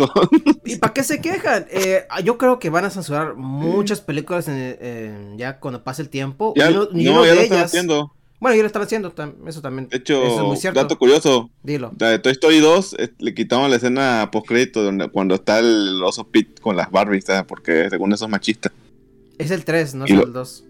¿y 0.66 0.78
para 0.78 0.94
qué 0.94 1.04
se 1.04 1.22
quejan? 1.22 1.68
Eh, 1.70 2.06
yo 2.24 2.38
creo 2.40 2.58
que 2.58 2.70
van 2.72 2.86
a 2.86 2.90
censurar 2.90 3.36
muchas 3.36 4.02
películas 4.02 4.48
en- 4.48 4.78
en- 4.82 5.38
ya 5.38 5.60
cuando 5.60 5.84
pase 5.84 6.02
el 6.02 6.10
tiempo. 6.10 6.54
Ya, 6.56 6.70
uno- 6.70 6.88
no, 6.92 7.12
uno 7.12 7.24
ya 7.26 7.30
de 7.32 7.36
lo 7.36 7.42
están 7.42 7.58
ellas- 7.60 7.66
haciendo. 7.66 8.12
Bueno, 8.40 8.56
yo 8.56 8.64
lo 8.64 8.68
estaba 8.68 8.86
haciendo, 8.86 9.14
eso 9.48 9.62
también. 9.62 9.90
De 9.90 9.98
hecho, 9.98 10.24
eso 10.24 10.36
es 10.42 10.48
muy 10.48 10.56
cierto. 10.58 10.80
dato 10.80 10.98
curioso, 10.98 11.50
Dilo. 11.62 11.92
la 12.00 12.10
de 12.12 12.20
Toy 12.20 12.32
Story 12.32 12.60
2 12.60 12.96
eh, 12.98 13.10
le 13.20 13.34
quitaron 13.34 13.70
la 13.70 13.76
escena 13.76 14.30
post 14.32 14.48
crédito 14.48 14.82
donde 14.82 15.10
cuando 15.10 15.36
está 15.36 15.60
el 15.60 16.02
oso 16.04 16.24
Pete 16.26 16.62
con 16.62 16.78
las 16.78 16.90
Barbies, 16.90 17.26
¿sabes? 17.26 17.44
porque 17.48 17.90
según 17.90 18.14
eso 18.14 18.26
es 18.26 18.32
machista. 18.32 18.72
Es 19.38 19.52
el 19.52 19.66
3, 19.66 19.96
no 19.96 20.06
es 20.06 20.12
lo- 20.12 20.24
el 20.24 20.34
2. 20.34 20.64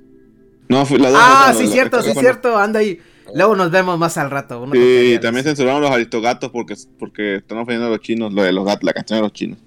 No, 0.67 0.85
fue 0.85 0.99
la 0.99 1.09
dos, 1.09 1.19
Ah, 1.21 1.41
cuando- 1.45 1.59
sí, 1.61 1.65
la- 1.67 1.71
cierto, 1.73 1.97
la- 1.97 2.03
sí, 2.03 2.07
cuando- 2.13 2.21
cierto, 2.21 2.57
anda 2.57 2.79
ahí. 2.79 2.99
Luego 3.35 3.55
nos 3.55 3.69
vemos 3.69 3.97
más 3.99 4.17
al 4.17 4.31
rato. 4.31 4.63
una 4.63 4.73
Sí, 4.73 5.19
también 5.21 5.43
censuraron 5.45 5.81
los 5.81 5.91
aristogatos 5.91 6.49
porque, 6.49 6.75
porque 6.97 7.35
están 7.35 7.59
ofendiendo 7.59 7.85
a 7.87 7.89
los 7.91 7.99
chinos, 8.01 8.33
lo 8.33 8.41
de 8.41 8.51
los 8.51 8.65
gatos, 8.65 8.83
la 8.83 8.93
canción 8.93 9.17
de 9.17 9.21
los 9.23 9.33
chinos. 9.33 9.59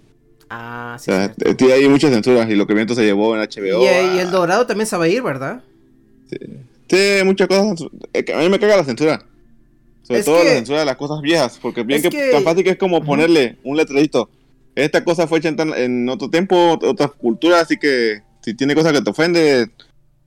Ah, 0.50 0.94
O 0.96 0.98
sí. 0.98 1.04
sea, 1.06 1.28
sí. 1.28 1.66
eh, 1.70 1.88
muchas 1.88 2.10
censuras 2.12 2.48
y 2.50 2.56
lo 2.56 2.66
que 2.66 2.74
viento 2.74 2.94
se 2.96 3.04
llevó 3.04 3.34
en 3.36 3.40
HBO. 3.42 3.82
Y, 3.82 4.16
y 4.16 4.18
el 4.18 4.30
dorado 4.32 4.66
también 4.66 4.86
se 4.88 4.96
va 4.96 5.04
a 5.04 5.08
ir, 5.08 5.22
¿verdad? 5.22 5.62
Sí, 6.28 6.36
muchas 7.24 7.48
cosas. 7.48 7.82
A 8.34 8.38
mí 8.38 8.48
me 8.48 8.58
caga 8.58 8.76
la 8.78 8.84
censura. 8.84 9.24
Sobre 10.02 10.20
Es 10.20 10.26
todo 10.26 10.38
que- 10.42 10.48
la 10.48 10.54
censura 10.54 10.80
de 10.80 10.84
las 10.86 10.96
cosas 10.96 11.20
viejas. 11.22 11.58
Porque 11.60 11.82
bien 11.82 12.00
es 12.04 12.10
que, 12.10 12.30
tan 12.32 12.42
fácil 12.42 12.64
que 12.64 12.70
es 12.70 12.76
como 12.78 13.02
ponerle 13.04 13.58
un 13.64 13.76
letrerito. 13.76 14.28
Esta 14.74 15.04
cosa 15.04 15.26
fue 15.26 15.38
hecha 15.38 15.48
en, 15.48 15.56
tan- 15.56 15.74
en 15.74 16.08
otro 16.08 16.30
tiempo, 16.30 16.78
otra 16.82 17.08
cultura, 17.08 17.60
así 17.60 17.76
que 17.76 18.22
si 18.40 18.54
tiene 18.54 18.74
cosas 18.74 18.92
que 18.92 19.02
te 19.02 19.10
ofende, 19.10 19.70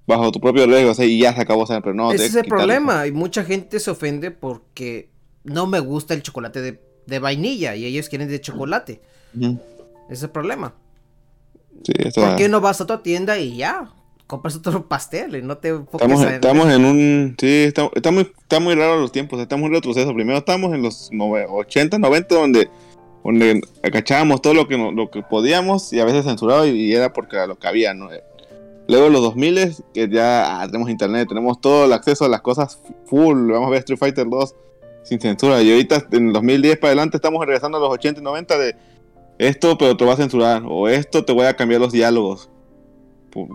bajo 0.07 0.31
tu 0.31 0.39
propio 0.39 0.67
riesgo, 0.67 0.93
sea, 0.93 1.05
y 1.05 1.19
ya 1.19 1.33
se 1.33 1.41
acabó, 1.41 1.65
pero 1.67 1.93
no. 1.93 2.11
Ese 2.11 2.27
es 2.27 2.35
el 2.35 2.45
problema. 2.45 3.07
Y 3.07 3.11
mucha 3.11 3.43
gente 3.43 3.79
se 3.79 3.89
ofende 3.91 4.31
porque 4.31 5.09
no 5.43 5.65
me 5.67 5.79
gusta 5.79 6.13
el 6.13 6.21
chocolate 6.21 6.61
de, 6.61 6.79
de 7.07 7.19
vainilla 7.19 7.75
y 7.75 7.85
ellos 7.85 8.07
quieren 8.07 8.27
de 8.29 8.39
chocolate. 8.39 9.01
Ese 9.35 9.53
es 10.09 10.23
el 10.23 10.29
problema. 10.29 10.73
Sí, 11.83 11.93
¿Por 12.15 12.35
qué 12.35 12.47
no 12.47 12.61
vas 12.61 12.79
a 12.79 12.83
otra 12.85 13.03
tienda 13.03 13.37
y 13.37 13.57
ya? 13.57 13.91
Compras 14.27 14.55
otro 14.55 14.85
pastel 14.87 15.35
y 15.35 15.41
no 15.41 15.57
te 15.57 15.69
enfoques 15.69 16.01
Estamos, 16.01 16.23
en- 16.23 16.33
estamos 16.33 16.67
en 16.73 16.85
un. 16.85 17.35
Sí, 17.39 17.63
está, 17.63 17.89
está 17.93 18.11
muy, 18.11 18.23
está 18.23 18.59
muy 18.59 18.75
raro 18.75 18.97
los 18.99 19.11
tiempos, 19.11 19.39
está 19.39 19.55
muy 19.57 19.69
retroceso. 19.69 20.13
Primero 20.13 20.39
estamos 20.39 20.73
en 20.73 20.81
los 20.81 21.11
nove- 21.11 21.45
80, 21.49 21.99
90, 21.99 22.35
donde, 22.35 22.69
donde 23.23 23.61
acachábamos 23.83 24.41
todo 24.41 24.53
lo 24.53 24.67
que, 24.67 24.77
lo 24.77 25.09
que 25.11 25.21
podíamos 25.21 25.93
y 25.93 25.99
a 25.99 26.05
veces 26.05 26.25
censurado 26.25 26.65
y, 26.65 26.71
y 26.71 26.93
era 26.93 27.13
porque 27.13 27.37
lo 27.47 27.57
que 27.57 27.67
había, 27.67 27.93
¿no? 27.93 28.09
Luego 28.87 29.09
los 29.09 29.21
2000 29.21 29.75
que 29.93 30.07
ya 30.09 30.61
ah, 30.61 30.65
tenemos 30.67 30.89
internet, 30.91 31.27
tenemos 31.27 31.59
todo 31.59 31.85
el 31.85 31.93
acceso 31.93 32.25
a 32.25 32.29
las 32.29 32.41
cosas 32.41 32.79
full. 33.05 33.51
Vamos 33.51 33.67
a 33.67 33.71
ver 33.71 33.79
Street 33.79 33.97
Fighter 33.97 34.27
2 34.29 34.55
sin 35.03 35.19
censura. 35.19 35.61
Y 35.61 35.71
ahorita 35.71 36.05
en 36.11 36.31
2010 36.33 36.77
para 36.77 36.89
adelante 36.89 37.17
estamos 37.17 37.43
regresando 37.45 37.77
a 37.77 37.81
los 37.81 37.89
80 37.89 38.21
y 38.21 38.23
90 38.23 38.57
de 38.59 38.75
esto, 39.39 39.75
pero 39.77 39.97
te 39.97 40.03
voy 40.03 40.13
a 40.13 40.17
censurar. 40.17 40.63
O 40.67 40.87
esto 40.87 41.25
te 41.25 41.33
voy 41.33 41.45
a 41.47 41.55
cambiar 41.55 41.81
los 41.81 41.91
diálogos. 41.91 42.49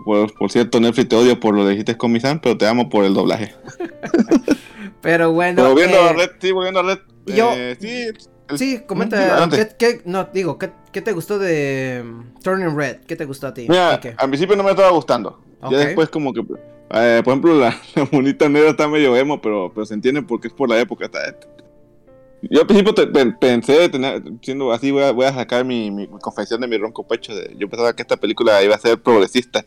Por, 0.05 0.51
cierto, 0.51 0.79
Netflix 0.79 1.09
te 1.09 1.15
odio 1.15 1.39
por 1.39 1.55
lo 1.55 1.63
que 1.63 1.71
dijiste 1.71 1.97
con 1.97 2.11
Misan, 2.11 2.39
pero 2.39 2.55
te 2.57 2.67
amo 2.67 2.87
por 2.89 3.03
el 3.03 3.13
doblaje. 3.15 3.53
Pero 5.01 5.31
bueno. 5.31 5.55
Pero 5.55 5.69
volviendo 5.69 5.97
eh, 5.97 6.09
a 6.09 6.13
Red, 6.13 6.29
sí, 6.39 6.51
volviendo 6.51 6.79
a 6.79 6.83
Red. 6.83 6.99
yo- 7.25 7.51
eh, 7.55 7.75
sí, 7.79 7.89
el- 7.89 8.17
Sí, 8.57 8.81
comenta. 8.85 9.47
¿qué, 9.49 9.69
qué- 9.79 10.01
no, 10.05 10.25
digo, 10.33 10.59
¿qué, 10.59 10.71
qué 10.91 11.01
te 11.01 11.13
gustó 11.13 11.39
de 11.39 12.01
um, 12.03 12.33
Turning 12.43 12.75
Red? 12.75 12.97
¿Qué 13.07 13.15
te 13.15 13.25
gustó 13.25 13.47
a 13.47 13.53
ti? 13.53 13.65
Mira, 13.69 13.99
al 14.17 14.27
principio 14.29 14.55
no 14.57 14.63
me 14.63 14.71
estaba 14.71 14.89
gustando. 14.91 15.41
Ya 15.71 15.77
después 15.77 16.09
como 16.09 16.33
que, 16.33 16.41
eh, 16.41 17.21
por 17.23 17.31
ejemplo, 17.31 17.55
la, 17.57 17.69
la 17.95 18.07
monita 18.11 18.49
negra 18.49 18.71
está 18.71 18.87
medio 18.87 19.15
emo, 19.15 19.41
pero, 19.41 19.71
pero 19.73 19.85
se 19.85 19.93
entiende 19.93 20.21
porque 20.21 20.49
es 20.49 20.53
por 20.53 20.69
la 20.69 20.79
época. 20.79 21.05
está- 21.05 21.35
yo 22.49 22.61
al 22.61 22.67
principio 22.67 22.93
te- 22.93 23.07
pe- 23.07 23.31
pensé, 23.33 23.89
tener, 23.89 24.21
siendo 24.41 24.71
así, 24.71 24.91
voy 24.91 25.03
a, 25.03 25.11
voy 25.11 25.25
a 25.25 25.33
sacar 25.33 25.63
mi, 25.65 25.91
mi- 25.91 26.07
mi 26.07 26.19
confesión 26.19 26.61
de 26.61 26.67
mi 26.67 26.77
ronco 26.77 27.07
pecho. 27.07 27.35
De, 27.35 27.55
yo 27.57 27.69
pensaba 27.69 27.93
que 27.95 28.01
esta 28.01 28.17
película 28.17 28.61
iba 28.63 28.75
a 28.75 28.79
ser 28.79 29.01
progresista. 29.01 29.65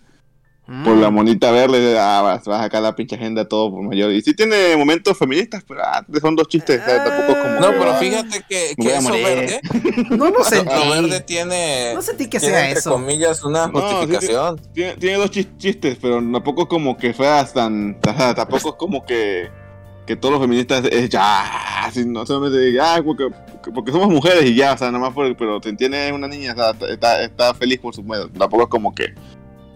Por 0.66 0.94
Mm. 0.96 1.00
la 1.02 1.10
monita 1.10 1.50
verde, 1.50 1.98
ah, 1.98 2.22
vas, 2.22 2.46
vas 2.46 2.60
a 2.60 2.62
sacar 2.62 2.80
la 2.80 2.96
pinche 2.96 3.16
agenda 3.16 3.46
todo 3.46 3.70
por 3.70 3.82
mayor. 3.82 4.10
Y 4.12 4.22
sí 4.22 4.32
tiene 4.32 4.74
momentos 4.78 5.18
feministas, 5.18 5.62
pero 5.68 5.82
ah, 5.84 6.02
son 6.22 6.34
dos 6.34 6.48
chistes. 6.48 6.80
o 6.80 6.84
sea, 6.86 7.04
tampoco 7.04 7.32
es 7.32 7.44
como... 7.44 7.60
No, 7.60 7.70
que, 7.72 7.78
pero 7.78 7.94
fíjate 7.96 8.44
que, 8.48 8.74
que 8.82 8.88
a 8.94 8.98
eso 8.98 9.08
morir. 9.10 9.24
verde, 9.26 9.60
No 10.16 10.30
lo 10.30 10.42
sentí. 10.42 10.74
lo 10.74 10.90
verde 10.90 11.20
tiene, 11.20 11.92
No 11.94 12.00
sentí 12.00 12.30
que 12.30 12.40
tiene 12.40 12.54
sea 12.54 12.64
entre 12.68 12.78
eso. 12.78 12.92
comillas 12.92 13.44
una 13.44 13.66
No, 13.66 13.78
sí. 13.78 13.94
justificación. 13.94 14.58
Tiene, 14.72 14.94
tiene 14.96 15.18
dos 15.18 15.30
chis- 15.30 15.54
chistes, 15.58 15.98
pero 16.00 16.14
tampoco 16.16 16.62
es 16.62 16.68
como 16.68 16.96
que 16.96 17.12
fueras 17.12 17.52
tan. 17.52 17.98
o 18.02 18.14
sea, 18.16 18.34
tampoco 18.34 18.70
es 18.70 18.74
como 18.76 19.04
que. 19.04 19.50
Que 20.06 20.16
todos 20.16 20.32
los 20.32 20.42
feministas 20.42 20.84
es 20.90 21.08
ya. 21.08 21.84
Así, 21.84 22.04
no 22.04 22.26
solamente 22.26 22.78
ah, 22.80 23.00
porque, 23.04 23.28
porque 23.74 23.92
somos 23.92 24.08
mujeres 24.08 24.44
y 24.44 24.54
ya, 24.54 24.74
o 24.74 24.78
sea, 24.78 24.90
nada 24.90 25.04
más 25.04 25.14
por. 25.14 25.34
Pero 25.36 25.60
te 25.60 25.70
entiende 25.70 26.12
una 26.12 26.28
niña, 26.28 26.52
o 26.52 26.56
sea, 26.56 26.88
está, 26.88 27.22
está 27.22 27.54
feliz 27.54 27.78
por 27.78 27.94
su 27.94 28.02
medio. 28.02 28.28
Tampoco 28.28 28.64
es 28.64 28.68
como 28.68 28.94
que. 28.94 29.14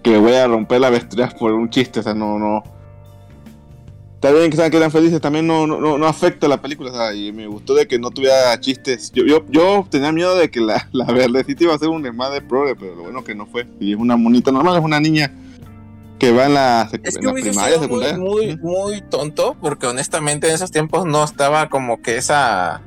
Que 0.02 0.10
le 0.10 0.18
voy 0.18 0.34
a 0.34 0.46
romper 0.46 0.80
la 0.80 0.90
vestidura 0.90 1.28
por 1.30 1.52
un 1.52 1.70
chiste, 1.70 2.00
o 2.00 2.02
sea, 2.02 2.14
no. 2.14 2.38
no 2.38 2.62
Está 4.14 4.32
bien 4.32 4.50
que 4.50 4.56
sean 4.56 4.68
que 4.68 4.76
eran 4.76 4.90
felices, 4.90 5.20
también 5.20 5.46
no, 5.46 5.64
no, 5.64 5.80
no, 5.80 5.96
no 5.96 6.06
afecta 6.08 6.48
la 6.48 6.60
película, 6.60 6.90
o 6.90 6.92
sea, 6.92 7.14
y 7.14 7.30
me 7.30 7.46
gustó 7.46 7.72
de 7.74 7.86
que 7.86 8.00
no 8.00 8.10
tuviera 8.10 8.58
chistes. 8.58 9.12
Yo, 9.12 9.24
yo, 9.24 9.44
yo 9.48 9.86
tenía 9.88 10.10
miedo 10.10 10.36
de 10.36 10.50
que 10.50 10.60
la, 10.60 10.88
la 10.92 11.04
verdecita 11.04 11.62
iba 11.62 11.74
a 11.74 11.78
ser 11.78 11.88
un 11.88 12.02
desmadre 12.02 12.42
progre, 12.42 12.74
pero 12.74 12.96
lo 12.96 13.02
bueno 13.04 13.22
que 13.22 13.36
no 13.36 13.46
fue. 13.46 13.68
Y 13.78 13.92
es 13.92 13.98
una 13.98 14.16
monita 14.16 14.50
normal, 14.50 14.76
es 14.76 14.84
una 14.84 14.98
niña 14.98 15.32
que 16.18 16.32
va 16.32 16.46
en 16.46 16.54
la, 16.54 16.88
sec- 16.90 17.00
Es 17.04 17.14
en 17.16 17.20
que 17.20 17.26
la 17.26 17.32
hubiese 17.32 17.50
primaria, 17.50 17.76
muy, 17.78 17.84
secundaria. 17.86 18.18
muy, 18.18 18.52
Ujú. 18.54 18.66
muy 18.68 19.00
tonto, 19.02 19.56
porque 19.60 19.86
honestamente 19.86 20.48
en 20.48 20.54
esos 20.54 20.70
tiempos 20.70 21.04
no 21.06 21.22
estaba 21.24 21.68
como 21.68 22.00
que 22.02 22.16
esa 22.16 22.82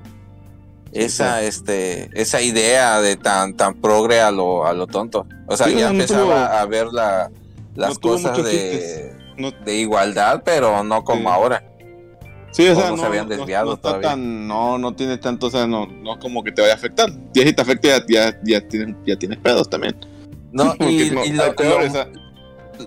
esa 0.94 1.42
este 1.42 2.10
esa 2.20 2.42
idea 2.42 3.00
de 3.00 3.16
tan 3.16 3.56
tan 3.56 3.76
progre 3.76 4.20
a 4.20 4.32
lo 4.32 4.66
a 4.66 4.74
lo 4.74 4.88
tonto. 4.88 5.26
O 5.48 5.56
sea, 5.56 5.68
Sí, 5.68 5.76
ya 5.76 5.88
no, 5.88 5.94
no 5.94 6.02
empezaba 6.02 6.24
tuvo- 6.50 6.58
a 6.58 6.66
ver 6.66 6.88
la, 6.88 7.32
las 7.76 7.94
no 7.94 8.00
cosas 8.00 8.44
de. 8.44 9.16
No- 9.38 9.52
de 9.52 9.76
igualdad, 9.76 10.44
pero 10.46 10.84
no 10.84 11.04
como 11.04 11.22
Sí. 11.22 11.28
ahora. 11.36 11.64
Sí, 12.52 12.68
o 12.68 12.74
o 12.74 12.76
sea, 12.76 12.92
no 12.92 12.98
se 12.98 13.06
habían 13.06 13.30
desviado 13.30 13.78
todavía. 13.78 14.10
tan, 14.10 14.46
no, 14.46 14.78
no 14.78 14.94
tiene 14.94 15.18
tanto, 15.18 15.48
o 15.48 15.50
sea, 15.50 15.66
no, 15.66 15.88
no 15.88 16.20
como 16.20 16.44
que 16.44 16.52
te 16.52 16.62
vaya 16.62 16.74
a 16.74 16.76
afectar. 16.76 17.10
Y 17.34 17.40
si 17.40 17.54
te 17.54 17.62
afecta, 17.62 17.88
ya, 17.88 18.04
ya, 18.10 18.38
ya 18.44 18.68
tienes, 18.68 18.94
ya 19.06 19.16
tienes 19.16 19.40
pedos 19.40 19.70
también. 19.70 19.96
No, 20.52 20.76
y, 20.82 21.10
no, 21.12 21.24
y 21.26 21.32
lo, 21.32 21.56
peores, 21.56 21.94
lo- 21.94 22.02
o 22.02 22.04
sea, 22.04 22.12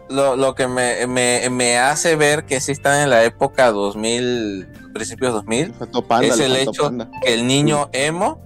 lo, 0.08 0.36
lo 0.36 0.54
que 0.54 0.66
me, 0.68 1.06
me, 1.06 1.48
me 1.50 1.78
hace 1.78 2.16
ver 2.16 2.44
que 2.44 2.60
sí 2.60 2.72
están 2.72 3.02
en 3.02 3.10
la 3.10 3.24
época 3.24 3.70
2000, 3.72 4.66
principios 4.92 5.32
2000, 5.32 5.68
le 5.68 5.74
faltó 5.74 6.02
panda, 6.06 6.26
es 6.28 6.40
el 6.40 6.56
hecho 6.56 6.84
panda. 6.84 7.10
que 7.22 7.34
el 7.34 7.46
niño 7.46 7.88
emo 7.92 8.42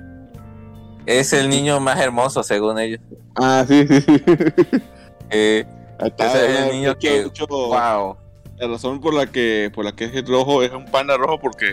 es 1.07 1.32
el 1.32 1.49
niño 1.49 1.80
más 1.80 1.99
hermoso 2.01 2.42
según 2.42 2.78
ellos. 2.78 3.01
Ah, 3.36 3.64
sí, 3.66 3.86
sí, 3.86 4.01
sí. 4.01 4.22
Eh, 5.30 5.66
está, 6.01 6.26
Ese 6.26 6.46
es 6.46 6.59
el 6.61 6.64
de 6.68 6.72
niño 6.72 6.90
hecho- 6.92 6.99
que- 7.01 7.20
hecho, 7.20 7.46
wow. 7.46 8.16
La 8.57 8.66
razón 8.66 8.99
por 9.01 9.12
la 9.14 9.26
que 9.26 9.70
por 9.74 9.84
la 9.84 9.92
que 9.92 10.07
es 10.07 10.14
el 10.14 10.26
rojo 10.26 10.62
es 10.62 10.72
un 10.72 10.84
panda 10.86 11.16
rojo 11.16 11.38
porque 11.38 11.66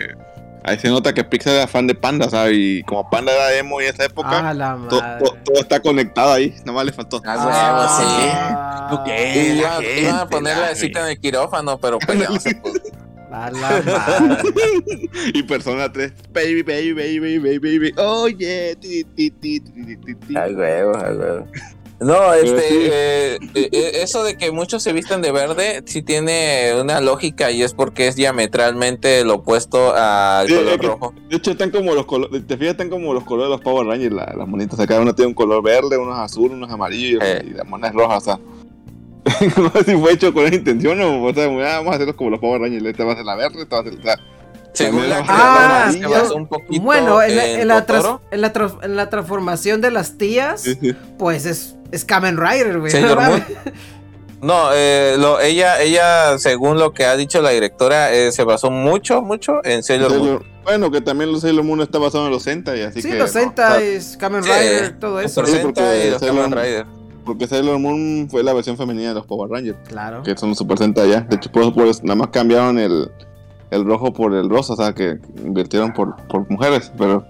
ahí 0.66 0.78
se 0.80 0.90
nota 0.90 1.14
que 1.14 1.24
Pixar 1.24 1.54
era 1.54 1.68
fan 1.68 1.88
de 1.88 1.96
panda, 1.96 2.30
¿sabes? 2.30 2.56
Y 2.58 2.84
como 2.84 3.10
panda 3.10 3.32
era 3.32 3.54
emo 3.58 3.80
en 3.82 3.88
esa 3.88 4.06
época, 4.06 4.50
Ah, 4.50 4.54
la 4.54 4.76
to- 4.90 5.02
madre. 5.02 5.26
to- 5.26 5.38
todo 5.46 5.62
está 5.62 5.80
conectado 5.80 6.34
ahí, 6.34 6.54
nada 6.60 6.74
más 6.74 6.86
le 6.86 6.92
faltó. 6.94 7.22
Ah, 7.26 7.36
Ah, 7.38 8.90
sí. 8.94 9.40
Y 9.40 9.54
la 9.62 9.82
iba, 9.82 10.22
a 10.22 10.28
poner 10.28 10.58
la 10.58 10.70
la 10.70 10.76
cita 10.76 11.02
en 11.02 11.08
el 11.12 11.20
quirófano, 11.20 11.78
pero 11.80 11.98
pues 12.00 12.20
ya 12.20 12.30
no 12.30 12.40
se 12.40 12.52
la 13.32 13.52
madre. 13.52 13.84
Y 15.34 15.44
Persona 15.44 15.92
3, 15.92 16.14
baby, 16.32 16.62
baby, 16.62 16.94
baby, 16.94 17.40
baby, 17.40 17.60
baby, 17.60 17.94
oye, 17.98 18.76
ti, 18.80 19.04
ti, 19.16 19.32
ti, 19.32 19.60
ti, 19.60 19.96
ti, 19.98 20.16
ti. 20.16 20.38
Ay, 20.38 20.54
huevo, 20.54 20.92
ay, 20.98 21.16
huevo. 21.16 21.48
No, 22.06 22.34
este, 22.34 22.62
sí. 22.62 22.76
eh, 22.92 23.40
eh, 23.56 23.92
eso 24.04 24.24
de 24.24 24.38
que 24.38 24.52
muchos 24.52 24.84
se 24.84 24.94
visten 24.94 25.22
de 25.22 25.32
verde 25.32 25.82
sí 25.86 26.02
tiene 26.04 26.74
una 26.80 27.02
lógica 27.02 27.50
y 27.52 27.64
es 27.64 27.74
porque 27.74 28.08
es 28.08 28.16
diametralmente 28.16 29.24
lo 29.26 29.36
opuesto 29.36 29.94
al 29.96 30.48
Sí, 30.48 30.54
color 30.56 30.74
es 30.74 30.80
que- 30.80 30.88
rojo. 30.88 31.14
De 31.30 31.36
hecho, 31.38 31.52
están 31.52 31.72
como 31.72 31.94
los 31.96 32.06
colores, 32.06 32.46
te 32.46 32.58
fijas, 32.58 32.72
están 32.74 32.90
como 32.90 33.14
los 33.14 33.24
colores 33.24 33.50
de 33.50 33.56
los 33.56 33.62
Power 33.62 33.88
Rangers, 33.88 34.14
la- 34.14 34.34
las 34.38 34.48
monitas. 34.48 34.80
Acá 34.80 35.00
uno 35.00 35.16
tiene 35.16 35.30
un 35.30 35.34
color 35.34 35.64
verde, 35.64 35.98
unos 35.98 36.18
azul, 36.20 36.52
unos 36.52 36.70
amarillos 36.72 37.24
Eh. 37.24 37.44
y 37.48 37.50
las 37.52 37.66
monas 37.68 37.94
rojas, 37.94 38.22
o 38.22 38.26
sea. 38.26 38.40
sé 39.84 39.84
si 39.92 39.98
fue 39.98 40.14
hecho 40.14 40.32
con 40.34 40.46
esa 40.46 40.56
intención 40.56 41.02
o, 41.02 41.24
o 41.24 41.34
sea, 41.34 41.48
vamos 41.48 41.92
a 41.92 41.96
hacerlos 41.96 42.16
como 42.16 42.30
los 42.30 42.40
Power 42.40 42.62
Rangers. 42.62 42.86
Esta 42.86 43.04
va 43.06 43.14
a 43.14 43.16
ser 43.16 43.26
la 43.26 43.36
verde, 43.36 43.64
esta 43.64 43.78
va 43.78 43.82
a 43.82 43.86
ser 43.86 44.06
la. 44.06 44.20
Según 44.76 45.10
la 45.10 45.24
Ah, 45.28 45.92
yo- 45.92 46.36
un 46.36 46.48
poquito 46.48 46.82
Bueno, 46.84 47.22
en 47.22 47.36
la, 47.36 47.46
en 47.46 47.60
en 47.62 47.68
la 47.68 47.86
en 48.32 48.42
la 48.42 48.54
trans- 48.54 48.74
en 48.84 48.96
la 48.96 49.10
transformación 49.10 49.82
de 49.82 49.92
las 49.92 50.18
tías, 50.18 50.64
pues 51.18 51.46
es, 51.46 51.76
es 51.92 52.06
Kamen 52.06 52.38
Rider, 52.38 52.80
güey. 52.80 52.94
No. 53.02 53.16
No, 54.42 54.68
eh, 54.74 55.16
lo, 55.18 55.40
ella, 55.40 55.82
ella, 55.82 56.38
según 56.38 56.78
lo 56.78 56.94
que 56.94 57.06
ha 57.06 57.16
dicho 57.16 57.42
la 57.42 57.50
directora, 57.50 58.14
eh, 58.14 58.32
se 58.32 58.44
basó 58.44 58.70
mucho, 58.70 59.22
mucho 59.24 59.62
en 59.64 59.82
Sailor 59.82 60.14
Moon. 60.20 60.44
Bueno, 60.64 60.92
que 60.92 61.02
también 61.02 61.32
los 61.32 61.42
Sailor 61.42 61.64
Moon 61.64 61.82
está 61.82 61.98
basado 61.98 62.26
en 62.26 62.32
los 62.32 62.44
Sentai, 62.44 62.84
así 62.84 63.02
Sí, 63.02 63.10
que. 63.10 63.16
los 63.16 63.34
no, 63.34 63.42
Sentai, 63.42 64.00
Kamen 64.20 64.44
Sí, 64.44 64.50
Rider, 64.52 65.00
todo 65.00 65.20
eso. 65.20 65.44
Sí, 65.46 65.54
Sentai 65.54 65.64
porque 65.74 66.08
y 66.08 66.12
los 66.12 66.22
Sailor- 66.22 66.44
Kamen 66.44 66.52
Rider. 66.64 66.86
Porque 67.26 67.48
Sailor 67.48 67.80
Moon 67.80 68.28
fue 68.30 68.44
la 68.44 68.54
versión 68.54 68.78
femenina 68.78 69.10
de 69.10 69.16
los 69.16 69.26
Power 69.26 69.50
Rangers, 69.50 69.80
Claro. 69.88 70.22
que 70.22 70.38
son 70.38 70.50
los 70.50 70.58
Super 70.60 70.78
Sentai 70.78 71.10
ya. 71.10 71.22
De 71.22 71.38
hecho, 71.38 71.52
por 71.52 71.74
pues, 71.74 72.04
nada 72.04 72.16
más 72.16 72.28
cambiaron 72.28 72.78
el, 72.78 73.10
el 73.72 73.84
rojo 73.86 74.14
por 74.14 74.34
el 74.34 74.50
rosa, 74.50 74.74
o 74.74 74.76
sea, 74.76 74.94
que 74.94 75.18
invirtieron 75.44 75.94
por, 75.94 76.16
por 76.28 76.50
mujeres, 76.50 76.92
pero. 76.98 77.26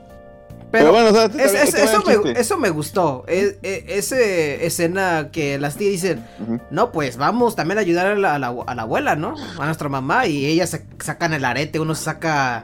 Pero, 0.72 0.92
Pero 0.92 0.92
bueno, 0.92 1.10
o 1.10 1.14
sea, 1.14 1.26
es- 1.46 1.54
es- 1.54 1.74
eso, 1.76 2.04
me, 2.06 2.32
eso 2.32 2.58
me 2.58 2.70
gustó. 2.70 3.24
Es, 3.28 3.56
e- 3.64 3.86
ese 3.88 4.66
escena 4.66 5.30
que 5.32 5.58
las 5.58 5.78
tías 5.78 5.92
dicen, 5.92 6.26
no, 6.70 6.92
pues 6.92 7.16
vamos 7.16 7.56
también 7.56 7.78
a 7.78 7.82
ayudar 7.82 8.08
a 8.08 8.16
la, 8.16 8.36
a 8.36 8.40
la- 8.40 8.54
a 8.68 8.76
la 8.76 8.82
abuela, 8.82 9.16
¿no? 9.16 9.36
A 9.58 9.66
nuestra 9.66 9.88
mamá. 9.88 10.28
Y 10.28 10.46
ellas 10.46 10.72
se 10.72 10.86
sacan 11.02 11.34
el 11.34 11.46
arete, 11.46 11.80
uno 11.80 11.96
saca 11.96 12.64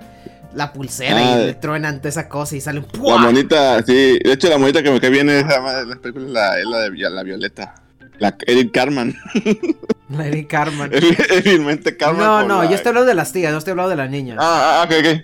la 0.54 0.74
pulsera 0.74 1.16
Ah, 1.18 1.40
y 1.42 1.46
le 1.46 1.54
truenan 1.54 2.00
toda 2.00 2.10
esa 2.10 2.28
cosa 2.28 2.58
y 2.58 2.60
salen 2.60 2.86
La 2.92 3.00
¡pua! 3.00 3.18
monita, 3.20 3.82
sí. 3.84 4.20
De 4.22 4.34
hecho, 4.34 4.50
la 4.50 4.58
monita 4.58 4.84
que 4.84 4.92
me 4.92 5.00
cae 5.00 5.10
bien 5.10 5.30
es 5.30 5.46
la, 5.46 5.86
la, 5.86 6.58
la 6.66 6.80
de 6.80 7.10
la 7.10 7.24
Violeta. 7.24 7.76
La 8.22 8.38
Eric 8.46 8.72
Carman. 8.72 9.16
La 10.10 10.28
Eric 10.28 10.48
Carman. 10.48 10.92
Evilmente 11.30 11.98
Carman. 11.98 12.20
No, 12.24 12.48
no, 12.48 12.62
la- 12.64 12.70
yo 12.70 12.76
estoy 12.76 12.90
hablando 12.90 13.08
de 13.10 13.16
las 13.16 13.32
tías, 13.34 13.52
no 13.52 13.58
estoy 13.58 13.72
hablando 13.72 13.90
de 13.90 13.96
las 13.96 14.10
niñas. 14.12 14.38
Ah, 14.40 14.82
ah, 14.82 14.86
ok, 14.86 14.94
ok. 15.00 15.22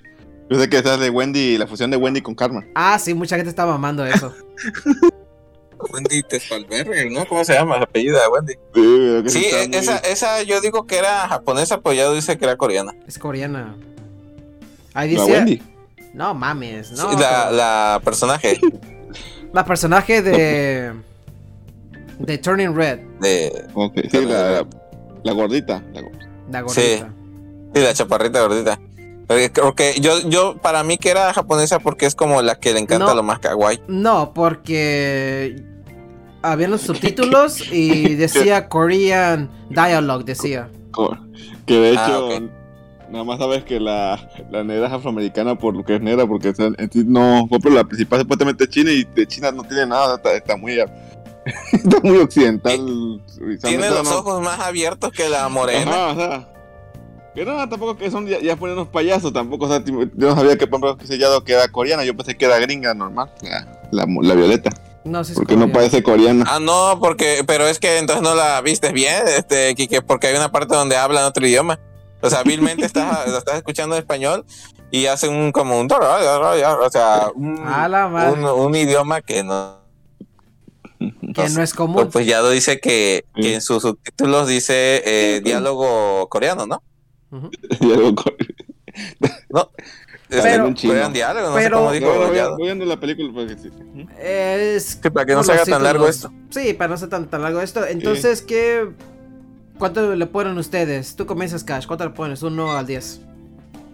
Yo 0.50 0.60
sé 0.60 0.68
que 0.70 0.78
esa 0.78 0.96
es 0.96 1.00
de 1.02 1.10
Wendy, 1.12 1.58
la 1.60 1.68
fusión 1.68 1.92
de 1.92 1.98
Wendy 1.98 2.22
con 2.22 2.34
Carmen. 2.34 2.72
Ah, 2.74 2.98
sí, 2.98 3.14
mucha 3.14 3.36
gente 3.36 3.50
está 3.50 3.66
mamando 3.68 4.04
eso. 4.06 4.34
Wendy 5.94 6.24
Tesfalberger, 6.24 7.12
¿no? 7.12 7.26
¿Cómo 7.28 7.44
se 7.46 7.54
llama? 7.54 7.78
El 7.78 7.84
apellido 7.84 8.18
de 8.20 8.28
Wendy. 8.30 9.30
Sí, 9.30 9.46
muy- 9.68 9.76
esa, 9.78 9.98
esa 9.98 10.42
yo 10.42 10.60
digo 10.62 10.88
que 10.88 10.98
era 10.98 11.28
japonesa, 11.28 11.82
pero 11.82 11.94
ya 11.94 12.12
dice 12.12 12.38
que 12.38 12.46
era 12.46 12.56
coreana. 12.58 12.94
Es 13.08 13.20
coreana. 13.20 13.76
Ahí 14.96 15.14
La 15.14 15.22
dice. 15.24 15.34
Wendy. 15.38 15.62
No 16.16 16.34
mames, 16.34 16.92
no. 16.94 17.12
Sí, 17.12 17.18
la, 17.20 17.44
pero- 17.46 17.56
la 17.58 18.02
personaje 18.04 18.60
La 19.54 19.66
personaje 19.66 20.22
de. 20.24 20.94
De 22.20 22.38
Turning 22.38 22.76
Red. 22.76 23.00
de. 23.22 23.52
Sí, 24.12 24.26
la, 24.26 24.66
la 25.24 25.32
gordita. 25.34 25.84
la 25.94 26.02
gor- 26.02 26.28
La 26.52 26.60
Sí. 26.70 26.82
gordita. 27.00 27.14
Sí, 27.76 27.82
la 27.82 27.94
chaparrita 27.94 28.42
gordita. 28.42 28.80
Porque 29.28 29.96
yo, 30.00 30.20
yo, 30.30 30.58
para 30.62 30.84
mí 30.84 30.98
que 30.98 31.10
era 31.10 31.34
japonesa 31.34 31.80
porque 31.80 32.06
es 32.06 32.16
como 32.16 32.42
la 32.42 32.56
que 32.56 32.72
le 32.74 32.80
encanta 32.80 33.08
No. 33.08 33.16
lo 33.16 33.24
más 33.24 33.40
kawaii. 33.40 33.82
No, 33.88 34.34
porque. 34.34 35.64
Habían 36.44 36.72
los 36.72 36.82
subtítulos 36.82 37.72
y 37.74 38.16
decía 38.16 38.70
Korean 38.70 39.50
Dialogue, 39.70 40.24
decía. 40.24 40.70
Que 41.66 41.74
de 41.80 41.90
hecho, 41.92 42.00
Ah, 42.02 42.20
ok. 42.38 42.44
nada 43.12 43.24
más 43.26 43.38
sabes 43.40 43.64
que 43.66 43.80
la, 43.80 44.18
la 44.50 44.64
negra 44.64 44.88
es 44.88 44.94
afroamericana 44.94 45.56
por 45.56 45.76
lo 45.76 45.84
que 45.84 45.96
es 45.96 46.02
negra, 46.02 46.26
porque 46.26 46.54
no. 47.06 47.48
Por 47.50 47.60
ejemplo, 47.60 47.72
la 47.72 47.84
principal 47.84 48.22
supuestamente 48.22 48.64
es 48.64 48.70
China 48.70 48.92
y 48.92 49.04
de 49.04 49.28
China 49.28 49.52
no 49.52 49.64
tiene 49.64 49.86
nada, 49.88 50.16
está, 50.16 50.34
está 50.34 50.56
muy. 50.56 50.78
Está 51.74 52.00
muy 52.02 52.18
occidental. 52.18 53.22
Tiene 53.62 53.90
los 53.90 54.04
no- 54.04 54.18
ojos 54.20 54.42
más 54.42 54.60
abiertos 54.60 55.12
que 55.12 55.30
la 55.30 55.48
morena. 55.50 55.92
Ajá, 55.92 56.12
o 56.12 56.16
sea. 56.16 56.54
Que 57.36 57.46
no, 57.46 57.70
tampoco 57.70 57.96
que 57.98 58.10
son 58.10 58.26
ya, 58.26 58.40
ya 58.40 58.56
ponen 58.56 58.76
unos 58.78 58.88
payasos, 58.88 59.32
tampoco, 59.32 59.66
o 59.66 59.68
sea, 59.68 59.84
yo 59.86 59.94
no 60.16 60.36
sabía 60.36 60.58
que 60.58 60.66
por 60.66 60.80
ejemplo 60.80 60.98
que 60.98 61.06
sellado 61.06 61.44
que 61.44 61.54
era 61.54 61.68
coreana, 61.68 62.04
yo 62.04 62.18
pensé 62.18 62.36
que 62.36 62.46
era 62.46 62.58
gringa 62.58 62.96
normal, 62.96 63.32
la, 63.44 63.68
la, 63.92 64.08
la 64.24 64.34
violeta, 64.34 64.72
No 65.04 65.24
si 65.24 65.34
porque 65.36 65.56
no 65.56 65.72
parece 65.72 66.02
coreana. 66.02 66.46
Ah, 66.48 66.60
no, 66.60 66.98
porque, 67.00 67.44
pero 67.46 67.68
es 67.68 67.78
que 67.78 68.00
entonces 68.00 68.24
no 68.24 68.34
la 68.34 68.60
viste 68.62 68.92
bien, 68.92 69.22
este, 69.28 69.76
Kike, 69.76 70.02
porque 70.02 70.26
hay 70.28 70.36
una 70.36 70.52
parte 70.52 70.74
donde 70.74 70.98
hablan 70.98 71.26
otro 71.26 71.46
idioma. 71.46 71.80
O 72.24 72.30
sea, 72.32 72.42
vilmente 72.42 72.88
estás, 72.88 73.30
la 73.30 73.38
estás 73.38 73.58
escuchando 73.58 73.96
en 73.96 74.00
español 74.02 74.44
y 74.90 75.06
hacen 75.06 75.32
un 75.32 75.52
como 75.52 75.80
un 75.80 75.88
o 75.92 76.90
sea, 76.90 77.28
un, 77.36 77.60
A 77.68 77.88
la 77.88 78.08
madre. 78.08 78.32
un, 78.34 78.46
un 78.46 78.76
idioma 78.76 79.22
que 79.22 79.44
no. 79.44 79.78
Que 81.00 81.50
no 81.50 81.62
es 81.62 81.74
común. 81.74 82.10
Pues 82.12 82.26
ya 82.26 82.42
lo 82.42 82.50
dice 82.50 82.80
que, 82.80 83.26
que 83.36 83.56
en 83.56 83.62
sus 83.62 83.84
subtítulos 83.84 84.48
dice 84.48 85.04
eh, 85.06 85.42
diálogo 85.44 86.28
coreano, 86.30 86.66
¿no? 86.68 86.82
Pero- 90.30 90.74
diálogo, 91.14 91.50
no 91.50 91.56
sé 91.58 91.64
pero- 91.64 91.78
cómo 91.78 91.92
dijo 91.92 92.06
No, 92.08 92.14
no, 92.14 92.20
voy, 92.20 92.28
Gollado. 92.30 92.58
voy 92.58 92.66
viendo 92.66 92.86
la 92.86 93.00
película 93.00 93.30
porque 93.34 93.58
sí. 93.58 93.70
Es. 94.20 95.00
Sí, 95.02 95.10
para 95.10 95.26
que 95.26 95.34
no 95.34 95.44
se 95.44 95.54
haga 95.54 95.66
tan 95.66 95.84
largo 95.84 96.08
esto. 96.08 96.32
Sí, 96.50 96.74
para 96.74 96.90
no 96.90 96.98
ser 96.98 97.10
tan, 97.10 97.28
tan 97.30 97.42
largo 97.42 97.62
esto. 97.62 97.86
Entonces, 97.86 98.42
¿qué. 98.42 98.90
¿Cuánto 99.78 100.16
le 100.16 100.26
ponen 100.26 100.58
ustedes? 100.58 101.16
Tú 101.16 101.26
comienzas, 101.26 101.64
Cash. 101.64 101.86
¿Cuánto 101.86 102.04
le 102.06 102.10
pones? 102.12 102.42
¿1 102.44 102.76
al 102.78 102.86
10? 102.88 103.22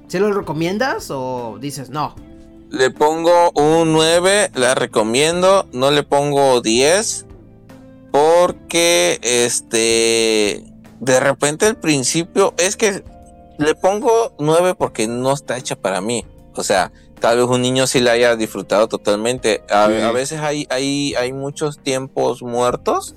¿Sí 0.08 0.20
lo 0.20 0.32
recomiendas 0.32 1.08
o 1.12 1.58
dices 1.60 1.90
no? 1.90 2.16
Le 2.74 2.90
pongo 2.90 3.52
un 3.52 3.94
9, 3.94 4.50
la 4.56 4.74
recomiendo, 4.74 5.68
no 5.74 5.92
le 5.92 6.02
pongo 6.02 6.60
10 6.60 7.28
porque 8.12 9.20
este 9.22 10.64
de 11.00 11.20
repente 11.20 11.68
al 11.68 11.76
principio 11.78 12.54
es 12.58 12.76
que 12.76 13.04
le 13.60 13.76
pongo 13.76 14.34
9 14.40 14.74
porque 14.76 15.08
no 15.08 15.34
está 15.34 15.58
hecha 15.58 15.76
para 15.76 16.02
mí. 16.02 16.26
O 16.56 16.64
sea, 16.64 16.92
tal 17.20 17.38
vez 17.38 17.46
un 17.48 17.62
niño 17.62 17.86
sí 17.86 18.00
la 18.00 18.14
haya 18.14 18.36
disfrutado 18.36 18.88
totalmente. 18.88 19.64
A, 19.70 19.88
Sí. 19.88 20.02
a 20.02 20.12
veces 20.12 20.40
hay, 20.40 20.66
hay, 20.72 21.14
hay 21.16 21.32
muchos 21.32 21.78
tiempos 21.78 22.42
muertos, 22.42 23.16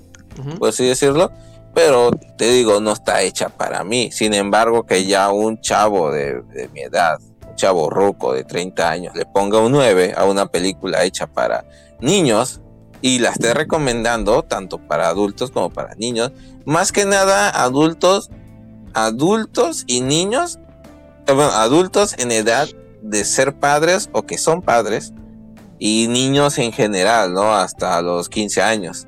por 0.59 0.68
así 0.68 0.84
decirlo, 0.86 1.32
pero 1.74 2.11
te 2.36 2.50
digo, 2.50 2.80
no 2.80 2.92
está 2.92 3.22
hecha 3.22 3.48
para 3.48 3.84
mí. 3.84 4.11
Sin 4.12 4.34
embargo, 4.34 4.84
que 4.84 5.07
ya 5.07 5.30
un 5.30 5.61
chavo 5.62 6.11
de, 6.12 6.42
de 6.42 6.68
mi 6.68 6.80
edad, 6.82 7.18
chavo 7.57 7.90
ruco 7.90 8.32
de 8.32 8.44
30 8.44 8.88
años, 8.88 9.16
le 9.16 9.26
ponga 9.26 9.59
un 9.59 9.72
9 9.72 10.14
a 10.16 10.24
una 10.24 10.46
película 10.46 11.04
hecha 11.04 11.26
para 11.26 11.64
niños 12.00 12.61
y 13.00 13.18
la 13.18 13.30
esté 13.30 13.54
recomendando 13.54 14.42
tanto 14.42 14.78
para 14.78 15.09
adultos 15.09 15.50
como 15.50 15.70
para 15.70 15.94
niños, 15.94 16.32
más 16.64 16.92
que 16.92 17.04
nada 17.04 17.50
adultos, 17.50 18.30
adultos 18.94 19.84
y 19.86 20.00
niños, 20.00 20.59
eh, 21.26 21.32
bueno, 21.32 21.50
adultos 21.52 22.14
en 22.18 22.32
edad 22.32 22.68
de 23.02 23.24
ser 23.24 23.59
padres 23.59 24.09
o 24.12 24.22
que 24.22 24.38
son 24.38 24.62
padres 24.62 25.12
y 25.78 26.09
niños 26.09 26.59
en 26.59 26.72
general, 26.72 27.34
¿no? 27.34 27.54
Hasta 27.54 28.00
los 28.02 28.28
15 28.28 28.62
años. 28.62 29.07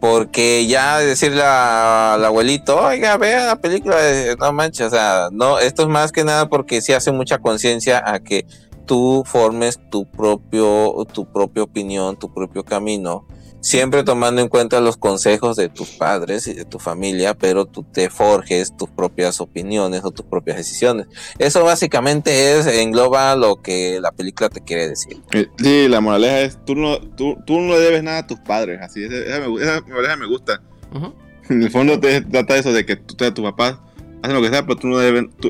Porque 0.00 0.66
ya 0.66 0.98
decirle 0.98 1.42
al 1.42 2.24
abuelito, 2.24 2.80
oiga, 2.80 3.16
vea 3.16 3.46
la 3.46 3.56
película, 3.56 3.96
no 4.38 4.52
manches, 4.52 4.86
o 4.86 4.90
sea, 4.90 5.28
no, 5.32 5.58
esto 5.58 5.82
es 5.82 5.88
más 5.88 6.12
que 6.12 6.22
nada 6.22 6.48
porque 6.48 6.80
sí 6.80 6.92
hace 6.92 7.10
mucha 7.10 7.38
conciencia 7.38 8.02
a 8.06 8.20
que 8.20 8.46
tú 8.86 9.24
formes 9.26 9.80
tu 9.90 10.06
propio, 10.06 10.94
tu 11.12 11.26
propia 11.26 11.64
opinión, 11.64 12.16
tu 12.16 12.32
propio 12.32 12.64
camino, 12.64 13.26
siempre 13.60 14.04
tomando 14.04 14.40
en 14.40 14.48
cuenta 14.48 14.80
los 14.80 14.96
consejos 14.96 15.56
de 15.56 15.68
tus 15.68 15.88
padres 15.90 16.46
y 16.46 16.54
de 16.54 16.64
tu 16.64 16.78
familia, 16.78 17.34
pero 17.34 17.66
tú 17.66 17.84
te 17.92 18.08
forjes 18.10 18.76
tus 18.76 18.88
propias 18.90 19.40
opiniones 19.40 20.02
o 20.04 20.10
tus 20.10 20.24
propias 20.26 20.56
decisiones. 20.58 21.06
Eso 21.38 21.64
básicamente 21.64 22.58
es, 22.58 22.66
engloba 22.66 23.34
lo 23.36 23.56
que 23.62 23.98
la 24.00 24.12
película 24.12 24.48
te 24.48 24.60
quiere 24.62 24.88
decir. 24.88 25.20
Eh, 25.32 25.48
Sí, 25.58 25.88
la 25.88 26.00
moraleja 26.00 26.40
es, 26.42 26.64
tú 26.64 26.74
no, 26.74 26.98
tú, 27.00 27.36
tú 27.46 27.60
no 27.60 27.74
le 27.74 27.80
debes 27.80 28.02
nada 28.02 28.18
a 28.18 28.26
tus 28.26 28.38
padres, 28.40 28.78
así, 28.82 29.02
esa, 29.04 29.16
esa 29.16 29.48
me- 29.48 29.62
esa 29.62 29.80
moraleja 29.82 30.16
me 30.16 30.26
gusta. 30.26 30.60
Ujú. 30.94 31.12
En 31.50 31.62
el 31.62 31.70
fondo 31.70 31.98
te 31.98 32.20
trata 32.20 32.56
eso 32.56 32.72
de 32.72 32.84
que 32.86 32.96
tú, 32.96 33.14
tu 33.32 33.42
papá 33.42 33.82
hacen 34.22 34.36
lo 34.36 34.42
que 34.42 34.50
sea, 34.50 34.62
pero 34.66 34.76
tú 34.76 34.86
no, 34.88 34.98
debes, 34.98 35.24
tú, 35.40 35.48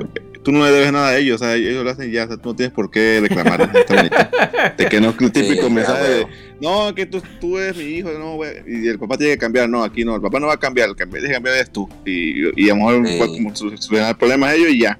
tú 0.49 0.53
no 0.53 0.65
le 0.65 0.71
debes 0.73 0.91
nada 0.93 1.09
a 1.09 1.19
ellos, 1.19 1.43
o 1.43 1.45
sea, 1.45 1.57
ellos 1.57 1.85
lo 1.85 1.91
hacen 1.91 2.11
ya, 2.11 2.25
o 2.25 2.29
sea, 2.29 2.37
tú 2.39 2.49
no 2.49 2.57
tienes 2.57 2.73
por 2.73 2.91
qué 2.91 3.19
reclamar. 3.21 3.71
de 3.71 4.87
que 4.87 4.99
no 4.99 5.11
es 5.11 5.21
el 5.21 5.31
típico 5.31 5.67
Sí, 5.69 5.71
mensaje 5.75 6.09
de, 6.09 6.27
no, 6.59 6.95
que 6.95 7.05
tú, 7.05 7.21
tú 7.39 7.59
eres 7.59 7.77
mi 7.77 7.85
hijo, 7.85 8.11
no, 8.19 8.37
güey, 8.37 8.53
y 8.67 8.89
el 8.89 8.99
papá 8.99 9.19
tiene 9.19 9.35
que 9.35 9.39
cambiar, 9.39 9.69
no, 9.69 9.85
aquí 9.85 10.07
no, 10.07 10.15
el 10.17 10.23
papá 10.23 10.41
no 10.41 10.47
va 10.47 10.55
a 10.55 10.59
cambiar, 10.59 10.89
el 10.89 10.97
que 10.97 11.05
tiene 11.05 11.27
que 11.27 11.35
cambiar 11.35 11.57
es 11.59 11.71
tú, 11.71 11.87
y, 12.07 12.49
y 12.65 12.71
a 12.71 12.75
lo 12.75 12.77
mejor 12.77 13.07
Sí. 13.07 13.19
va 13.45 13.55
solucionar 13.55 14.09
el 14.13 14.17
problema 14.17 14.47
a 14.49 14.55
ellos 14.55 14.71
y 14.71 14.81
ya. 14.81 14.99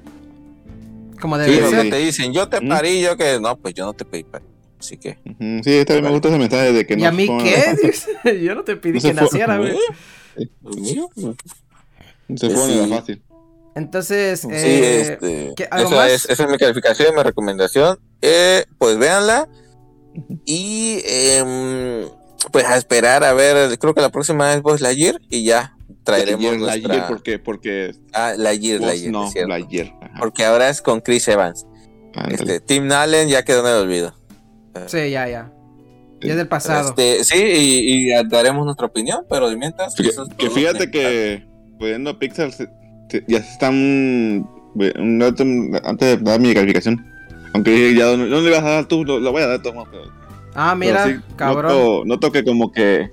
Como 1.19 1.37
Sí, 1.37 1.51
debe 1.51 1.69
sea, 1.71 1.81
ser. 1.81 1.91
te 1.91 1.97
dicen, 1.97 2.33
yo 2.35 2.47
te 2.51 2.61
¿Mm? 2.61 2.69
parí, 2.69 3.01
yo 3.01 3.17
que 3.17 3.41
no, 3.41 3.57
pues 3.57 3.73
yo 3.73 3.87
no 3.87 3.95
te 3.95 4.05
pedí 4.05 4.25
parí. 4.25 4.45
Así 4.79 4.99
que. 4.99 5.17
Sí, 5.65 5.73
está 5.73 5.95
bien, 5.95 6.05
me 6.05 6.11
gusta 6.11 6.29
ese 6.29 6.39
mensaje 6.39 6.73
de 6.75 6.87
que 6.87 6.95
no 6.95 7.03
¿Y 7.03 7.07
a 7.07 7.11
mí 7.11 7.27
qué? 7.43 8.41
Yo 8.45 8.55
no 8.55 8.63
te 8.63 8.77
pedí 8.77 8.93
No 8.99 9.01
que 9.01 9.15
fue- 9.15 9.23
naciera, 9.23 9.57
güey. 9.59 9.73
Se 12.37 12.51
pone 12.51 12.73
Sí. 12.75 12.87
la 12.89 12.97
fácil. 12.97 13.23
Entonces, 13.75 14.41
Sí, 14.41 14.49
eh, 14.51 15.01
este, 15.01 15.53
¿qué- 15.57 15.69
algo 15.71 15.89
esa, 15.89 15.97
más? 15.97 16.11
es, 16.11 16.29
esa 16.29 16.45
es 16.45 16.51
mi 16.51 16.59
calificación, 16.59 17.15
mi 17.15 17.23
recomendación. 17.23 17.99
Eh, 18.23 18.65
pues 18.79 18.99
véanla. 18.99 19.49
Y 20.45 21.01
em, 21.05 22.09
pues 22.53 22.65
a 22.65 22.77
esperar 22.77 23.23
a 23.25 23.33
ver, 23.33 23.79
creo 23.79 23.95
que 23.95 24.01
la 24.01 24.11
próxima 24.11 24.53
es 24.55 24.63
Buzz 24.63 24.81
Lightyear 24.81 25.21
y 25.31 25.45
ya 25.45 25.77
traeremos 26.03 26.41
Lightyear, 26.43 26.59
nuestra... 26.59 26.89
Lightyear, 26.89 27.09
¿por 27.09 27.23
qué? 27.23 27.39
Porque 27.39 27.93
Ah, 28.13 28.35
Lightyear, 28.37 28.81
Lightyear, 28.81 29.13
no, 29.13 29.29
es. 29.29 29.35
Lightyear. 29.47 29.93
Ajá. 30.03 30.15
Porque 30.19 30.45
ahora 30.45 30.69
es 30.71 30.83
con 30.83 31.01
Chris 31.01 31.29
Evans. 31.29 31.67
Este, 32.31 32.59
Tim 32.61 32.91
Allen 32.91 33.29
ya 33.29 33.45
quedó 33.45 33.61
en 33.61 33.67
el 33.67 33.83
olvido. 33.83 34.15
sí, 34.87 35.11
ya, 35.11 35.29
ya. 35.29 35.53
Ya 36.21 36.31
es 36.33 36.37
del 36.37 36.49
pasado. 36.49 36.89
Este, 36.89 37.23
sí, 37.23 37.37
y, 37.41 38.09
y 38.11 38.29
daremos 38.29 38.65
nuestra 38.65 38.87
opinión, 38.87 39.25
pero 39.31 39.49
de 39.51 39.57
mientras... 39.57 39.95
Que, 39.95 40.51
fíjate 40.51 40.91
que 40.91 41.47
pudiendo 41.79 42.11
a 42.11 42.19
Pixar 42.19 42.51
ya 43.27 43.43
se 43.43 43.51
están 43.53 44.49
antes 45.85 45.99
de 45.99 46.17
dar 46.19 46.41
mi 46.41 46.55
calificación. 46.55 47.05
Aunque 47.55 47.95
ya 47.95 48.17
no, 48.17 48.27
no 48.27 48.41
le 48.41 48.51
vas 48.51 48.63
a 48.63 48.71
dar 48.71 48.87
tú, 48.87 49.05
lo, 49.05 49.19
lo 49.21 49.33
voy 49.33 49.43
a 49.43 49.47
dar 49.47 49.61
modos, 49.75 49.89
pero- 49.91 50.05
Ah, 50.55 50.75
mira, 50.75 51.07
sí, 51.07 51.17
cabrón. 51.37 51.73
Noto, 51.73 52.05
noto 52.05 52.33
que 52.33 52.45
como 52.45 52.73
que 52.73 53.11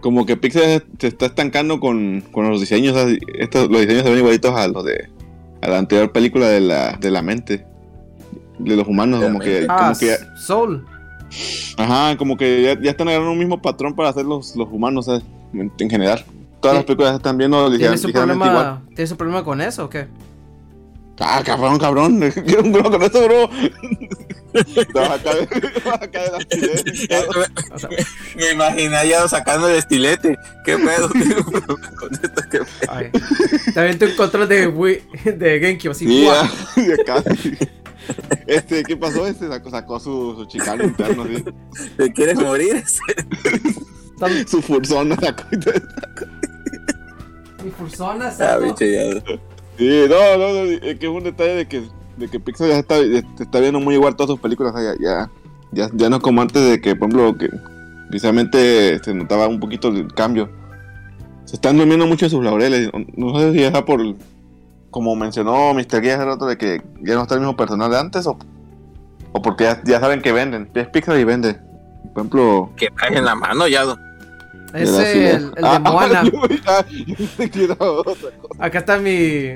como 0.00 0.24
que 0.24 0.36
Pixar 0.36 0.84
se 0.98 1.08
está 1.08 1.26
estancando 1.26 1.80
con, 1.80 2.22
con 2.32 2.48
los 2.48 2.60
diseños. 2.60 2.96
estos, 3.38 3.68
los 3.68 3.80
diseños 3.80 4.04
se 4.04 4.10
ven 4.10 4.18
igualitos 4.20 4.54
a 4.54 4.68
los 4.68 4.84
de 4.84 5.08
a 5.60 5.68
la 5.68 5.78
anterior 5.78 6.12
película 6.12 6.48
de 6.48 6.60
la, 6.60 6.92
de 6.92 7.10
la 7.10 7.20
mente. 7.22 7.66
De 8.60 8.76
los 8.76 8.86
humanos, 8.88 9.20
De 9.20 9.26
como 9.26 9.38
que, 9.40 9.66
Ah, 9.68 9.76
como 9.88 9.98
que 9.98 10.16
Soul. 10.36 10.84
Ajá, 11.76 12.16
como 12.16 12.36
que 12.36 12.62
ya, 12.62 12.80
ya 12.80 12.90
están 12.90 13.08
agarrando 13.08 13.32
un 13.32 13.38
mismo 13.38 13.60
patrón 13.60 13.94
para 13.94 14.08
hacer 14.08 14.24
los, 14.24 14.56
los 14.56 14.68
humanos 14.70 15.06
¿sabes? 15.06 15.22
en, 15.52 15.70
en 15.78 15.90
general. 15.90 16.24
Todas 16.60 16.74
Sí. 16.74 16.78
las 16.78 16.84
películas 16.84 17.14
están 17.16 17.38
viendo 17.38 17.70
¿Tienes 17.76 18.00
un, 18.04 18.08
ligeramente 18.10 18.46
igual. 18.48 18.64
problema, 18.64 18.82
¿Tienes 18.94 19.10
un 19.12 19.16
problema 19.16 19.44
con 19.44 19.60
eso 19.60 19.84
o 19.84 19.88
qué? 19.90 20.08
Ah, 21.20 21.42
cabrón, 21.44 21.78
cabrón. 21.78 22.20
Quiero 22.46 22.62
un 22.62 22.72
bro 22.72 22.90
con 22.90 23.02
eso, 23.02 23.24
bro. 23.24 23.50
Me 28.36 28.52
imaginaría 28.52 29.26
sacando 29.28 29.68
el 29.68 29.76
estilete. 29.76 30.36
¿Qué 30.64 30.76
pedo? 30.78 31.08
Con 31.98 32.12
esto, 32.12 32.42
¿qué 32.50 32.58
pedo? 32.58 32.66
ay. 32.88 33.10
También 33.74 33.98
tu 33.98 34.14
control 34.16 34.48
de, 34.48 34.68
Wii- 34.72 35.02
de 35.36 35.58
GameCube, 35.58 35.90
así. 35.90 36.06
Sí, 36.06 36.24
¡guau! 36.24 36.46
ya, 36.76 36.82
ya 36.96 37.04
casi. 37.04 37.56
Este, 38.46 38.82
¿qué 38.84 38.96
pasó? 38.96 39.26
Este 39.26 39.48
sacó, 39.48 39.70
sacó 39.70 40.00
su, 40.00 40.34
su 40.36 40.44
chicano 40.46 40.84
interno, 40.84 41.24
¿sí? 41.26 41.44
¿Te 41.96 42.12
quieres 42.12 42.38
morir? 42.38 42.82
Su 44.48 44.60
fursona 44.62 45.14
sacó. 45.14 45.44
Mi 47.64 47.70
fursona, 47.70 48.32
Ah, 48.40 48.58
bicho, 48.58 48.84
ya. 48.84 49.20
Sí, 49.76 50.06
no, 50.08 50.38
no, 50.38 50.52
no, 50.52 50.60
es 50.70 50.98
que 50.98 51.06
es 51.06 51.12
un 51.12 51.24
detalle 51.24 51.54
de 51.54 51.68
que, 51.68 51.82
de 52.16 52.28
que 52.28 52.40
Pixar 52.40 52.68
ya 52.68 52.78
está, 52.78 53.00
ya 53.04 53.22
está 53.38 53.60
viendo 53.60 53.80
muy 53.80 53.94
igual 53.94 54.16
todas 54.16 54.30
sus 54.30 54.40
películas, 54.40 54.74
o 54.74 54.78
sea, 54.78 54.94
ya, 54.94 54.98
ya, 55.00 55.30
ya, 55.72 55.90
ya 55.94 56.10
no 56.10 56.16
es 56.16 56.22
como 56.22 56.40
antes 56.42 56.68
de 56.68 56.80
que, 56.80 56.96
por 56.96 57.08
ejemplo, 57.08 57.38
que 57.38 57.48
precisamente 58.08 58.98
se 59.02 59.14
notaba 59.14 59.48
un 59.48 59.60
poquito 59.60 59.88
el 59.88 60.12
cambio. 60.12 60.50
Se 61.44 61.56
están 61.56 61.76
durmiendo 61.78 62.06
mucho 62.06 62.26
en 62.26 62.30
sus 62.30 62.44
laureles, 62.44 62.90
no 63.16 63.38
sé 63.38 63.52
si 63.52 63.62
es 63.62 63.70
por, 63.82 64.00
como 64.90 65.16
mencionó 65.16 65.72
Mr. 65.74 66.00
Guía 66.00 66.16
hace 66.16 66.24
rato, 66.24 66.46
de 66.46 66.58
que 66.58 66.82
ya 67.02 67.14
no 67.14 67.22
está 67.22 67.34
el 67.34 67.40
mismo 67.40 67.56
personal 67.56 67.90
de 67.90 67.98
antes, 67.98 68.26
o, 68.26 68.38
o 69.32 69.42
porque 69.42 69.64
ya, 69.64 69.80
ya 69.84 70.00
saben 70.00 70.22
que 70.22 70.32
venden, 70.32 70.70
es 70.74 70.88
Pixar 70.88 71.18
y 71.18 71.24
vende. 71.24 71.54
Por 72.14 72.22
ejemplo... 72.22 72.70
Que 72.76 72.90
traes 72.90 73.16
en 73.16 73.24
la 73.24 73.34
mano 73.34 73.68
ya. 73.68 73.84
Es 74.74 74.90
el, 74.90 75.44
el 75.44 75.54
de 75.54 75.60
ah, 75.62 75.78
Moana. 75.84 76.22
ah, 76.66 76.84
yo 76.88 77.64
otra 77.64 77.76
cosa. 77.76 78.28
Acá 78.58 78.78
está 78.80 78.98
mi. 78.98 79.54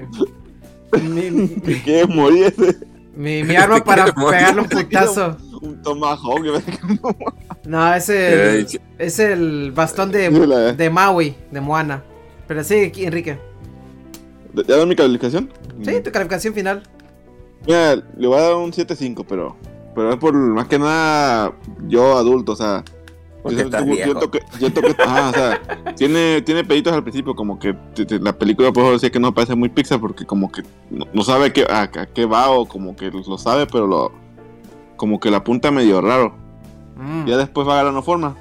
Mi, 1.03 1.49
¿Te 1.49 1.83
quieres 1.83 2.09
morir 2.09 2.55
ese? 2.57 2.79
mi, 3.15 3.43
mi 3.45 3.57
arma 3.57 3.83
para 3.85 4.07
pegarle 4.13 4.63
un 4.63 4.69
putazo. 4.69 5.37
Un 5.61 5.83
tomahawk. 5.83 6.43
pensé 6.43 6.71
que 6.73 6.99
no. 7.67 7.95
Es 7.95 8.09
el, 8.09 8.67
es 8.99 9.19
el 9.19 9.73
bastón 9.73 10.11
de, 10.11 10.31
La- 10.31 10.73
de 10.73 10.91
Maui, 10.91 11.35
de 11.51 11.61
Moana. 11.61 12.03
Pero 12.49 12.65
sí, 12.65 12.81
aquí, 12.81 13.05
Enrique. 13.05 13.39
¿Ya 14.55 14.77
dan 14.77 14.89
mi 14.89 14.97
calificación? 14.97 15.51
Sí, 15.83 16.01
tu 16.03 16.11
calificación 16.11 16.53
final. 16.53 16.83
Mira, 17.67 17.97
le 17.97 18.27
voy 18.27 18.37
a 18.39 18.43
dar 18.43 18.55
un 18.57 18.73
7.5, 18.73 19.25
pero, 19.29 19.57
pero 19.95 20.11
es 20.13 20.17
por 20.19 20.35
más 20.35 20.67
que 20.67 20.79
nada 20.79 21.53
yo 21.87 22.17
adulto, 22.19 22.53
o 22.53 22.57
sea. 22.57 22.83
Porque 23.43 23.57
yo 23.59 23.65
estás 23.65 23.83
siento, 23.83 23.97
viejo. 23.97 24.11
siento 24.21 24.31
que, 24.31 24.41
siento 24.59 24.81
que, 24.83 25.03
ajá, 25.03 25.29
o 25.31 25.33
sea, 25.33 25.61
tiene, 25.97 26.43
tiene 26.43 26.63
peditos 26.65 26.93
al 26.93 27.03
principio, 27.03 27.35
como 27.35 27.59
que 27.59 27.75
te- 27.95 28.07
te- 28.07 28.19
la 28.21 28.33
película 28.33 28.73
puedo 28.73 28.93
decir 28.93 29.11
que 29.11 29.19
no 29.21 29.35
parece 29.35 29.55
muy 29.57 29.69
Pixar 29.69 30.01
porque 30.01 30.25
como 30.25 30.51
que 30.53 30.63
no, 30.91 31.07
no 31.13 31.23
sabe 31.23 31.53
qué, 31.53 31.67
a, 31.69 31.83
a 31.83 32.07
qué 32.07 32.25
va 32.27 32.51
o 32.51 32.67
como 32.67 32.95
que 32.95 33.11
lo 33.11 33.39
sabe, 33.39 33.67
pero 33.67 33.87
lo 33.87 34.13
como 34.97 35.19
que 35.19 35.31
la 35.31 35.39
apunta 35.39 35.71
medio 35.73 36.01
raro. 36.01 36.35
Mm. 36.97 37.27
Ya 37.27 37.37
después 37.37 37.67
va 37.67 37.73
agarrando 37.75 38.03
forma. 38.03 38.37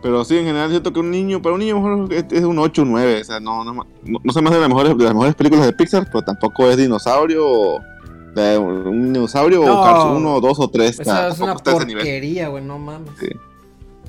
Pero 0.00 0.24
sí, 0.24 0.36
en 0.38 0.44
general 0.46 0.70
siento 0.70 0.92
que 0.92 1.00
un 1.00 1.10
niño, 1.10 1.40
para 1.40 1.54
un 1.54 1.60
niño 1.60 1.80
mejor 1.80 2.12
es, 2.12 2.24
es 2.30 2.44
un 2.44 2.58
8 2.58 2.82
o 2.82 2.84
9. 2.84 3.20
O 3.20 3.24
sea, 3.24 3.40
no, 3.40 3.64
no, 3.64 3.72
no, 3.72 3.84
no 4.22 4.32
se 4.32 4.40
me 4.42 4.48
hace 4.48 4.56
de 4.56 4.60
las, 4.60 4.68
mejores, 4.68 4.96
de 4.96 5.04
las 5.04 5.14
mejores 5.14 5.34
películas 5.34 5.66
de 5.66 5.72
Pixar, 5.72 6.06
pero 6.10 6.22
tampoco 6.22 6.68
es 6.68 6.76
dinosaurio 6.76 7.46
o 7.46 7.80
de 8.34 8.58
un 8.58 9.12
dinosaurio 9.14 9.64
No. 9.64 9.80
o 9.80 9.84
Cars 9.84 10.04
1, 10.04 10.40
2 10.40 10.60
o 10.60 10.68
3. 10.68 11.00
Esa 11.00 11.28
es 11.28 11.40
una 11.40 11.54
porquería, 11.56 12.48
güey, 12.48 12.62
no 12.64 12.78
mames. 12.78 13.10
Sí, 13.18 13.28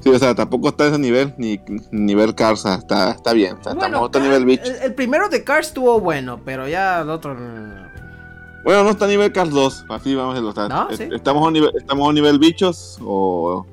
o 0.09 0.19
sea, 0.19 0.35
tampoco 0.35 0.69
está 0.69 0.85
a 0.85 0.87
ese 0.87 0.99
nivel, 0.99 1.33
ni 1.37 1.59
ni 1.91 1.99
nivel 2.05 2.35
Cars, 2.35 2.59
o 2.61 2.63
sea, 2.67 2.75
está, 2.75 3.11
está 3.11 3.33
bien. 3.33 3.57
O 3.59 3.63
sea, 3.63 3.73
Bueno, 3.73 3.81
tampoco 3.81 4.05
está 4.07 4.19
a 4.19 4.23
nivel 4.23 4.45
bicho. 4.45 4.63
el, 4.63 4.75
el 4.83 4.93
primero 4.93 5.29
de 5.29 5.43
Cars 5.43 5.67
estuvo 5.67 5.99
bueno, 5.99 6.39
pero 6.45 6.67
ya 6.67 7.01
el 7.01 7.09
otro. 7.09 7.35
Bueno, 8.63 8.83
no 8.83 8.89
está 8.89 9.05
a 9.05 9.07
nivel 9.07 9.31
Cars 9.31 9.51
2, 9.51 9.85
así 9.89 10.15
vamos 10.15 10.31
a 10.31 10.41
decirlo. 10.41 10.49
o 10.49 10.53
sea, 10.53 10.67
No, 10.67 10.89
es- 10.89 10.97
sí. 10.97 11.07
estamos, 11.13 11.43
a 11.43 11.47
un 11.47 11.53
nivel, 11.53 11.71
estamos 11.77 12.05
a 12.05 12.09
un 12.09 12.15
nivel 12.15 12.39
bichos 12.39 12.97
o. 13.03 13.65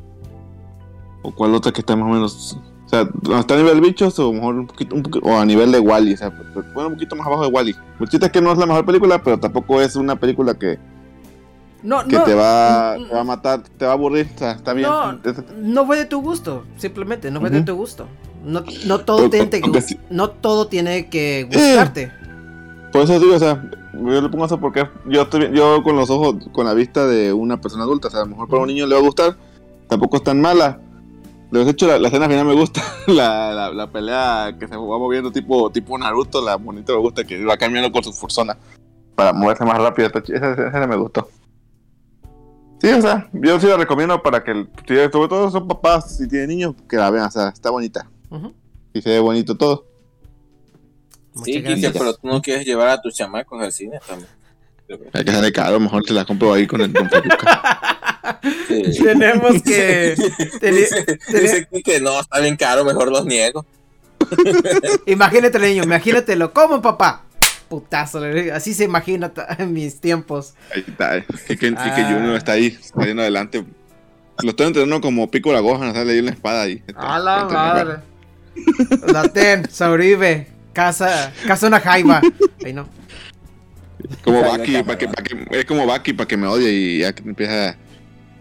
¿O 1.24 1.32
cuál 1.34 1.54
otra 1.54 1.70
que 1.72 1.80
está 1.80 1.94
más 1.94 2.10
o 2.10 2.12
menos? 2.14 2.58
O 2.84 2.88
sea, 2.88 3.08
¿no 3.22 3.38
está 3.38 3.54
a 3.54 3.56
nivel 3.58 3.80
bichos 3.80 4.18
o 4.18 4.22
a 4.22 4.26
lo 4.26 4.32
mejor 4.34 4.54
un 4.56 4.66
poquito, 4.66 4.94
un 4.96 5.02
poquito- 5.02 5.24
o 5.26 5.38
a 5.38 5.44
nivel 5.46 5.70
de 5.72 5.78
Wally, 5.78 6.14
o 6.14 6.16
sea, 6.16 6.30
bueno, 6.74 6.88
un 6.88 6.94
poquito 6.94 7.14
más 7.16 7.26
abajo 7.26 7.42
de 7.44 7.48
Wally. 7.48 7.74
El 8.00 8.08
chiste 8.08 8.26
es 8.26 8.32
que 8.32 8.40
no 8.42 8.52
es 8.52 8.58
la 8.58 8.66
mejor 8.66 8.84
película, 8.84 9.22
pero 9.22 9.38
tampoco 9.38 9.80
es 9.80 9.94
una 9.96 10.16
película 10.16 10.52
que, 10.54 10.78
No, 11.82 12.06
que 12.06 12.16
no, 12.16 12.24
te, 12.24 12.34
va, 12.34 12.96
mm, 12.98 13.08
te 13.08 13.14
va 13.14 13.20
a 13.20 13.24
matar, 13.24 13.62
te 13.62 13.84
va 13.84 13.92
a 13.92 13.94
aburrir, 13.94 14.28
o 14.34 14.38
sea, 14.38 14.52
está 14.52 14.72
bien. 14.72 14.88
No, 14.88 15.18
no 15.58 15.86
fue 15.86 15.96
de 15.96 16.04
tu 16.04 16.22
gusto, 16.22 16.64
simplemente, 16.76 17.30
no 17.30 17.40
fue 17.40 17.50
de 17.50 17.62
tu 17.62 17.74
gusto. 17.74 18.06
No, 18.44 18.64
no 18.86 19.00
todo 19.00 19.30
tiene 19.30 19.50
que, 19.50 19.60
aunque 19.62 19.82
sí. 19.82 19.98
no 20.10 20.30
todo 20.30 20.66
tiene 20.66 21.08
que 21.08 21.44
gustarte. 21.44 22.12
Por 22.92 23.02
eso 23.02 23.18
digo, 23.18 23.34
o 23.34 23.38
sea, 23.38 23.62
yo 23.94 24.20
le 24.20 24.28
pongo 24.28 24.44
eso 24.44 24.58
porque 24.58 24.86
yo 25.06 25.22
estoy 25.22 25.50
yo 25.52 25.82
con 25.82 25.96
los 25.96 26.10
ojos, 26.10 26.36
con 26.52 26.66
la 26.66 26.74
vista 26.74 27.06
de 27.06 27.32
una 27.32 27.60
persona 27.60 27.84
adulta, 27.84 28.08
o 28.08 28.10
sea, 28.10 28.20
a 28.20 28.24
lo 28.24 28.30
mejor 28.30 28.48
para 28.48 28.62
un 28.62 28.68
niño 28.68 28.86
le 28.86 28.94
va 28.94 29.00
a 29.00 29.04
gustar, 29.04 29.36
tampoco 29.88 30.16
es 30.16 30.24
tan 30.24 30.40
mala. 30.40 30.80
De 31.50 31.68
hecho, 31.68 31.86
la, 31.86 31.98
la 31.98 32.08
escena 32.08 32.28
final 32.28 32.46
me 32.46 32.54
gusta, 32.54 32.82
la, 33.06 33.52
la, 33.52 33.72
la 33.72 33.90
pelea 33.90 34.56
que 34.58 34.66
se 34.68 34.76
va 34.76 34.98
moviendo 34.98 35.30
tipo, 35.30 35.70
tipo 35.70 35.98
Naruto, 35.98 36.44
la 36.44 36.56
bonita 36.56 36.92
me 36.92 37.00
gusta, 37.00 37.24
que 37.24 37.44
va 37.44 37.56
cambiando 37.56 37.92
con 37.92 38.02
su 38.04 38.12
fursona 38.12 38.56
para 39.14 39.32
moverse 39.32 39.64
más 39.64 39.78
rápido. 39.78 40.06
está 40.08 40.20
esa 40.20 40.52
escena 40.52 40.86
me 40.86 40.96
gustó. 40.96 41.28
Sí, 42.82 42.88
o 42.88 43.00
sea, 43.00 43.30
yo 43.32 43.60
sí 43.60 43.68
la 43.68 43.76
recomiendo 43.76 44.20
para 44.20 44.42
que, 44.42 44.66
sobre 44.88 45.28
todo 45.28 45.48
son 45.52 45.68
papás, 45.68 46.16
si 46.16 46.26
tienen 46.26 46.48
niños, 46.48 46.74
que 46.88 46.96
la 46.96 47.10
vean, 47.10 47.26
o 47.26 47.30
sea, 47.30 47.50
está 47.50 47.70
bonita. 47.70 48.10
Y 48.92 49.00
se 49.00 49.10
ve 49.10 49.20
bonito 49.20 49.56
todo. 49.56 49.86
Muchas 51.32 51.54
Sí, 51.54 51.62
Kike, 51.62 51.90
pero 51.92 52.12
tú 52.14 52.26
no 52.26 52.42
quieres 52.42 52.66
llevar 52.66 52.88
a 52.88 53.00
tus 53.00 53.14
chamacos 53.14 53.62
al 53.62 53.70
cine 53.70 54.00
también. 54.04 54.28
Hay 55.12 55.24
que 55.24 55.30
sale 55.30 55.52
caro, 55.52 55.78
mejor 55.78 56.02
te 56.02 56.12
la 56.12 56.24
compro 56.24 56.52
ahí 56.52 56.66
con 56.66 56.80
el. 56.80 56.92
Sí. 58.66 58.82
Tenemos 59.02 59.62
que. 59.62 60.16
Dice, 60.60 61.18
dice 61.28 61.68
que 61.84 62.00
no, 62.00 62.18
está 62.18 62.40
bien 62.40 62.56
caro, 62.56 62.84
mejor 62.84 63.10
los 63.10 63.24
niego. 63.24 63.64
Imagínate, 65.06 65.58
niño, 65.58 65.84
imagínatelo. 65.84 66.52
¿Cómo, 66.52 66.80
papá? 66.80 67.24
Putazo, 67.72 68.20
le 68.20 68.52
así 68.52 68.74
se 68.74 68.84
imagina 68.84 69.32
en 69.58 69.72
mis 69.72 69.98
tiempos. 69.98 70.52
Ahí 70.74 70.84
está, 70.86 71.16
eh. 71.16 71.24
que, 71.46 71.56
que, 71.56 71.72
Ah. 71.74 71.94
que 71.96 72.02
Junior 72.04 72.36
está 72.36 72.52
ahí, 72.52 72.70
saliendo 72.82 73.22
adelante. 73.22 73.64
Lo 74.42 74.50
estoy 74.50 74.66
entrenando 74.66 75.00
como 75.00 75.30
pico 75.30 75.52
la 75.54 75.60
goja, 75.60 75.90
sale 75.94 76.12
ahí 76.12 76.18
una 76.18 76.32
espada 76.32 76.62
ahí. 76.64 76.82
A 76.94 77.18
la 77.18 77.36
Está- 77.42 77.54
madre. 77.54 77.96
La 79.10 79.22
ten, 79.28 79.70
sobrevive. 79.70 80.48
Casa, 80.74 81.32
casa 81.46 81.66
una 81.66 81.80
jaiba. 81.80 82.20
Ay, 82.62 82.74
no. 82.74 82.86
Como 84.22 84.42
Baki, 84.42 84.72
la 84.72 84.84
para 84.84 84.98
que, 84.98 85.06
cámara. 85.06 85.22
pa' 85.22 85.48
que, 85.50 85.60
es 85.60 85.64
como 85.64 85.86
Baki 85.86 86.12
para 86.12 86.28
que 86.28 86.36
me 86.36 86.46
odie 86.46 86.70
y 86.70 86.98
ya 87.00 87.14
que 87.14 87.22
empieza 87.22 87.76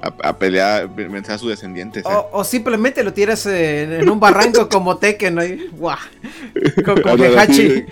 a, 0.02 0.08
a 0.30 0.38
pelear, 0.38 0.94
vencer 0.94 1.36
a 1.36 1.38
sus 1.38 1.50
descendientes. 1.50 2.04
eh. 2.04 2.10
O, 2.10 2.30
o 2.40 2.44
simplemente 2.44 3.02
lo 3.04 3.14
tiras 3.14 3.46
en, 3.46 3.94
en 3.94 4.10
un 4.10 4.20
barranco 4.20 4.68
como 4.68 4.98
Tekken, 4.98 5.36
¿no? 5.36 5.42
¡Guau! 5.74 5.98
Con, 6.84 7.02
sí. 7.54 7.86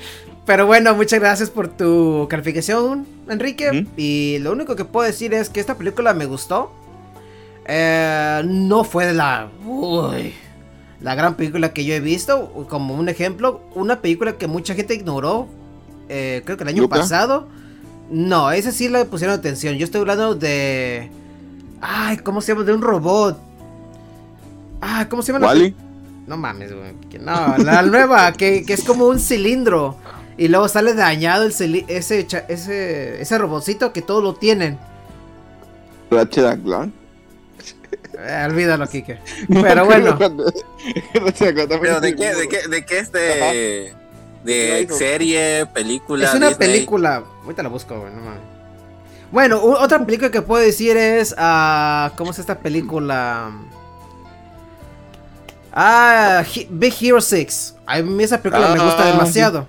Pero 0.49 0.65
bueno, 0.65 0.95
muchas 0.95 1.19
gracias 1.19 1.51
por 1.51 1.67
tu 1.67 2.25
calificación, 2.27 3.05
Enrique. 3.29 3.85
Y 3.97 4.39
lo 4.39 4.51
único 4.51 4.75
que 4.75 4.83
puedo 4.83 5.05
decir 5.05 5.31
es 5.31 5.47
que 5.47 5.59
esta 5.59 5.77
película 5.77 6.15
me 6.15 6.25
gustó. 6.25 6.71
Eh, 7.67 8.41
no 8.47 8.83
fue 8.83 9.05
de 9.05 9.13
la. 9.13 9.49
Uy, 9.63 10.33
la 11.01 11.13
gran 11.13 11.35
película 11.35 11.71
que 11.71 11.85
yo 11.85 11.93
he 11.93 11.99
visto. 11.99 12.65
Como 12.67 12.95
un 12.95 13.09
ejemplo, 13.09 13.61
una 13.75 14.01
película 14.01 14.39
que 14.39 14.47
mucha 14.47 14.73
gente 14.73 14.95
ignoró. 14.95 15.47
eh, 16.09 16.41
creo 16.45 16.57
que 16.57 16.63
el 16.63 16.69
año 16.69 16.81
¿Luca? 16.81 16.97
pasado. 16.97 17.47
No, 18.09 18.51
esa 18.51 18.71
sí 18.71 18.89
le 18.89 19.05
pusieron 19.05 19.37
atención. 19.37 19.75
Yo 19.75 19.85
estoy 19.85 20.01
hablando 20.01 20.33
de. 20.33 21.11
Ay, 21.79 22.17
¿cómo 22.17 22.41
se 22.41 22.53
llama? 22.53 22.65
De 22.65 22.73
un 22.73 22.81
robot. 22.81 23.37
Ah, 24.81 25.05
¿cómo 25.07 25.21
se 25.21 25.31
llama? 25.31 25.45
la 25.45 25.51
Wally, 25.53 25.75
no 26.25 26.37
mames, 26.37 26.73
güey. 26.75 26.95
No, 27.19 27.55
la 27.59 27.83
nueva, 27.83 28.31
que, 28.31 28.65
que 28.65 28.73
es 28.73 28.83
como 28.83 29.05
un 29.05 29.19
cilindro. 29.19 29.95
Y 30.39 30.47
luego 30.47 30.67
sale 30.69 30.93
dañado 30.93 31.43
el 31.43 31.51
ese, 31.89 32.25
ese, 32.47 33.21
ese 33.21 33.37
robotcito 33.37 33.91
que 33.91 34.01
todos 34.01 34.23
lo 34.23 34.33
tienen. 34.35 34.79
Ratchet 36.09 36.45
and 36.45 36.63
Clank. 36.63 36.93
Eh, 38.17 38.45
olvídalo, 38.49 38.87
Kike. 38.87 39.19
Pero 39.49 39.85
bueno, 39.85 40.17
Pero 40.17 41.99
¿de 42.01 42.09
es- 42.09 42.15
qué, 42.15 42.35
de 42.35 42.47
qué, 42.47 42.67
de 42.69 42.85
qué 42.85 42.99
este 42.99 43.43
Ajá. 43.43 43.51
de 44.45 44.85
Ajá. 44.87 44.97
serie, 44.97 45.65
película, 45.73 46.25
es 46.25 46.33
una 46.33 46.49
Disney? 46.49 46.67
película. 46.69 47.23
Ahorita 47.43 47.61
la 47.63 47.69
busco, 47.69 47.99
güey, 47.99 48.13
no 48.13 48.21
mames. 48.21 48.39
Bueno, 49.31 49.61
otra 49.61 50.03
película 50.05 50.31
que 50.31 50.41
puedo 50.41 50.63
decir 50.63 50.95
es. 50.97 51.35
ah, 51.37 52.13
¿Cómo 52.17 52.31
es 52.31 52.39
esta 52.39 52.59
película? 52.59 53.51
Ah, 55.71 56.43
He- 56.55 56.67
Big 56.69 56.93
Hero 57.01 57.21
6. 57.21 57.75
A 57.85 57.99
mí 58.01 58.23
esa 58.23 58.41
película 58.41 58.69
me 58.73 58.79
gusta 58.83 59.03
Ah, 59.03 59.11
demasiado. 59.11 59.67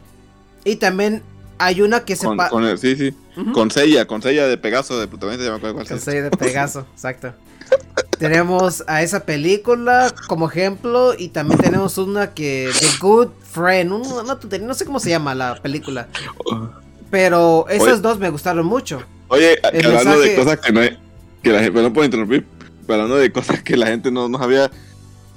Y 0.64 0.76
también 0.76 1.22
hay 1.58 1.82
una 1.82 2.04
que 2.04 2.16
se 2.16 2.26
con, 2.26 2.36
con 2.38 2.64
el, 2.64 2.78
sí, 2.78 2.96
sí. 2.96 3.14
Con 3.52 3.70
Sella, 3.70 4.06
con 4.06 4.22
Sella 4.22 4.46
de 4.46 4.56
Pegaso, 4.58 4.98
de 5.00 5.06
protagonista, 5.08 5.44
ya 5.44 5.50
me 5.52 5.56
acuerdo 5.56 5.74
cuál 5.76 5.88
Con 5.88 5.96
es. 5.96 6.04
sello 6.04 6.22
de 6.24 6.30
Pegaso, 6.30 6.86
exacto. 6.94 7.32
Tenemos 8.18 8.84
a 8.86 9.02
esa 9.02 9.24
película 9.24 10.12
como 10.26 10.48
ejemplo 10.48 11.14
y 11.16 11.28
también 11.28 11.58
tenemos 11.60 11.96
una 11.98 12.34
que 12.34 12.70
The 12.78 12.86
Good 13.00 13.28
Friend, 13.52 13.90
tontería, 14.40 14.66
no 14.66 14.74
sé 14.74 14.84
cómo 14.84 15.00
se 15.00 15.08
llama 15.10 15.34
la 15.34 15.54
película, 15.62 16.08
pero 17.10 17.66
esas 17.68 17.88
Oye. 17.94 18.00
dos 18.00 18.18
me 18.18 18.28
gustaron 18.30 18.66
mucho. 18.66 19.02
Oye, 19.28 19.58
El 19.72 19.86
hablando 19.86 20.10
mensaje- 20.10 20.30
de 20.30 20.36
cosas 20.36 20.58
que 20.60 20.72
no 20.72 20.80
hay, 20.80 20.98
que 21.42 21.50
la 21.50 21.58
gente, 21.60 21.72
perdón 21.72 21.92
por 21.92 22.04
interrumpir, 22.04 22.46
hablando 22.88 23.16
de 23.16 23.32
cosas 23.32 23.62
que 23.62 23.76
la 23.76 23.86
gente 23.86 24.10
no, 24.10 24.28
no 24.28 24.38
sabía, 24.38 24.70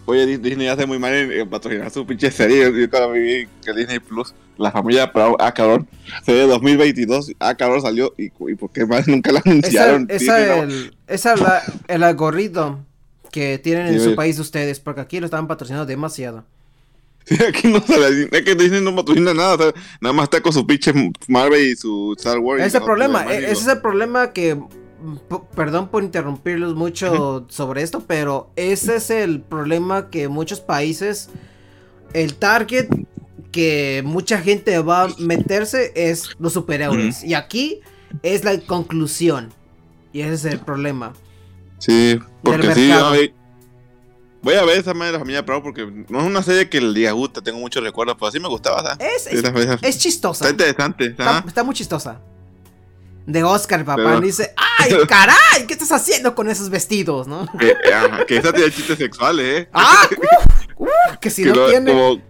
oye, 0.05 0.25
Dis- 0.27 0.41
Disney 0.41 0.67
hace 0.67 0.85
muy 0.85 0.99
mal 0.99 1.13
en, 1.13 1.31
en 1.31 1.49
patrocinar 1.49 1.89
su 1.91 2.05
pinche 2.05 2.31
serie, 2.31 2.71
yo 2.73 2.89
cuando 2.89 3.11
vi 3.11 3.47
que 3.63 3.73
Disney 3.73 3.99
Plus, 3.99 4.33
la 4.57 4.71
familia 4.71 5.11
Prado, 5.11 5.35
ah, 5.39 5.53
cabrón, 5.53 5.87
fue 6.23 6.33
de 6.35 6.47
2022, 6.47 7.33
ah, 7.39 7.55
cabrón, 7.55 7.81
salió, 7.81 8.13
y, 8.17 8.25
y 8.25 8.55
por 8.55 8.71
qué 8.71 8.85
más 8.85 9.07
nunca 9.07 9.31
la 9.31 9.39
Esa, 9.39 9.49
anunciaron. 9.49 10.05
esa, 10.09 10.37
Sí, 10.37 10.43
no. 10.47 10.63
el, 10.63 10.97
esa 11.07 11.35
la- 11.35 11.63
el 11.87 12.03
algoritmo 12.03 12.85
que 13.31 13.57
tienen 13.57 13.87
en 13.87 13.99
su 13.99 14.15
país 14.15 14.37
ustedes, 14.39 14.79
porque 14.79 15.01
aquí 15.01 15.19
lo 15.19 15.25
estaban 15.25 15.47
patrocinando 15.47 15.85
demasiado. 15.85 16.43
Sí, 17.25 17.37
aquí 17.41 17.69
no 17.69 17.79
sale, 17.79 18.27
es 18.29 18.41
que 18.41 18.53
Disney 18.53 18.81
no 18.81 18.93
patrocina 18.93 19.33
nada, 19.33 19.53
o 19.55 19.57
sea, 19.57 19.73
nada 20.01 20.11
más 20.11 20.25
está 20.25 20.41
con 20.41 20.51
su 20.51 20.67
pinche 20.67 20.91
Marvel 21.29 21.69
y 21.69 21.73
su 21.75 22.13
Star 22.17 22.37
Wars. 22.39 22.59
Ese 22.59 22.67
es 22.67 22.73
el 22.75 22.79
no, 22.81 22.85
problema, 22.85 23.23
e- 23.33 23.37
ese 23.45 23.51
es 23.61 23.67
el 23.67 23.79
problema 23.81 24.33
que, 24.33 24.61
perdón 25.55 25.87
por 25.87 26.03
interrumpirlos 26.03 26.75
mucho 26.75 27.45
sobre 27.47 27.81
esto, 27.81 28.03
pero 28.05 28.49
ese 28.57 28.97
es 28.97 29.09
el 29.09 29.39
problema 29.39 30.09
que 30.09 30.27
muchos 30.27 30.59
países, 30.59 31.29
el 32.13 32.35
target 32.35 32.87
que 33.53 34.01
mucha 34.05 34.39
gente 34.39 34.77
va 34.79 35.03
a 35.03 35.07
meterse 35.19 35.93
es 35.95 36.31
los 36.39 36.51
superhéroes. 36.51 37.23
Y 37.23 37.35
aquí 37.35 37.79
es 38.21 38.43
la 38.43 38.59
conclusión. 38.59 39.53
Y 40.11 40.21
ese 40.21 40.33
es 40.33 40.45
el 40.45 40.59
problema. 40.59 41.13
Sí, 41.79 42.19
porque 42.43 42.73
sí, 42.73 42.91
ay, 42.91 43.33
voy 44.41 44.55
a 44.55 44.63
ver 44.63 44.77
esa 44.79 44.93
madre 44.93 45.07
de 45.07 45.13
la 45.13 45.19
familia 45.19 45.45
Prado 45.45 45.63
porque 45.63 45.85
no 46.09 46.19
es 46.21 46.25
una 46.25 46.41
serie 46.43 46.69
que 46.69 46.79
le 46.81 47.11
gusta, 47.11 47.41
tengo 47.41 47.59
muchos 47.59 47.83
recuerdos, 47.83 48.15
pero 48.19 48.31
sí 48.31 48.39
me 48.39 48.47
gustaba. 48.47 48.97
Es, 48.99 49.27
es, 49.27 49.43
es 49.81 49.97
chistosa. 49.99 50.45
Está 50.49 50.51
interesante, 50.67 51.05
Está, 51.47 51.63
muy 51.63 51.75
chistosa. 51.75 52.19
De 53.25 53.43
Oscar, 53.43 53.85
papá. 53.85 54.03
Pero- 54.03 54.21
Dice, 54.21 54.53
¡ay, 54.79 54.91
caray! 55.07 55.65
¿Qué 55.67 55.73
estás 55.73 55.91
haciendo 55.93 56.35
con 56.35 56.49
esos 56.49 56.69
vestidos, 56.69 57.27
no? 57.27 57.47
Que, 57.57 57.73
ajá, 57.93 58.25
que 58.25 58.37
esa 58.37 58.51
tiene 58.51 58.69
chistes 58.71 58.97
sexuales, 58.97 59.61
¿eh? 59.63 59.69
¡Ah! 59.73 60.07
¡Uh! 60.77 60.83
¡Uh! 60.85 60.87
que 61.21 61.29
si 61.29 61.43
que 61.43 61.49
no 61.49 61.55
lo- 61.55 61.69
tiene. 61.69 61.91
como, 61.91 62.21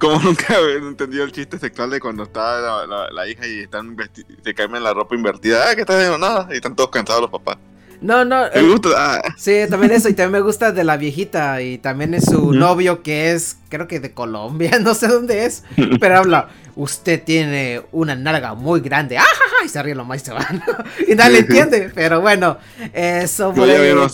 como 0.00 0.18
nunca 0.22 0.58
he 0.58 0.76
entendido 0.78 1.22
el 1.24 1.30
chiste 1.30 1.58
sexual 1.58 1.90
de 1.90 2.00
cuando 2.00 2.24
está 2.24 2.58
la, 2.60 2.86
la- 2.86 3.10
la 3.10 3.28
hija 3.28 3.46
y 3.46 3.60
están 3.60 3.96
se 4.42 4.54
cambian 4.54 4.82
la 4.82 4.92
ropa 4.94 5.14
invertida. 5.14 5.70
Ah, 5.70 5.74
que 5.74 5.82
estás 5.82 5.96
haciendo 5.96 6.18
nada. 6.18 6.48
Y 6.50 6.56
están 6.56 6.74
todos 6.74 6.90
cansados 6.90 7.22
los 7.22 7.30
papás. 7.30 7.58
No, 8.00 8.24
no. 8.24 8.44
Me 8.54 8.60
eh, 8.60 8.62
gusta. 8.62 8.88
ah, 8.96 9.22
sí, 9.36 9.60
también 9.68 9.92
eso. 9.92 10.08
Y 10.08 10.14
también 10.14 10.32
me 10.32 10.40
gusta 10.40 10.72
de 10.72 10.84
la 10.84 10.96
viejita. 10.96 11.60
Y 11.60 11.76
también 11.78 12.14
es 12.14 12.24
su 12.24 12.52
novio 12.52 13.02
que 13.02 13.32
es, 13.32 13.58
creo 13.68 13.86
que 13.86 14.00
de 14.00 14.12
Colombia. 14.12 14.78
No 14.80 14.94
sé 14.94 15.06
dónde 15.06 15.44
es. 15.44 15.64
Pero 16.00 16.16
habla. 16.16 16.48
Usted 16.76 17.22
tiene 17.22 17.82
una 17.92 18.14
nalga 18.14 18.54
muy 18.54 18.80
grande. 18.80 19.18
¡Ah, 19.18 19.22
ja, 19.22 19.44
ja! 19.58 19.64
Y 19.66 19.68
se 19.68 19.82
ríe 19.82 19.94
lo 19.94 20.06
más 20.06 20.22
y 20.22 20.24
se 20.24 20.32
van. 20.32 20.62
y 21.06 21.14
nadie 21.14 21.32
le 21.32 21.38
entiende. 21.40 21.92
Pero 21.94 22.22
bueno. 22.22 22.56
Así, 22.94 23.42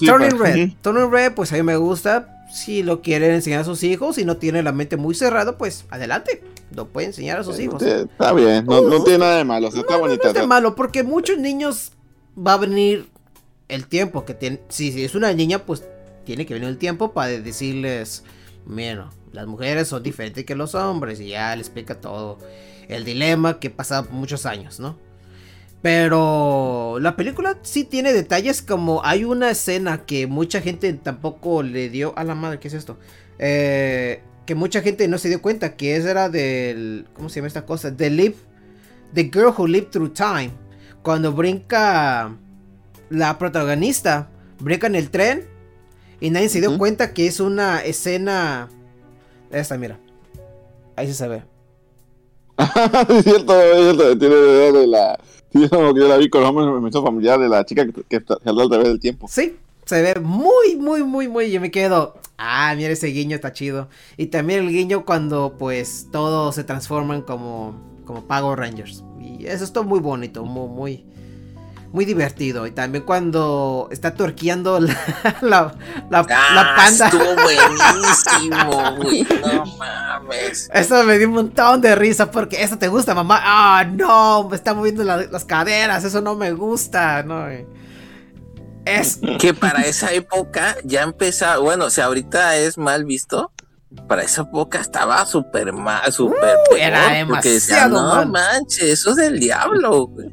Turning 0.06 0.36
pa. 0.36 0.44
Red. 0.44 0.70
Turning 0.82 1.10
Red, 1.12 1.32
pues 1.34 1.52
a 1.52 1.56
mí 1.56 1.62
me 1.62 1.76
gusta. 1.76 2.35
Si 2.50 2.82
lo 2.82 3.02
quieren 3.02 3.32
enseñar 3.32 3.60
a 3.60 3.64
sus 3.64 3.82
hijos 3.82 4.18
y 4.18 4.24
no 4.24 4.36
tiene 4.36 4.62
la 4.62 4.72
mente 4.72 4.96
muy 4.96 5.14
cerrada, 5.14 5.58
pues 5.58 5.84
adelante. 5.90 6.42
Lo 6.74 6.88
puede 6.88 7.08
enseñar 7.08 7.38
a 7.38 7.44
sus 7.44 7.58
hijos. 7.60 7.82
está 7.82 8.32
bien. 8.32 8.64
No, 8.66 8.82
no 8.82 9.02
tiene 9.04 9.18
nada 9.20 9.36
de 9.38 9.44
malo. 9.44 9.68
O 9.68 9.70
sea, 9.70 9.80
está 9.80 9.92
No, 9.94 9.98
no, 9.98 10.04
bonita. 10.06 10.24
no 10.24 10.28
es 10.30 10.34
de 10.40 10.46
malo, 10.46 10.74
porque 10.74 11.02
muchos 11.02 11.38
niños 11.38 11.92
va 12.36 12.54
a 12.54 12.58
venir 12.58 13.08
el 13.68 13.86
tiempo 13.86 14.24
que 14.24 14.34
tiene. 14.34 14.60
Si, 14.68 14.92
si 14.92 15.04
es 15.04 15.14
una 15.14 15.32
niña, 15.32 15.60
pues 15.64 15.84
tiene 16.24 16.44
que 16.46 16.54
venir 16.54 16.68
el 16.68 16.78
tiempo 16.78 17.12
para 17.12 17.28
decirles, 17.28 18.24
mira, 18.64 19.10
las 19.32 19.46
mujeres 19.46 19.88
son 19.88 20.02
diferentes 20.02 20.44
que 20.44 20.54
los 20.56 20.74
hombres 20.74 21.20
y 21.20 21.28
ya 21.28 21.54
le 21.54 21.60
explica 21.62 22.00
todo 22.00 22.38
el 22.88 23.04
dilema 23.04 23.58
que 23.60 23.70
pasa 23.70 24.02
por 24.02 24.12
muchos 24.12 24.44
años, 24.46 24.80
¿no? 24.80 24.96
Pero 25.86 26.98
la 27.00 27.14
película 27.14 27.58
sí 27.62 27.84
tiene 27.84 28.12
detalles 28.12 28.60
como 28.60 29.04
hay 29.04 29.22
una 29.22 29.52
escena 29.52 30.04
que 30.04 30.26
mucha 30.26 30.60
gente 30.60 30.92
tampoco 30.94 31.62
le 31.62 31.90
dio 31.90 32.12
a 32.18 32.24
la 32.24 32.34
madre, 32.34 32.58
¿qué 32.58 32.66
es 32.66 32.74
esto? 32.74 32.98
Eh, 33.38 34.20
que 34.46 34.56
mucha 34.56 34.80
gente 34.80 35.06
no 35.06 35.16
se 35.18 35.28
dio 35.28 35.40
cuenta 35.40 35.76
que 35.76 35.94
esa 35.94 36.10
era 36.10 36.28
del 36.28 37.06
¿cómo 37.14 37.28
se 37.28 37.36
llama 37.36 37.46
esta 37.46 37.66
cosa? 37.66 37.96
The 37.96 38.10
Live 38.10 38.34
The 39.14 39.30
Girl 39.32 39.54
Who 39.56 39.68
Lived 39.68 39.90
Through 39.90 40.14
Time. 40.14 40.50
Cuando 41.02 41.30
brinca 41.32 42.36
la 43.08 43.38
protagonista, 43.38 44.28
brinca 44.58 44.88
en 44.88 44.96
el 44.96 45.08
tren 45.10 45.46
y 46.18 46.30
nadie 46.30 46.48
se 46.48 46.58
dio 46.58 46.76
cuenta 46.78 47.14
que 47.14 47.28
es 47.28 47.38
una 47.38 47.78
escena 47.84 48.68
esta, 49.52 49.78
mira. 49.78 50.00
Ahí 50.96 51.06
se 51.06 51.14
sabe. 51.14 51.44
es 53.08 53.22
cierto, 53.22 53.62
es 53.62 53.82
cierto. 53.84 54.18
Tiene 54.18 54.34
de 54.34 54.86
la. 54.88 55.16
Que 55.94 56.00
yo 56.00 56.08
la 56.08 56.16
vi 56.16 56.28
con 56.28 56.40
los 56.42 56.50
hombres, 56.50 56.82
me 56.82 56.88
hizo 56.88 57.02
familiar 57.02 57.38
de 57.40 57.48
la 57.48 57.64
chica 57.64 57.86
que, 57.86 58.02
que 58.02 58.24
salió 58.44 58.62
al 58.62 58.70
revés 58.70 58.88
del 58.88 59.00
tiempo. 59.00 59.26
Sí, 59.30 59.56
se 59.84 60.02
ve 60.02 60.20
muy, 60.20 60.76
muy, 60.76 61.02
muy, 61.02 61.28
muy. 61.28 61.50
Yo 61.50 61.60
me 61.60 61.70
quedo. 61.70 62.16
Ah, 62.38 62.74
mira 62.76 62.90
ese 62.92 63.06
guiño, 63.08 63.34
está 63.36 63.52
chido. 63.52 63.88
Y 64.16 64.26
también 64.26 64.64
el 64.64 64.70
guiño 64.70 65.04
cuando, 65.04 65.54
pues, 65.58 66.08
todos 66.12 66.54
se 66.54 66.64
transforman 66.64 67.22
como, 67.22 67.80
como 68.04 68.26
Power 68.26 68.58
Rangers. 68.58 69.02
Y 69.20 69.46
eso 69.46 69.64
está 69.64 69.82
muy 69.82 70.00
bonito, 70.00 70.44
muy, 70.44 70.68
muy, 70.68 71.04
muy 71.92 72.04
divertido. 72.04 72.66
Y 72.66 72.72
también 72.72 73.04
cuando 73.04 73.88
está 73.90 74.12
torqueando 74.14 74.80
la, 74.80 74.94
la, 75.40 75.74
la, 76.10 76.22
la 76.22 76.26
Ah, 76.28 76.74
panda. 76.76 77.06
Estuvo 77.06 77.34
buenísimo, 77.42 78.96
güey. 78.96 79.22
No 79.22 79.64
mames. 80.26 80.68
Eso 80.72 81.02
me 81.04 81.18
dio 81.18 81.28
un 81.28 81.34
montón 81.34 81.80
de 81.80 81.94
risa 81.94 82.30
porque 82.30 82.62
eso 82.62 82.78
te 82.78 82.88
gusta, 82.88 83.14
mamá. 83.14 83.40
Ah, 83.42 83.84
no, 83.90 84.48
me 84.48 84.56
está 84.56 84.74
moviendo 84.74 85.04
la- 85.04 85.26
las 85.26 85.44
caderas, 85.44 86.04
eso 86.04 86.20
no 86.20 86.34
me 86.34 86.52
gusta, 86.52 87.22
no. 87.22 87.46
Es 88.84 89.18
Que 89.40 89.52
para 89.52 89.82
esa 89.82 90.12
época 90.12 90.76
ya 90.84 91.02
empezaba. 91.02 91.58
Bueno, 91.58 91.90
si 91.90 92.00
ahorita 92.00 92.56
es 92.56 92.78
mal 92.78 93.04
visto. 93.04 93.50
Para 94.08 94.22
esa 94.24 94.42
época 94.42 94.78
estaba 94.80 95.24
súper 95.26 95.72
mal, 95.72 96.12
súper 96.12 96.56
peor, 96.68 96.80
era 96.80 97.24
porque 97.28 97.50
decía, 97.52 97.86
demasiado 97.86 98.02
no 98.02 98.14
mal". 98.16 98.28
manches, 98.28 98.82
eso 98.82 99.10
es 99.12 99.16
del 99.16 99.38
diablo, 99.40 100.08
güey. 100.08 100.28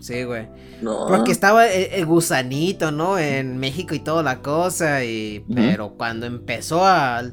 Sí, 0.00 0.24
güey. 0.24 0.48
No. 0.82 1.06
Porque 1.06 1.30
estaba 1.32 1.68
el, 1.68 1.92
el 1.92 2.06
gusanito, 2.06 2.90
¿no? 2.90 3.18
En 3.18 3.56
México 3.58 3.94
y 3.94 4.00
toda 4.00 4.22
la 4.24 4.40
cosa. 4.40 5.04
Y. 5.04 5.44
Pero 5.54 5.94
cuando 5.96 6.26
empezó 6.26 6.84
al. 6.84 7.32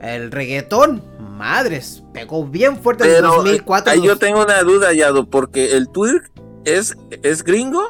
El 0.00 0.30
reggaetón, 0.30 1.02
madres, 1.36 2.02
pegó 2.12 2.44
bien 2.46 2.76
fuerte 2.78 3.04
en 3.04 3.10
Pero 3.16 3.28
2004. 3.36 3.92
ahí 3.92 4.02
yo 4.02 4.16
tengo 4.18 4.42
una 4.42 4.62
duda, 4.62 4.92
Yado, 4.92 5.28
porque 5.30 5.72
el 5.76 5.88
twerk 5.88 6.30
es, 6.64 6.96
es 7.22 7.42
gringo 7.42 7.82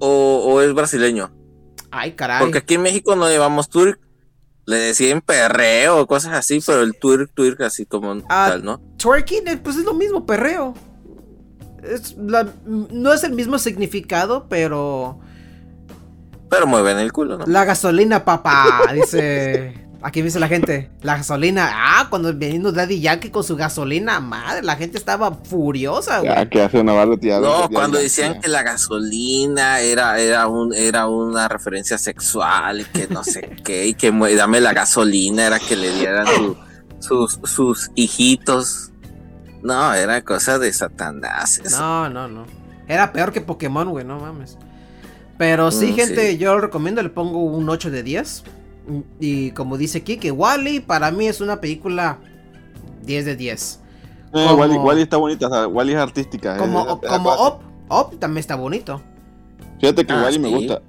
o, 0.00 0.42
o 0.46 0.60
es 0.62 0.72
brasileño. 0.74 1.30
Ay, 1.90 2.12
caray. 2.12 2.40
Porque 2.40 2.58
aquí 2.58 2.74
en 2.74 2.82
México 2.82 3.14
no 3.16 3.28
llevamos 3.28 3.68
twerk. 3.68 3.98
Le 4.66 4.76
decían 4.76 5.20
perreo 5.20 5.98
o 6.00 6.06
cosas 6.06 6.32
así, 6.34 6.60
pero 6.64 6.82
el 6.82 6.96
twerk, 6.96 7.32
twerk 7.34 7.60
así 7.62 7.86
como 7.86 8.12
Ah, 8.28 8.46
tal, 8.50 8.64
¿no? 8.64 8.80
Twerking, 8.98 9.48
eh, 9.48 9.56
pues 9.56 9.76
es 9.76 9.84
lo 9.84 9.94
mismo, 9.94 10.24
perreo. 10.26 10.74
Es 11.82 12.16
la- 12.16 12.46
no 12.66 13.12
es 13.12 13.24
el 13.24 13.32
mismo 13.32 13.58
significado, 13.58 14.46
pero. 14.48 15.18
Pero 16.48 16.66
mueven 16.66 16.98
el 16.98 17.12
culo, 17.12 17.38
¿no? 17.38 17.46
La 17.46 17.64
gasolina, 17.64 18.24
papá, 18.24 18.82
dice. 18.94 19.74
Aquí 20.02 20.22
dice 20.22 20.40
la 20.40 20.48
gente. 20.48 20.90
La 21.02 21.16
gasolina. 21.18 21.68
Ah, 21.72 22.06
cuando 22.08 22.32
veniendo 22.34 22.72
Daddy 22.72 23.00
Yankee 23.00 23.28
con 23.30 23.44
su 23.44 23.54
gasolina, 23.54 24.18
madre, 24.18 24.62
la 24.62 24.76
gente 24.76 24.96
estaba 24.96 25.34
furiosa, 25.34 26.20
güey. 26.20 26.30
Ya, 26.34 26.48
que 26.48 26.62
hace 26.62 26.80
una 26.80 26.94
barra. 26.94 27.16
No, 27.40 27.68
cuando 27.70 27.98
decían 27.98 28.40
que 28.40 28.48
la 28.48 28.62
gasolina 28.62 29.80
era, 29.80 30.18
era, 30.18 30.46
un, 30.48 30.72
era 30.74 31.06
una 31.06 31.48
referencia 31.48 31.98
sexual 31.98 32.80
y 32.80 32.84
que 32.84 33.08
no 33.08 33.22
sé 33.24 33.56
qué, 33.62 33.86
y 33.88 33.94
que 33.94 34.10
dame 34.36 34.60
la 34.60 34.72
gasolina, 34.72 35.46
era 35.46 35.58
que 35.58 35.76
le 35.76 35.92
dieran 35.92 36.26
su- 36.26 36.56
sus, 36.98 37.38
sus 37.44 37.90
hijitos. 37.94 38.92
No, 39.62 39.92
era 39.92 40.22
cosa 40.22 40.58
de 40.58 40.72
satanás. 40.72 41.58
eso. 41.62 41.78
No, 41.78 42.08
no, 42.08 42.26
no. 42.26 42.46
Era 42.88 43.12
peor 43.12 43.32
que 43.32 43.42
Pokémon, 43.42 43.90
güey, 43.90 44.04
no 44.06 44.18
mames. 44.18 44.56
Pero 45.36 45.70
sí, 45.70 45.92
Mm, 45.92 45.94
gente, 45.94 46.30
sí. 46.32 46.38
yo 46.38 46.54
lo 46.54 46.60
recomiendo, 46.62 47.02
le 47.02 47.10
pongo 47.10 47.38
un 47.44 47.68
8 47.68 47.90
de 47.90 48.02
10. 48.02 48.44
Y 49.18 49.50
como 49.52 49.76
dice 49.78 50.02
que 50.02 50.30
Wally 50.30 50.80
para 50.80 51.10
mí 51.10 51.26
es 51.28 51.40
una 51.40 51.60
película 51.60 52.18
10 53.04 53.24
de 53.24 53.36
10. 53.36 53.80
Eh, 53.82 54.28
como- 54.32 54.54
Wally, 54.56 54.76
Wally 54.76 55.02
está 55.02 55.16
bonita, 55.16 55.46
o 55.48 55.50
sea, 55.50 55.66
Wally 55.66 55.92
es 55.92 55.98
artística. 55.98 56.56
Como, 56.56 56.80
eh, 56.88 56.98
eh, 57.02 57.06
como. 57.08 57.32
Up, 57.46 57.54
Up 57.88 58.18
también 58.18 58.38
está 58.40 58.54
bonito. 58.56 59.02
Fíjate 59.80 60.04
que 60.06 60.12
Ah, 60.12 60.22
Wally 60.24 60.38
me 60.38 60.48
gusta. 60.48 60.82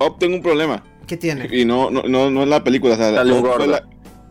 Up 0.00 0.18
tengo 0.18 0.36
un 0.36 0.42
problema. 0.42 0.82
¿Qué 1.06 1.16
tiene? 1.16 1.48
Y 1.54 1.64
no, 1.64 1.90
no, 1.90 2.02
no, 2.04 2.30
no 2.30 2.42
es 2.42 2.48
la 2.48 2.64
película. 2.64 2.94
O 2.94 2.96
sea, 2.96 3.10
Up 3.22 3.46
fue 3.56 3.66
la, 3.66 3.82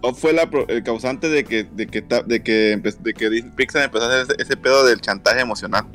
Up 0.02 0.16
fue 0.16 0.34
la 0.34 0.50
pro- 0.50 0.68
el 0.68 0.84
causante 0.84 1.30
de 1.30 1.44
que, 1.46 1.64
de 1.64 1.88
que, 1.88 2.02
de 2.02 2.44
que, 2.44 2.82
de 3.00 3.14
que 3.14 3.44
Pixar 3.56 3.84
empezó 3.84 4.06
a 4.06 4.08
hacer 4.10 4.22
ese, 4.32 4.42
ese 4.42 4.58
pedo 4.58 4.84
del 4.86 5.00
chantaje 5.00 5.40
emocional. 5.40 5.86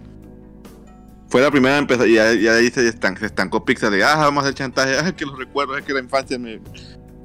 Fue 1.28 1.42
la 1.42 1.50
primera 1.50 1.74
en 1.76 1.82
empezar 1.82 2.08
y 2.08 2.16
ahí 2.18 2.70
se, 2.70 2.88
estan- 2.88 3.18
se 3.18 3.26
estancó 3.26 3.62
Pixar 3.64 3.90
de, 3.90 4.02
ah, 4.02 4.16
vamos 4.16 4.44
a 4.44 4.46
hacer 4.46 4.54
chantaje, 4.54 4.94
ah, 5.02 5.12
que 5.14 5.26
los 5.26 5.36
recuerdo, 5.38 5.76
es 5.76 5.84
que 5.84 5.92
la 5.92 6.00
infancia, 6.00 6.38
me, 6.38 6.58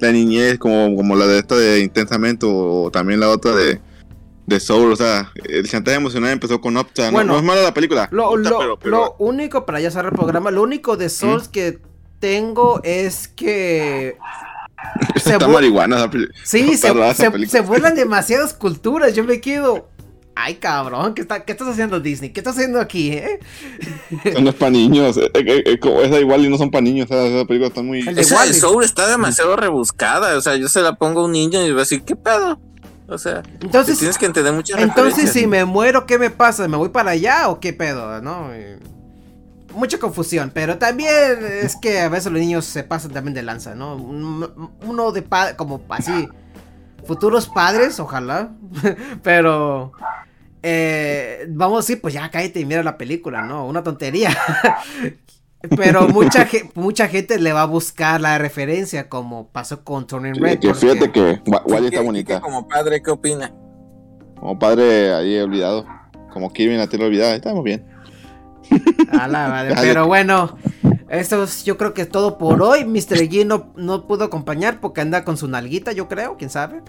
la 0.00 0.12
niñez, 0.12 0.58
como, 0.58 0.94
como 0.96 1.16
la 1.16 1.26
de 1.26 1.38
esta 1.38 1.56
de 1.56 1.80
Intensamente 1.80 2.46
o, 2.48 2.90
también 2.92 3.20
la 3.20 3.28
otra 3.30 3.52
de, 3.52 3.80
de 4.46 4.60
Soul, 4.60 4.92
o 4.92 4.96
sea, 4.96 5.30
el 5.48 5.68
chantaje 5.68 5.96
emocional 5.96 6.32
empezó 6.32 6.60
con 6.60 6.76
Up, 6.76 6.86
o 6.92 6.94
sea, 6.94 7.06
no- 7.06 7.12
Bueno, 7.12 7.32
no, 7.34 7.38
es 7.38 7.44
mala 7.44 7.62
la 7.62 7.74
película. 7.74 8.08
Lo, 8.10 8.36
lo- 8.36 8.58
pero- 8.58 8.78
pero- 8.78 8.90
lo 8.96 9.16
único, 9.18 9.64
para 9.64 9.80
ya 9.80 9.90
cerrar 9.90 10.12
el 10.12 10.16
programa, 10.18 10.50
lo 10.50 10.62
único 10.62 10.96
de 10.96 11.08
Souls 11.08 11.48
que 11.48 11.78
tengo 12.20 12.80
es 12.82 13.28
que... 13.28 14.16
se 15.16 15.32
está 15.32 15.48
marihuana 15.48 15.96
esa 15.96 16.10
Sí, 16.44 16.76
se, 16.76 16.92
se, 17.14 17.46
se 17.46 17.60
vuelan 17.60 17.94
demasiadas 17.94 18.52
culturas. 18.52 19.14
Yo 19.14 19.24
me 19.24 19.40
quedo. 19.40 19.88
Ay, 20.36 20.56
cabrón, 20.56 21.14
¿qué, 21.14 21.22
está, 21.22 21.44
¿qué 21.44 21.52
estás 21.52 21.68
haciendo 21.68 22.00
Disney? 22.00 22.30
¿Qué 22.30 22.40
estás 22.40 22.56
haciendo 22.56 22.80
aquí, 22.80 23.12
eh? 23.12 23.38
Eso 24.24 24.40
no 24.40 24.50
es 24.50 24.56
para 24.56 24.70
niños. 24.72 25.16
eh, 25.16 25.30
eh, 25.34 25.62
eh, 25.64 25.78
como 25.78 26.00
esa 26.00 26.18
igual 26.18 26.44
y 26.44 26.48
no 26.48 26.58
son 26.58 26.70
para 26.72 26.82
niños. 26.82 27.06
Esa, 27.10 27.24
esa 27.26 27.44
película 27.46 27.68
está 27.68 27.82
muy. 27.82 28.00
El 28.00 28.18
Esa 28.18 28.34
de 28.34 28.40
Wall-E. 28.48 28.54
Soul 28.54 28.84
está 28.84 29.06
demasiado 29.08 29.54
rebuscada. 29.56 30.36
O 30.36 30.40
sea, 30.40 30.56
yo 30.56 30.68
se 30.68 30.80
la 30.82 30.94
pongo 30.96 31.20
a 31.20 31.24
un 31.26 31.32
niño 31.32 31.64
y 31.64 31.70
va 31.70 31.76
a 31.78 31.80
decir, 31.80 32.02
¿qué 32.02 32.16
pedo? 32.16 32.58
O 33.06 33.18
sea, 33.18 33.42
Entonces, 33.60 33.98
tienes 33.98 34.16
que 34.18 34.26
entender 34.26 34.52
muchas 34.54 34.80
entonces 34.80 35.30
si 35.30 35.46
me 35.46 35.64
muero, 35.66 36.06
¿qué 36.06 36.18
me 36.18 36.30
pasa? 36.30 36.66
¿Me 36.68 36.76
voy 36.78 36.88
para 36.88 37.10
allá 37.10 37.48
o 37.50 37.60
qué 37.60 37.72
pedo? 37.72 38.20
¿No? 38.22 38.48
Eh, 38.52 38.78
Mucha 39.76 39.98
confusión, 39.98 40.52
pero 40.54 40.78
también 40.78 41.10
es 41.62 41.74
que 41.76 41.98
a 42.00 42.08
veces 42.08 42.30
los 42.32 42.40
niños 42.40 42.64
se 42.64 42.82
pasan 42.84 43.10
también 43.12 43.34
de 43.34 43.42
lanza, 43.42 43.74
¿no? 43.74 43.96
Un- 43.96 44.70
Uno 44.86 45.10
de 45.12 45.22
pa 45.22 45.56
como 45.56 45.82
así, 45.88 46.28
futuros 47.06 47.48
padres, 47.48 47.98
ojalá, 48.00 48.50
pero 49.22 49.92
eh, 50.62 51.46
vamos 51.50 51.78
a 51.78 51.80
decir, 51.82 52.00
pues 52.00 52.14
ya 52.14 52.30
cállate 52.30 52.60
y 52.60 52.64
mira 52.64 52.82
la 52.82 52.96
película, 52.98 53.42
¿no? 53.42 53.66
Una 53.66 53.82
tontería. 53.82 54.30
Pero 55.76 56.06
mucha, 56.08 56.44
ge- 56.44 56.70
mucha 56.74 57.08
gente 57.08 57.38
le 57.38 57.54
va 57.54 57.62
a 57.62 57.66
buscar 57.66 58.20
la 58.20 58.36
referencia, 58.36 59.08
como 59.08 59.48
pasó 59.48 59.82
con 59.82 60.06
Turning 60.06 60.34
Sí, 60.34 60.40
Red. 60.42 60.58
que 60.58 60.68
porque- 60.68 60.86
fíjate 60.86 61.10
que 61.10 61.40
Wa- 61.50 61.62
Wally 61.64 61.88
¿Qué- 61.88 61.94
está 61.96 62.00
bonita. 62.04 62.40
Como 62.42 62.68
padre, 62.68 63.02
¿qué 63.02 63.10
opina? 63.10 63.50
Como 64.38 64.58
padre 64.58 65.14
ahí 65.14 65.38
olvidado. 65.38 65.86
Como 66.34 66.52
Kevin 66.52 66.76
la 66.76 66.86
tierra 66.86 67.06
olvidada. 67.06 67.34
Estamos 67.34 67.64
bien. 67.64 67.82
A 69.18 69.26
la 69.26 69.48
madre. 69.48 69.74
Pero 69.80 70.06
bueno, 70.06 70.58
esto 71.08 71.42
es 71.44 71.64
yo 71.64 71.76
creo 71.76 71.94
que 71.94 72.02
es 72.02 72.08
todo 72.08 72.38
por 72.38 72.60
hoy. 72.62 72.84
Mr. 72.84 73.18
G 73.28 73.46
no, 73.46 73.72
no 73.76 74.06
pudo 74.06 74.24
acompañar 74.24 74.80
porque 74.80 75.00
anda 75.00 75.24
con 75.24 75.36
su 75.36 75.48
nalguita, 75.48 75.92
yo 75.92 76.08
creo, 76.08 76.36
quién 76.36 76.50
sabe. 76.50 76.82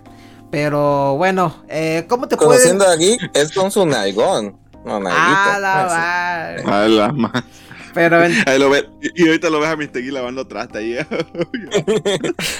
Pero 0.52 1.16
bueno, 1.18 1.64
eh, 1.68 2.06
¿cómo 2.08 2.28
te 2.28 2.38
pueden...? 2.38 2.52
Conociendo 2.54 2.86
a 2.88 2.96
Geek 2.96 3.32
es 3.36 3.52
con 3.52 3.72
su 3.72 3.86
nalgón. 3.86 4.58
No, 4.86 4.98
A 4.98 5.00
nalguita. 5.00 5.60
la 5.60 5.84
Así. 6.56 6.64
madre. 6.66 6.72
A 6.74 6.88
la 6.88 7.12
ma- 7.12 7.46
Pero 7.94 8.24
en- 8.24 8.48
Ahí 8.48 8.60
lo 8.60 8.70
ve, 8.70 8.86
y 9.02 9.24
y 9.24 9.28
ahorita 9.28 9.50
lo 9.50 9.60
ves 9.60 9.70
a 9.70 9.76
Mr. 9.76 10.02
Gui 10.02 10.12
lavando 10.12 10.46
trasta 10.48 10.80
ahí. 10.80 10.98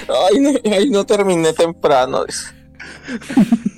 Ay, 0.08 0.40
no, 0.40 0.50
ay, 0.72 0.90
no 0.90 1.04
terminé 1.06 1.52
temprano. 1.52 2.24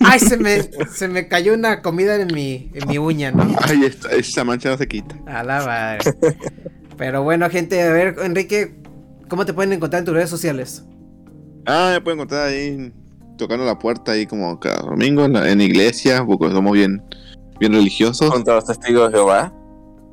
Ay, 0.00 0.20
se 0.20 0.36
me, 0.36 0.62
se 0.94 1.08
me 1.08 1.28
cayó 1.28 1.54
una 1.54 1.82
comida 1.82 2.16
en 2.16 2.28
mi, 2.32 2.70
en 2.74 2.88
mi 2.88 2.98
uña, 2.98 3.30
¿no? 3.32 3.44
Ay, 3.62 3.84
esta- 3.84 4.10
esa 4.12 4.44
mancha 4.44 4.70
no 4.70 4.78
se 4.78 4.86
quita. 4.88 5.14
A 5.26 5.42
la 5.42 5.64
madre. 5.64 6.14
Pero 6.98 7.22
bueno, 7.22 7.48
gente, 7.48 7.80
a 7.82 7.92
ver, 7.92 8.16
Enrique, 8.22 8.74
¿cómo 9.28 9.46
te 9.46 9.54
pueden 9.54 9.72
encontrar 9.72 10.00
en 10.00 10.04
tus 10.06 10.14
redes 10.14 10.28
sociales? 10.30 10.84
Ah, 11.66 11.92
me 11.94 12.00
pueden 12.00 12.18
encontrar 12.18 12.48
ahí 12.48 12.92
tocando 13.38 13.64
la 13.64 13.78
puerta 13.78 14.12
ahí 14.12 14.26
como 14.26 14.58
cada 14.58 14.80
domingo 14.82 15.24
en 15.24 15.32
la 15.34 15.50
en 15.50 15.60
iglesia, 15.60 16.24
porque 16.26 16.50
somos 16.50 16.72
bien, 16.72 17.02
bien 17.60 17.72
religiosos. 17.72 18.30
Contra 18.30 18.56
los 18.56 18.64
testigos 18.66 19.10
de 19.12 19.18
Jehová. 19.18 19.54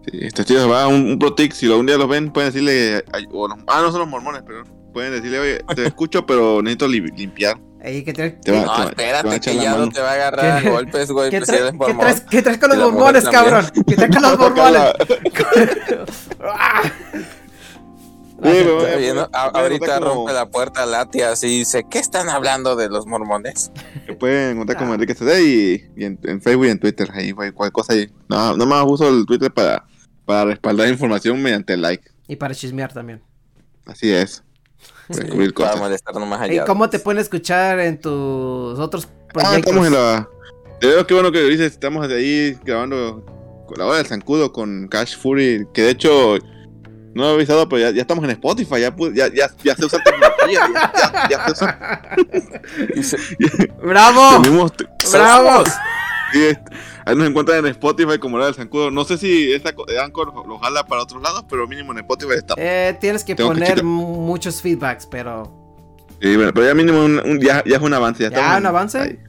Sí, 0.05 0.19
estos 0.21 0.45
tíos 0.45 0.69
va 0.69 0.87
un, 0.87 1.07
un 1.11 1.17
pro 1.19 1.33
tip, 1.33 1.51
si 1.51 1.65
algún 1.65 1.87
día 1.87 1.97
los 1.97 2.07
ven, 2.07 2.31
pueden 2.31 2.49
decirle, 2.51 3.03
ay, 3.11 3.25
o 3.33 3.47
no- 3.47 3.55
ah, 3.67 3.81
no 3.81 3.89
son 3.91 4.01
los 4.01 4.07
mormones, 4.09 4.43
pero 4.45 4.63
pueden 4.93 5.13
decirle, 5.13 5.39
oye, 5.39 5.57
te 5.75 5.85
escucho, 5.87 6.25
pero 6.27 6.61
necesito 6.61 6.87
li- 6.87 7.01
limpiar. 7.17 7.59
Ahí, 7.85 8.03
¿qué, 8.03 8.13
tra- 8.13 8.39
Te 8.41 8.51
va- 8.51 8.61
No, 8.61 8.63
te 8.63 8.67
va- 8.67 8.73
te 8.73 8.81
va 8.81 8.85
a 8.85 9.17
espérate, 9.19 9.39
que 9.39 9.55
ya 9.57 9.75
no 9.77 9.89
te 9.89 10.01
va 10.01 10.09
a 10.09 10.13
agarrar 10.15 10.57
a 10.57 10.61
¿Qué- 10.61 10.69
golpes, 10.71 11.11
güey. 11.11 11.29
¿Qué, 11.29 11.37
pues, 11.41 11.51
qué 11.51 11.93
traes, 11.93 12.21
qué 12.21 12.41
traes 12.41 12.57
con 12.57 12.69
los 12.69 12.79
también. 13.23 13.31
cabrón? 13.31 13.71
¿Qué 13.87 13.95
traes 13.95 14.11
con 14.11 14.21
los 14.23 14.39
mormones? 14.39 14.81
Ah. 16.41 16.81
Sí, 18.35 18.51
pero- 18.51 18.85
Está 18.85 18.97
bien, 18.97 19.15
¿no? 19.15 19.21
A- 19.31 19.51
Pueden 19.51 19.71
ahorita 19.71 19.99
como- 19.99 20.05
rompe 20.13 20.33
la 20.33 20.45
puerta 20.49 20.85
la 20.85 21.05
tía 21.09 21.31
así 21.31 21.47
y 21.47 21.57
dice, 21.59 21.85
¿qué 21.89 21.99
están 21.99 22.27
hablando 22.29 22.75
de 22.75 22.89
los 22.89 23.05
mormones? 23.07 23.71
Me 24.07 24.13
pueden 24.15 24.51
encontrar 24.51 24.75
Ah. 24.75 24.79
como 24.79 24.93
Enrique 24.93 25.15
CD 25.15 25.41
y, 25.43 25.89
y 25.95 26.03
en, 26.05 26.19
en 26.23 26.41
Facebook 26.41 26.65
y 26.65 26.69
en 26.69 26.79
Twitter, 26.79 27.09
ahí, 27.13 27.31
cualquier 27.31 27.71
cosa 27.71 27.93
ahí. 27.93 28.11
No, 28.27 28.57
no 28.57 28.65
más 28.65 28.83
uso 28.85 29.07
el 29.07 29.25
Twitter 29.25 29.51
para, 29.53 29.85
para 30.25 30.45
respaldar 30.45 30.89
información 30.89 31.41
mediante 31.41 31.73
el 31.73 31.81
like. 31.81 32.03
Y 32.27 32.35
para 32.35 32.53
chismear 32.53 32.91
también. 32.91 33.21
Así 33.85 34.11
es. 34.11 34.43
Para 35.07 35.19
descubrir 35.21 35.53
Para 35.53 35.67
cosas. 35.69 35.81
molestar 35.81 36.15
nomás 36.15 36.47
¿Y 36.49 36.51
allá. 36.53 36.65
cómo 36.65 36.89
te 36.89 36.99
pueden 36.99 37.19
escuchar 37.21 37.79
en 37.79 37.99
tus 37.99 38.79
otros 38.79 39.07
Ah, 39.07 39.27
proyectos? 39.33 39.57
estamos 39.59 39.87
en 39.87 39.93
la. 39.93 40.29
Te 40.79 40.87
veo 40.87 41.05
qué 41.07 41.13
bueno 41.13 41.31
que 41.31 41.41
dices, 41.43 41.71
estamos 41.73 42.07
ahí 42.09 42.57
grabando 42.63 43.23
con 43.67 43.77
la 43.77 43.85
hora 43.85 43.97
del 43.97 44.05
zancudo 44.07 44.51
con 44.51 44.87
Cash 44.87 45.17
Fury, 45.17 45.67
que 45.73 45.83
de 45.83 45.89
hecho 45.91 46.37
no 47.13 47.23
lo 47.23 47.31
he 47.31 47.33
avisado, 47.35 47.67
pero 47.69 47.79
ya, 47.81 47.91
ya 47.91 48.01
estamos 48.01 48.23
en 48.25 48.31
Spotify, 48.31 48.81
ya, 48.81 48.93
ya, 49.13 49.27
ya, 49.33 49.49
ya 49.63 49.75
se 49.75 49.85
usa 49.85 49.99
tecnología, 50.03 50.59
ya, 50.73 51.29
ya 51.29 51.45
se 51.45 51.51
usa. 51.51 52.01
Se- 53.01 53.67
¡Bravo! 53.83 54.41
Tenemos- 54.43 54.71
¡Bravo! 55.13 55.63
Ahí 57.05 57.15
nos 57.15 57.27
encuentran 57.27 57.59
en 57.59 57.67
Spotify 57.71 58.17
como 58.19 58.37
la 58.37 58.45
del 58.45 58.55
zancudo. 58.55 58.91
No 58.91 59.03
sé 59.05 59.17
si 59.17 59.51
co- 59.75 59.85
Anchor 60.01 60.33
lo 60.47 60.57
jala 60.59 60.85
para 60.85 61.03
otros 61.03 61.21
lados, 61.21 61.45
pero 61.49 61.67
mínimo 61.67 61.91
en 61.91 61.99
Spotify 61.99 62.33
está. 62.37 62.55
Eh, 62.57 62.97
tienes 62.99 63.23
que 63.23 63.35
Tengo 63.35 63.49
poner 63.51 63.83
muchos 63.83 64.61
feedbacks, 64.61 65.05
pero 65.05 65.63
Sí, 66.21 66.35
bueno, 66.35 66.51
pero 66.53 66.65
ya 66.67 66.73
mínimo 66.73 67.03
un, 67.03 67.19
un- 67.19 67.39
ya, 67.41 67.63
ya 67.65 67.75
es 67.77 67.81
un 67.81 67.93
avance. 67.93 68.23
Ya, 68.23 68.29
¿Ya, 68.31 68.51
un 68.53 68.57
en- 68.59 68.65
avance? 68.65 68.97
ahí. 68.99 69.19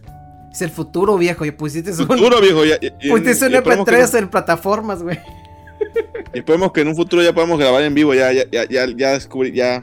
es 0.53 0.63
el 0.63 0.71
futuro 0.71 1.19
viejo. 1.19 1.45
Y 1.45 1.51
pusiste 1.51 1.91
un, 1.91 1.97
Futuro, 2.07 2.41
viejo. 2.41 2.65
Ya, 2.65 2.77
y- 2.81 3.11
pusiste 3.11 3.47
un 3.47 3.53
y 3.53 3.57
esperemos 3.57 3.85
que- 3.87 3.93
MP3 3.95 4.19
en 4.19 4.29
plataformas, 4.29 5.03
güey. 5.03 5.19
Y 6.33 6.39
esperemos 6.39 6.73
que 6.73 6.81
en 6.81 6.89
un 6.89 6.97
futuro 6.97 7.23
ya 7.23 7.35
podamos 7.35 7.59
grabar 7.59 7.83
en 7.83 7.93
vivo, 7.93 8.15
ya, 8.15 8.33
ya, 8.33 8.45
ya, 8.51 8.65
ya, 8.69 8.87
ya 8.97 9.11
descubrí, 9.13 9.53
ya, 9.53 9.83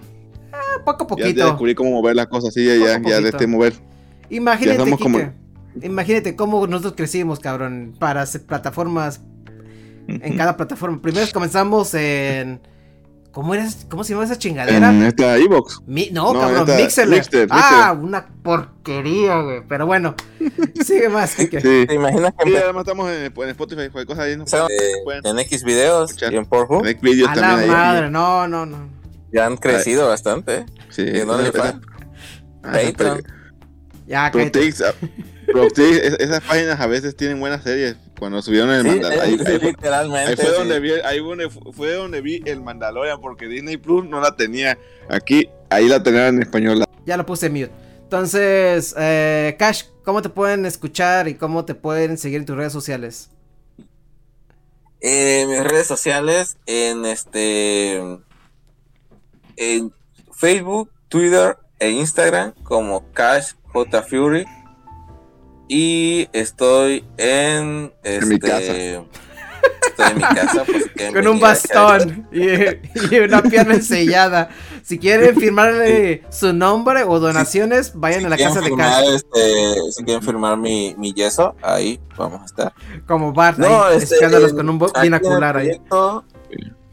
Poco 0.85 1.03
a 1.03 1.07
ya, 1.07 1.15
ya 1.15 1.25
poquito. 1.27 1.45
descubrí 1.45 1.75
cómo 1.75 1.91
mover 1.91 2.15
las 2.15 2.27
cosas, 2.27 2.53
sí, 2.53 2.65
ya, 2.65 2.75
ya, 2.75 2.97
Poco 2.97 3.09
ya 3.09 3.15
de 3.17 3.21
poquito. 3.21 3.37
este 3.37 3.47
mover. 3.47 3.73
Imagínate, 4.29 4.77
ya 4.77 4.83
somos 4.83 4.99
como- 4.99 5.19
Kike, 5.19 5.31
Imagínate 5.81 6.35
cómo 6.35 6.65
nosotros 6.67 6.93
crecimos, 6.95 7.39
cabrón, 7.39 7.95
para 7.99 8.21
hacer 8.21 8.45
plataformas 8.45 9.21
en 10.07 10.37
cada 10.37 10.55
plataforma. 10.57 11.01
Primero 11.01 11.25
comenzamos 11.33 11.93
en 11.93 12.61
¿Cómo 13.31 13.55
era 13.55 13.67
cómo 13.89 14.03
se 14.03 14.13
llama 14.13 14.25
esa 14.25 14.37
chingadera? 14.37 14.91
En 14.91 15.01
esta 15.01 15.35
Evox. 15.37 15.79
Mi- 15.87 16.11
no, 16.11 16.33
No, 16.33 16.39
cabrón. 16.39 16.77
Mixer, 16.77 17.47
Ah, 17.49 17.97
una 17.99 18.27
porquería, 18.43 19.41
güey. 19.41 19.63
Pero 19.67 19.87
bueno, 19.87 20.13
sigue 20.85 21.09
más, 21.09 21.33
Kike. 21.33 21.59
Sí. 21.59 21.85
¿Te 21.87 21.95
imaginas 21.95 22.31
que 22.37 22.45
empe- 22.51 22.61
además 22.63 22.81
estamos 22.81 23.09
en, 23.09 23.33
en 23.35 23.49
Spotify, 23.49 23.89
cualquier 23.89 24.05
cosa 24.05 24.21
ahí. 24.21 24.37
¿no? 24.37 24.45
en 25.23 25.39
X 25.39 25.63
videos 25.63 26.11
escuchar. 26.11 26.31
y 26.31 26.37
en 26.37 26.45
Pornhub? 26.45 26.85
en 26.85 27.01
vídeos 27.01 27.27
A 27.27 27.35
la 27.35 27.57
ahí. 27.57 27.67
madre, 27.67 28.11
no, 28.11 28.47
no, 28.47 28.67
no. 28.67 28.87
Ya 29.31 29.47
han 29.47 29.57
crecido 29.57 30.07
bastante. 30.07 30.67
Sí, 30.91 31.01
¿Y 31.01 31.21
en 31.21 31.27
dónde 31.27 31.51
ah, 31.59 31.79
Patreon. 32.61 33.23
Ya. 34.05 34.29
Protix, 34.31 34.83
esas 35.47 36.41
páginas 36.43 36.79
a 36.79 36.87
veces 36.87 37.15
tienen 37.15 37.39
buenas 37.39 37.63
series. 37.63 37.95
Cuando 38.17 38.41
subieron 38.41 38.69
el 38.71 38.83
Sí, 38.83 38.89
Mandal- 38.89 39.19
ahí, 39.19 39.37
sí, 39.37 39.43
ahí 39.45 39.59
fue- 39.59 39.69
literalmente. 39.71 40.29
ahí 40.31 40.35
fue 40.35 40.45
sí. 40.45 40.51
donde 40.51 40.79
vi, 40.79 40.91
ahí 40.91 41.19
fue 41.19 41.29
donde, 41.29 41.49
fu- 41.49 41.73
fue 41.73 41.93
donde 41.93 42.21
vi 42.21 42.41
el 42.45 42.61
Mandalorian, 42.61 43.19
porque 43.19 43.47
Disney 43.47 43.77
Plus 43.77 44.05
no 44.05 44.21
la 44.21 44.35
tenía 44.35 44.77
aquí, 45.09 45.49
ahí 45.69 45.87
la 45.87 46.01
tenían 46.01 46.35
en 46.35 46.41
español. 46.43 46.83
Ya 47.05 47.17
lo 47.17 47.25
puse 47.25 47.49
mute. 47.49 47.71
Entonces, 48.03 48.93
eh, 48.97 49.55
Cash, 49.59 49.83
¿cómo 50.05 50.21
te 50.21 50.29
pueden 50.29 50.65
escuchar 50.65 51.27
y 51.27 51.33
cómo 51.35 51.65
te 51.65 51.73
pueden 51.75 52.17
seguir 52.17 52.39
en 52.39 52.45
tus 52.45 52.55
redes 52.55 52.71
sociales? 52.71 53.29
En 55.01 55.49
mis 55.49 55.63
redes 55.63 55.87
sociales, 55.87 56.57
en 56.65 57.05
este. 57.05 57.97
En 59.57 59.91
Facebook, 60.31 60.89
Twitter 61.09 61.57
e 61.79 61.89
Instagram, 61.89 62.53
como 62.63 63.11
Cash 63.11 63.53
J 63.73 64.01
Fury. 64.03 64.45
Y 65.67 66.27
estoy 66.33 67.05
en. 67.17 67.93
En 68.03 68.27
mi 68.27 68.35
este, 68.35 68.47
casa. 68.47 68.73
Estoy 69.87 70.11
en 70.11 70.17
mi 70.17 70.23
casa. 70.23 70.63
pues, 70.65 70.85
Con 71.13 71.27
un 71.27 71.39
bastón 71.39 72.27
y, 72.31 73.15
y 73.15 73.19
una 73.19 73.41
pierna 73.41 73.75
ensellada. 73.75 74.49
Si 74.83 74.99
quieren 74.99 75.35
firmarle 75.39 76.23
su 76.29 76.53
nombre 76.53 77.03
o 77.03 77.19
donaciones, 77.19 77.93
vayan 77.95 78.25
a 78.25 78.29
la 78.29 78.37
casa 78.37 78.61
de 78.61 78.75
Cash. 78.75 79.05
este, 79.15 79.91
si 79.91 80.03
quieren 80.03 80.21
firmar 80.21 80.57
mi, 80.57 80.93
mi 80.97 81.13
yeso, 81.13 81.55
ahí 81.61 81.99
vamos 82.17 82.41
a 82.41 82.45
estar. 82.45 82.73
Como 83.07 83.31
Bart, 83.33 83.57
No, 83.57 83.83
ahí, 83.85 83.97
este, 83.97 84.15
espiándolos 84.15 84.53
con 84.53 84.69
un 84.69 84.81
el 84.95 85.01
binacular 85.01 85.57
ahí. 85.57 85.81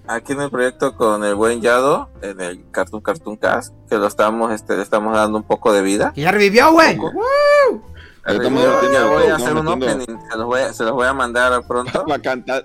Aquí 0.06 0.32
en 0.32 0.40
el 0.40 0.50
proyecto 0.50 0.96
con 0.96 1.22
el 1.22 1.36
buen 1.36 1.60
Yado, 1.60 2.10
en 2.20 2.40
el 2.40 2.68
Cartoon 2.72 3.00
Cartoon 3.00 3.36
Cast, 3.36 3.72
que 3.88 3.96
lo 3.96 4.08
estamos, 4.08 4.52
este, 4.52 4.76
le 4.76 4.82
estamos 4.82 5.14
dando 5.14 5.38
un 5.38 5.44
poco 5.44 5.72
de 5.72 5.82
vida. 5.82 6.12
Que 6.12 6.22
ya 6.22 6.32
revivió, 6.32 6.72
güey. 6.72 6.98
Yo 8.28 9.10
voy 9.10 9.26
a 9.28 9.36
hacer 9.36 9.54
un 9.56 9.68
opening, 9.68 10.18
se 10.30 10.36
los 10.36 10.46
voy 10.46 10.60
a, 10.60 10.72
se 10.72 10.84
los 10.84 10.92
voy 10.92 11.06
a 11.06 11.14
mandar 11.14 11.62
pronto. 11.66 12.04
A 12.12 12.18
cantar. 12.18 12.64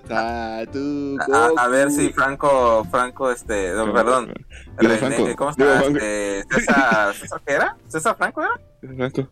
Tú, 0.70 1.16
A, 1.32 1.50
a 1.56 1.68
ver 1.68 1.90
si 1.90 2.10
Franco, 2.12 2.86
Franco, 2.90 3.30
este, 3.30 3.72
no, 3.72 3.92
perdón, 3.92 4.34
René, 4.76 4.98
Franco. 4.98 5.36
¿cómo 5.36 5.52
Digo, 5.52 5.70
está? 5.70 5.82
Franco. 5.82 5.98
Este, 5.98 6.44
César, 6.54 7.14
¿César 7.14 7.40
qué 7.46 7.52
era? 7.54 7.76
¿César 7.88 8.16
Franco 8.16 8.42
era? 8.42 8.60
Franco. 8.96 9.28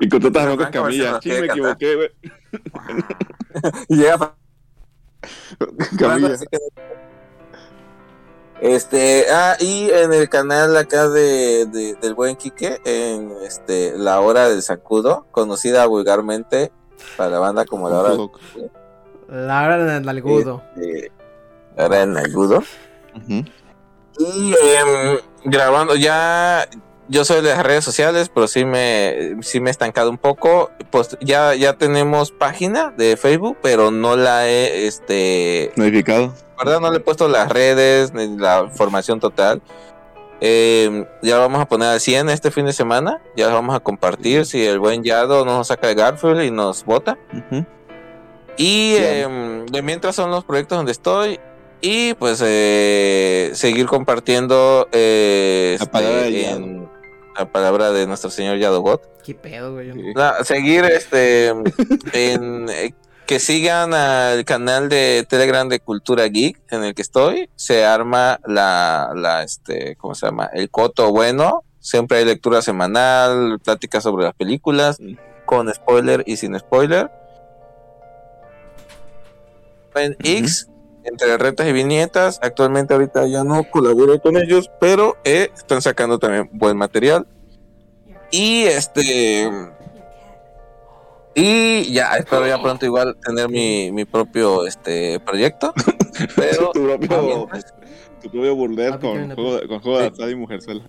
Y 0.00 0.08
contratas 0.08 0.42
a 0.42 0.46
Franco 0.56 0.70
Camilla. 0.72 1.20
Sí, 1.22 1.28
me 1.28 1.46
equivoqué, 1.46 1.94
güey. 1.94 2.10
Y 3.88 3.96
llega 3.96 4.18
Franco 4.18 4.36
Camilla. 5.98 6.36
Este, 8.64 9.26
ah, 9.30 9.56
y 9.60 9.90
en 9.90 10.14
el 10.14 10.30
canal 10.30 10.74
acá 10.78 11.08
de, 11.10 11.66
de- 11.66 11.94
del 12.00 12.14
buen 12.14 12.34
Quique, 12.34 12.80
en 12.86 13.30
este, 13.42 13.92
La 13.98 14.20
Hora 14.20 14.48
del 14.48 14.62
Sacudo, 14.62 15.26
conocida 15.32 15.84
vulgarmente 15.86 16.72
Para 17.18 17.28
la 17.28 17.38
banda 17.40 17.66
como 17.66 17.90
la 17.90 17.98
hora, 18.00 18.14
La 19.28 19.64
hora 19.64 19.84
del 19.84 20.08
algudo. 20.08 20.62
este, 20.76 21.12
la 21.76 21.84
hora 21.84 21.98
del 22.06 22.16
agudo. 22.16 22.58
Ujú. 23.16 23.44
Y 24.18 24.54
em, 24.54 25.18
grabando 25.44 25.94
ya, 25.94 26.66
yo 27.08 27.24
soy 27.24 27.42
de 27.42 27.50
las 27.50 27.62
redes 27.64 27.84
sociales, 27.84 28.30
pero 28.34 28.48
sí 28.48 28.64
me, 28.64 29.36
sí 29.42 29.60
me 29.60 29.68
he 29.68 29.72
estancado 29.72 30.10
un 30.10 30.18
poco. 30.18 30.70
Pues 30.90 31.16
ya, 31.20 31.54
ya 31.54 31.74
tenemos 31.74 32.30
página 32.32 32.90
de 32.96 33.16
Facebook, 33.16 33.58
pero 33.62 33.90
no 33.90 34.16
la 34.16 34.48
he, 34.48 34.86
este, 34.86 35.72
Modificado. 35.76 36.32
verdad 36.58 36.80
no 36.80 36.90
le 36.90 36.98
he 36.98 37.00
puesto 37.00 37.28
las 37.28 37.48
redes 37.50 38.12
ni 38.14 38.36
la 38.36 38.70
formación 38.70 39.20
total. 39.20 39.60
Em, 40.40 41.06
ya 41.22 41.36
lo 41.36 41.42
vamos 41.42 41.60
a 41.60 41.66
poner 41.66 41.88
al 41.88 42.00
100 42.00 42.28
este 42.28 42.50
fin 42.50 42.66
de 42.66 42.72
semana. 42.72 43.20
Ya 43.36 43.48
lo 43.48 43.54
vamos 43.54 43.74
a 43.76 43.80
compartir 43.80 44.46
si 44.46 44.64
el 44.66 44.78
buen 44.78 45.02
Yado 45.02 45.44
no 45.44 45.56
nos 45.58 45.68
saca 45.68 45.86
de 45.86 45.94
Garfield 45.94 46.42
y 46.42 46.50
nos 46.50 46.84
vota. 46.84 47.16
Ujú. 47.32 47.64
Y 48.56 48.94
Ya. 48.94 49.18
em, 49.22 49.66
de 49.66 49.82
mientras 49.82 50.16
son 50.16 50.30
los 50.30 50.44
proyectos 50.44 50.76
donde 50.78 50.92
estoy. 50.92 51.38
Y 51.80 52.14
pues 52.14 52.42
eh, 52.44 53.50
seguir 53.54 53.86
compartiendo 53.86 54.88
eh, 54.92 55.76
La 55.78 55.86
palabra 55.86 56.22
de 56.22 56.40
este, 56.40 56.50
en 56.50 56.83
la 57.36 57.50
palabra 57.50 57.92
de 57.92 58.06
nuestro 58.06 58.30
señor 58.30 58.58
Yadogot. 58.58 59.22
¿Qué 59.22 59.34
pedo, 59.34 59.72
güey? 59.72 59.92
Seguir 60.44 60.84
este 60.84 61.48
en 62.12 62.68
eh, 62.68 62.94
que 63.26 63.38
sigan 63.38 63.94
al 63.94 64.44
canal 64.44 64.88
de 64.88 65.26
Telegram 65.28 65.68
de 65.68 65.80
Cultura 65.80 66.26
Geek 66.26 66.60
en 66.70 66.84
el 66.84 66.94
que 66.94 67.02
estoy. 67.02 67.48
Se 67.56 67.84
arma 67.84 68.38
la, 68.44 69.12
la 69.14 69.42
este, 69.42 69.96
¿cómo 69.96 70.14
se 70.14 70.26
llama? 70.26 70.50
El 70.52 70.70
coto 70.70 71.10
bueno. 71.10 71.64
Siempre 71.80 72.18
hay 72.18 72.24
lectura 72.24 72.62
semanal, 72.62 73.58
pláticas 73.62 74.02
sobre 74.02 74.24
las 74.24 74.34
películas, 74.34 74.98
con 75.44 75.72
spoiler 75.72 76.22
y 76.26 76.36
sin 76.36 76.58
spoiler. 76.58 77.10
En. 79.94 80.16
X, 80.18 80.68
entre 81.04 81.36
retas 81.38 81.66
y 81.68 81.72
viñetas, 81.72 82.38
actualmente 82.42 82.94
ahorita 82.94 83.26
ya 83.26 83.44
no 83.44 83.64
colaboro 83.70 84.18
con 84.20 84.36
ellos, 84.36 84.70
pero 84.80 85.16
eh, 85.24 85.50
están 85.54 85.82
sacando 85.82 86.18
también 86.18 86.48
buen 86.52 86.76
material. 86.76 87.26
Y 88.30 88.64
este 88.64 89.48
y 91.36 91.92
ya, 91.92 92.16
espero 92.16 92.46
ya 92.46 92.60
pronto 92.62 92.86
igual 92.86 93.16
tener 93.24 93.48
mi, 93.48 93.90
mi 93.90 94.04
propio 94.04 94.66
este 94.66 95.18
proyecto. 95.20 95.72
Pero 96.36 96.70
tu 96.72 96.84
propio, 96.84 97.48
pues, 97.48 97.64
tu 98.22 98.30
propio 98.30 98.54
burler 98.54 98.92
Ah, 98.94 98.98
con 99.00 99.34
juego, 99.34 99.56
de- 99.56 99.66
con 99.66 99.80
juego 99.80 99.98
de 99.98 100.06
azar 100.06 100.30
y 100.30 100.36
mujerzuela. 100.36 100.84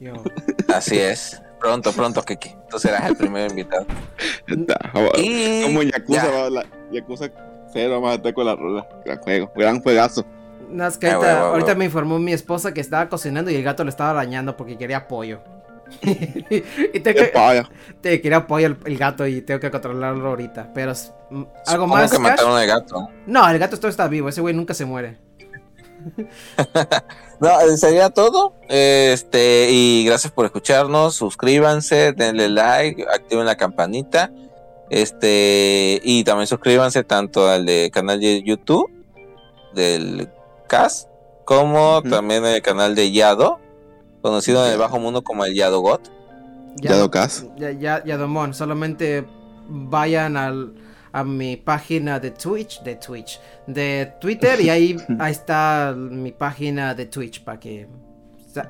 Así 0.72 1.00
es. 1.00 1.42
Pronto, 1.60 1.92
pronto, 1.94 2.22
Kiki. 2.22 2.56
Tú 2.70 2.78
serás 2.78 3.10
el 3.10 3.16
primer 3.16 3.50
invitado. 3.50 3.88
Y 5.18 5.64
Como 5.64 5.82
en 5.82 5.90
Yakuza, 5.92 6.26
ya. 6.26 6.32
va, 6.32 6.50
la, 6.52 6.66
Yakuza 6.92 7.30
0 7.76 7.94
vamos 7.94 8.12
a 8.12 8.16
estar 8.16 8.34
con 8.34 8.46
la 8.46 8.56
rola. 8.56 8.88
Gran 9.06 9.20
juego, 9.20 9.52
gran 9.56 9.82
juegazo. 9.82 10.26
No, 10.70 10.88
es 10.88 10.98
que 10.98 11.08
Ah, 11.08 11.14
ahorita, 11.16 11.34
huevo, 11.36 11.46
ahorita 11.48 11.68
huevo. 11.68 11.80
me 11.80 11.86
informó 11.86 12.20
mi 12.20 12.34
esposa 12.34 12.74
que 12.74 12.82
estaba 12.82 13.08
cocinando 13.10 13.52
y 13.52 13.56
el 13.56 13.64
gato 13.64 13.84
le 13.84 13.90
estaba 13.92 14.10
arañando 14.12 14.56
porque 14.58 14.78
quería 14.78 15.08
pollo. 15.08 15.42
y 16.02 17.00
tengo 17.02 17.20
que, 17.20 17.26
paya. 17.28 17.70
te 18.02 18.20
quería 18.20 18.48
pollo 18.48 18.66
el, 18.68 18.78
el 18.86 18.98
gato 18.98 19.28
y 19.28 19.42
tengo 19.42 19.60
que 19.60 19.70
controlarlo 19.70 20.30
ahorita. 20.30 20.72
Pero 20.74 20.92
es- 20.94 21.14
mm, 21.30 21.44
algo 21.68 21.86
más. 21.88 22.10
que 22.10 22.18
Cash? 22.18 22.24
mataron 22.30 22.58
al 22.58 22.66
gato. 22.66 23.10
No, 23.28 23.48
el 23.50 23.60
gato 23.60 23.78
todo 23.78 23.90
está 23.90 24.08
vivo. 24.08 24.30
Ese 24.30 24.42
güey 24.42 24.56
nunca 24.56 24.74
se 24.74 24.86
muere. 24.86 25.18
No, 27.40 27.50
eh, 27.62 27.76
sería 27.78 28.10
todo. 28.10 28.54
Este, 28.70 29.68
y 29.70 30.06
gracias 30.06 30.32
por 30.32 30.46
escucharnos. 30.46 31.16
Suscríbanse, 31.16 32.14
denle 32.14 32.48
like, 32.50 33.04
activen 33.14 33.46
la 33.46 33.56
campanita. 33.58 34.32
Este, 34.90 36.00
y 36.04 36.24
también 36.24 36.48
suscríbanse 36.48 37.04
tanto 37.04 37.48
al 37.48 37.66
de 37.66 37.90
canal 37.92 38.20
de 38.20 38.44
YouTube 38.44 38.90
del 39.74 40.30
CAS, 40.68 41.08
como 41.44 42.02
también 42.04 42.46
el 42.46 42.62
canal 42.62 42.96
de 42.96 43.12
Yado, 43.12 43.60
conocido 44.22 44.66
en 44.66 44.72
el 44.72 44.78
bajo 44.78 45.00
mundo 45.00 45.24
como 45.24 45.46
el 45.46 45.54
Yado 45.54 45.82
God. 45.82 46.00
Ya 46.78 46.98
lo 46.98 47.10
cas. 47.10 47.46
Ya, 47.58 47.72
ya, 47.72 48.04
ya, 48.04 48.18
Domón, 48.18 48.54
solamente 48.54 49.26
vayan 49.68 50.36
al, 50.36 50.74
a 51.12 51.24
mi 51.24 51.56
página 51.56 52.20
de 52.20 52.32
Twitch, 52.32 52.84
de 52.84 52.96
Twitch, 52.96 53.40
de 53.66 54.14
Twitter 54.20 54.60
y 54.60 54.70
ahí, 54.70 54.98
ahí 55.20 55.32
está 55.32 55.94
mi 55.96 56.32
página 56.32 56.94
de 56.94 57.06
Twitch 57.06 57.44
para 57.44 57.60
que 57.60 57.88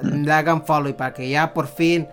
le 0.04 0.32
hagan 0.32 0.66
follow 0.66 0.90
y 0.90 0.94
para 0.94 1.14
que 1.14 1.30
ya 1.30 1.54
por 1.54 1.68
fin 1.68 2.08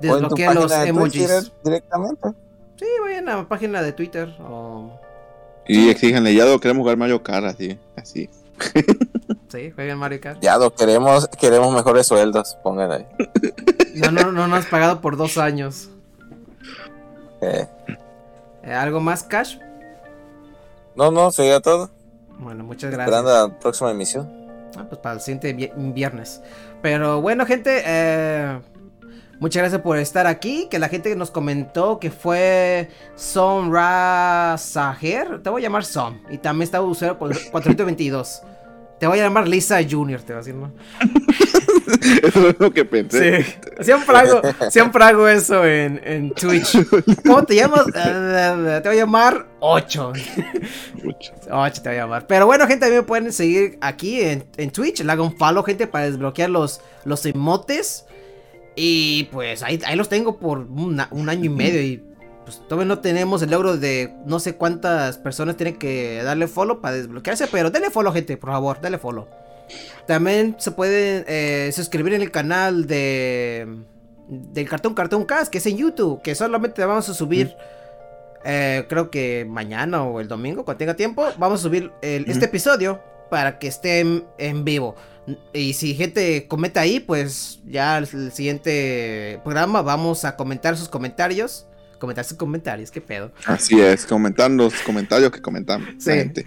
desbloqueen 0.00 0.54
los 0.54 0.72
emojis. 0.72 1.52
Directamente. 1.64 2.45
Sí, 2.78 2.86
vayan 3.02 3.28
a 3.28 3.36
la 3.36 3.48
página 3.48 3.82
de 3.82 3.92
Twitter 3.92 4.34
o... 4.40 4.90
Y 5.68 5.88
exíjanle, 5.90 6.34
ya 6.34 6.44
lo 6.44 6.60
queremos 6.60 6.82
jugar 6.82 6.96
Mario 6.96 7.22
Kart 7.22 7.46
así. 7.46 7.78
así. 7.96 8.28
Sí, 9.48 9.70
jueguen 9.70 9.96
Mario 9.98 10.20
Kart. 10.20 10.40
Yado, 10.42 10.74
queremos, 10.74 11.28
queremos 11.28 11.72
mejores 11.72 12.06
sueldos. 12.06 12.56
Pongan 12.62 12.92
ahí. 12.92 13.06
No, 13.94 14.10
no, 14.10 14.30
no 14.32 14.46
nos 14.48 14.58
has 14.60 14.66
pagado 14.66 15.00
por 15.00 15.16
dos 15.16 15.38
años. 15.38 15.88
Eh, 17.40 17.66
Eh, 18.62 18.72
¿Algo 18.74 19.00
más, 19.00 19.22
Cash? 19.22 19.56
no, 20.96 21.10
no, 21.10 21.30
sería 21.30 21.60
todo. 21.60 21.90
Bueno, 22.38 22.64
muchas 22.64 22.90
gracias. 22.90 23.06
Esperando 23.16 23.48
la 23.48 23.58
próxima 23.58 23.90
emisión. 23.92 24.28
Ah, 24.76 24.84
pues 24.88 25.00
para 25.00 25.14
el 25.14 25.20
siguiente 25.20 25.52
vi- 25.54 25.72
viernes. 25.94 26.42
Pero 26.82 27.20
bueno, 27.22 27.46
gente, 27.46 27.82
eh, 27.86 28.58
muchas 29.40 29.62
gracias 29.62 29.80
por 29.82 29.98
estar 29.98 30.26
aquí. 30.26 30.68
Que 30.70 30.78
la 30.78 30.88
gente 30.88 31.14
nos 31.16 31.30
comentó 31.30 31.98
que 31.98 32.10
fue 32.10 32.88
Sonra 33.14 34.56
Sager. 34.58 35.42
Te 35.42 35.50
voy 35.50 35.62
a 35.62 35.64
llamar 35.64 35.84
Som. 35.84 36.20
Y 36.30 36.38
también 36.38 36.64
está 36.64 36.80
usuario 36.80 37.18
por 37.18 37.30
422. 37.50 38.42
Te 38.98 39.06
voy 39.06 39.18
a 39.18 39.24
llamar 39.24 39.46
Lisa 39.46 39.78
Junior, 39.88 40.22
te 40.22 40.32
va 40.32 40.38
a 40.38 40.42
decir, 40.42 40.54
¿no? 40.54 40.72
Eso 42.22 42.48
es 42.48 42.56
lo 42.58 42.72
que 42.72 42.84
pensé. 42.84 43.42
Sí. 43.44 43.54
Siempre 43.80 44.16
hago, 44.16 44.40
siempre 44.70 45.04
hago 45.04 45.28
eso 45.28 45.64
en, 45.64 46.00
en 46.04 46.30
Twitch. 46.30 46.78
¿Cómo 47.24 47.44
te 47.44 47.54
llamas? 47.54 47.86
Eh, 47.96 48.80
te 48.82 48.88
voy 48.88 48.98
a 48.98 49.00
llamar 49.02 49.46
8. 49.60 50.12
Mucho. 51.02 51.32
8 51.50 51.82
te 51.82 51.88
voy 51.88 51.98
a 51.98 52.00
llamar. 52.02 52.26
Pero 52.26 52.46
bueno, 52.46 52.66
gente, 52.66 52.80
también 52.80 53.02
me 53.02 53.06
pueden 53.06 53.32
seguir 53.32 53.78
aquí 53.80 54.20
en, 54.20 54.46
en 54.56 54.70
Twitch. 54.70 55.02
Le 55.02 55.12
hago 55.12 55.24
un 55.24 55.36
follow, 55.36 55.62
gente, 55.62 55.86
para 55.86 56.06
desbloquear 56.06 56.50
los, 56.50 56.80
los 57.04 57.24
emotes. 57.26 58.05
Y 58.76 59.24
pues 59.32 59.62
ahí, 59.62 59.80
ahí 59.86 59.96
los 59.96 60.08
tengo 60.08 60.38
por 60.38 60.58
una- 60.58 61.08
un 61.10 61.28
año 61.28 61.44
y 61.46 61.48
medio. 61.48 61.80
Y 61.82 62.02
pues 62.44 62.60
todavía 62.68 62.86
no 62.86 63.00
tenemos 63.00 63.42
el 63.42 63.50
logro 63.50 63.76
de 63.76 64.14
no 64.26 64.38
sé 64.38 64.54
cuántas 64.54 65.18
personas 65.18 65.56
tienen 65.56 65.76
que 65.76 66.22
darle 66.22 66.46
follow 66.46 66.80
para 66.80 66.96
desbloquearse. 66.96 67.46
Pero 67.48 67.70
denle 67.70 67.90
follow, 67.90 68.12
gente, 68.12 68.36
por 68.36 68.50
favor, 68.50 68.80
denle 68.80 68.98
follow. 68.98 69.26
También 70.06 70.54
se 70.58 70.70
pueden 70.70 71.24
eh, 71.26 71.70
suscribir 71.72 72.12
en 72.14 72.22
el 72.22 72.30
canal 72.30 72.86
de 72.86 73.66
del 74.28 74.68
Cartoon 74.68 74.94
Cartoon 74.94 75.24
Cast, 75.24 75.50
que 75.50 75.58
es 75.58 75.66
en 75.66 75.76
YouTube, 75.76 76.20
que 76.20 76.34
solamente 76.34 76.84
vamos 76.84 77.08
a 77.08 77.14
subir, 77.14 77.54
eh, 78.44 78.84
creo 78.88 79.10
que 79.10 79.46
mañana 79.48 80.02
o 80.04 80.20
el 80.20 80.28
domingo, 80.28 80.64
cuando 80.64 80.78
tenga 80.78 80.94
tiempo, 80.94 81.24
vamos 81.38 81.60
a 81.60 81.62
subir 81.62 81.92
el- 82.02 82.28
este 82.28 82.44
episodio 82.46 83.00
para 83.30 83.58
que 83.58 83.68
esté 83.68 84.00
en, 84.00 84.24
en 84.38 84.64
vivo. 84.64 84.94
Y 85.52 85.72
si 85.74 85.94
gente 85.94 86.46
comenta 86.46 86.80
ahí, 86.80 87.00
pues 87.00 87.60
ya 87.66 87.98
el, 87.98 88.08
el 88.12 88.32
siguiente 88.32 89.40
programa 89.42 89.82
vamos 89.82 90.24
a 90.24 90.36
comentar 90.36 90.76
sus 90.76 90.88
comentarios. 90.88 91.66
Comentar 91.98 92.24
sus 92.26 92.36
comentarios, 92.36 92.90
qué 92.90 93.00
pedo. 93.00 93.32
Así 93.46 93.80
es, 93.80 94.04
comentando 94.04 94.64
los 94.64 94.74
comentarios 94.82 95.30
que 95.30 95.40
comentamos. 95.40 95.88
Sí. 95.98 96.10
la 96.10 96.14
gente. 96.16 96.44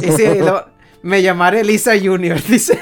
Y 0.00 0.12
sí, 0.12 0.24
lo- 0.38 0.66
me 1.02 1.20
llamaré 1.20 1.64
Lisa 1.64 1.98
Junior, 2.00 2.40
dice. 2.48 2.78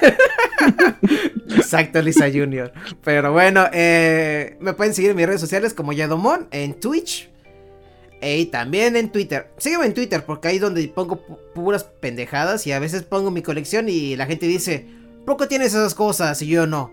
Exacto, 1.57 2.03
Lisa 2.03 2.27
Junior. 2.31 2.70
Pero 3.03 3.32
bueno, 3.32 3.65
eh, 3.73 4.57
me 4.61 4.74
pueden 4.74 4.95
seguir 4.95 5.11
en 5.12 5.16
mis 5.16 5.27
redes 5.27 5.41
sociales 5.41 5.73
como 5.74 5.93
Yadomon 5.93 6.49
en 6.51 6.78
Twitch. 6.78 7.30
Y 8.22 8.47
también 8.47 8.97
en 8.97 9.10
Twitter. 9.10 9.51
Sígueme 9.56 9.86
en 9.86 9.94
Twitter 9.94 10.24
porque 10.24 10.48
ahí 10.48 10.56
es 10.56 10.62
donde 10.62 10.86
pongo 10.88 11.16
pu- 11.26 11.38
puras 11.55 11.84
pendejadas 11.84 12.66
y 12.66 12.72
a 12.72 12.78
veces 12.78 13.02
pongo 13.02 13.30
mi 13.30 13.42
colección 13.42 13.88
y 13.88 14.14
la 14.16 14.26
gente 14.26 14.47
dice, 14.47 14.86
¿por 15.24 15.36
qué 15.38 15.47
tienes 15.47 15.68
esas 15.68 15.94
cosas 15.94 16.40
y 16.42 16.47
yo 16.48 16.66
no? 16.66 16.92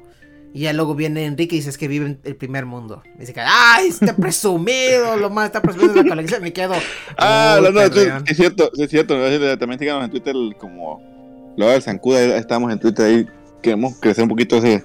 Y 0.53 0.61
ya 0.61 0.73
luego 0.73 0.95
viene 0.95 1.25
Enrique 1.25 1.55
y 1.55 1.59
dice 1.59 1.69
es 1.69 1.77
que 1.77 1.89
vive 1.89 2.05
en 2.05 2.19
el 2.23 2.35
primer 2.37 2.65
mundo. 2.65 3.03
Dice 3.19 3.33
que, 3.33 3.41
¡ay! 3.45 3.89
Está 3.89 4.15
presumido, 4.15 5.17
lo 5.17 5.29
más 5.29 5.47
está 5.47 5.61
presumido 5.61 5.95
la 5.95 6.05
colección. 6.07 6.41
Me 6.41 6.53
quedo. 6.53 6.73
Ah, 7.17 7.51
"Uy, 7.53 7.57
hablando 7.67 7.79
de 7.81 7.89
Twitter, 7.89 8.03
perreón". 8.07 8.25
sí 8.25 8.31
es 8.31 8.37
cierto, 8.37 8.71
es 8.77 8.89
cierto. 8.89 9.57
También 9.59 9.79
síganos 9.79 10.05
en 10.05 10.11
Twitter 10.11 10.33
como 10.57 11.53
Luego 11.57 11.73
del 11.73 11.81
Zancuda, 11.81 12.21
estamos 12.37 12.71
en 12.71 12.79
Twitter 12.79 13.05
ahí. 13.05 13.27
Queremos 13.61 13.95
crecer 13.99 14.23
un 14.23 14.29
poquito 14.29 14.57
ese 14.57 14.83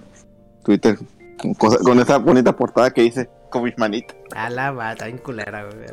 Twitter 0.64 0.98
con, 1.38 1.54
cosa- 1.54 1.78
con 1.78 2.00
esa 2.00 2.16
bonita 2.18 2.54
portada 2.56 2.90
que 2.90 3.04
hice 3.04 3.28
con 3.52 3.64
mis 3.64 3.78
manitas. 3.78 4.16
A 4.34 4.50
la 4.50 4.72
va, 4.72 4.92
está 4.92 5.06
bien 5.06 5.18
culera, 5.18 5.64
güey. 5.64 5.86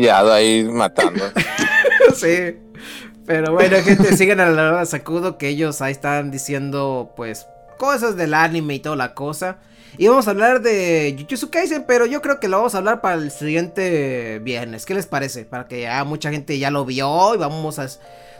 Yado 0.00 0.32
ahí 0.32 0.64
matando. 0.64 1.32
sí. 2.14 2.56
Pero 3.26 3.52
bueno, 3.52 3.76
gente, 3.82 4.16
sigan 4.16 4.40
a 4.40 4.50
la 4.50 4.68
hora 4.68 4.80
de 4.80 4.86
sacudo 4.86 5.38
que 5.38 5.48
ellos 5.48 5.82
ahí 5.82 5.92
están 5.92 6.30
diciendo, 6.30 7.12
pues, 7.16 7.46
cosas 7.78 8.16
del 8.16 8.34
anime 8.34 8.76
y 8.76 8.80
toda 8.80 8.96
la 8.96 9.14
cosa. 9.14 9.58
Íbamos 9.98 10.28
a 10.28 10.30
hablar 10.30 10.62
de 10.62 11.14
Jujutsu 11.18 11.50
Kaisen, 11.50 11.84
pero 11.86 12.06
yo 12.06 12.22
creo 12.22 12.40
que 12.40 12.48
lo 12.48 12.58
vamos 12.58 12.74
a 12.74 12.78
hablar 12.78 13.00
para 13.00 13.16
el 13.16 13.30
siguiente 13.30 14.38
viernes. 14.40 14.86
¿Qué 14.86 14.94
les 14.94 15.06
parece? 15.06 15.44
Para 15.44 15.66
que 15.68 15.82
ya 15.82 16.04
mucha 16.04 16.30
gente 16.30 16.58
ya 16.58 16.70
lo 16.70 16.84
vio 16.84 17.34
y 17.34 17.38
vamos 17.38 17.78
a 17.78 17.88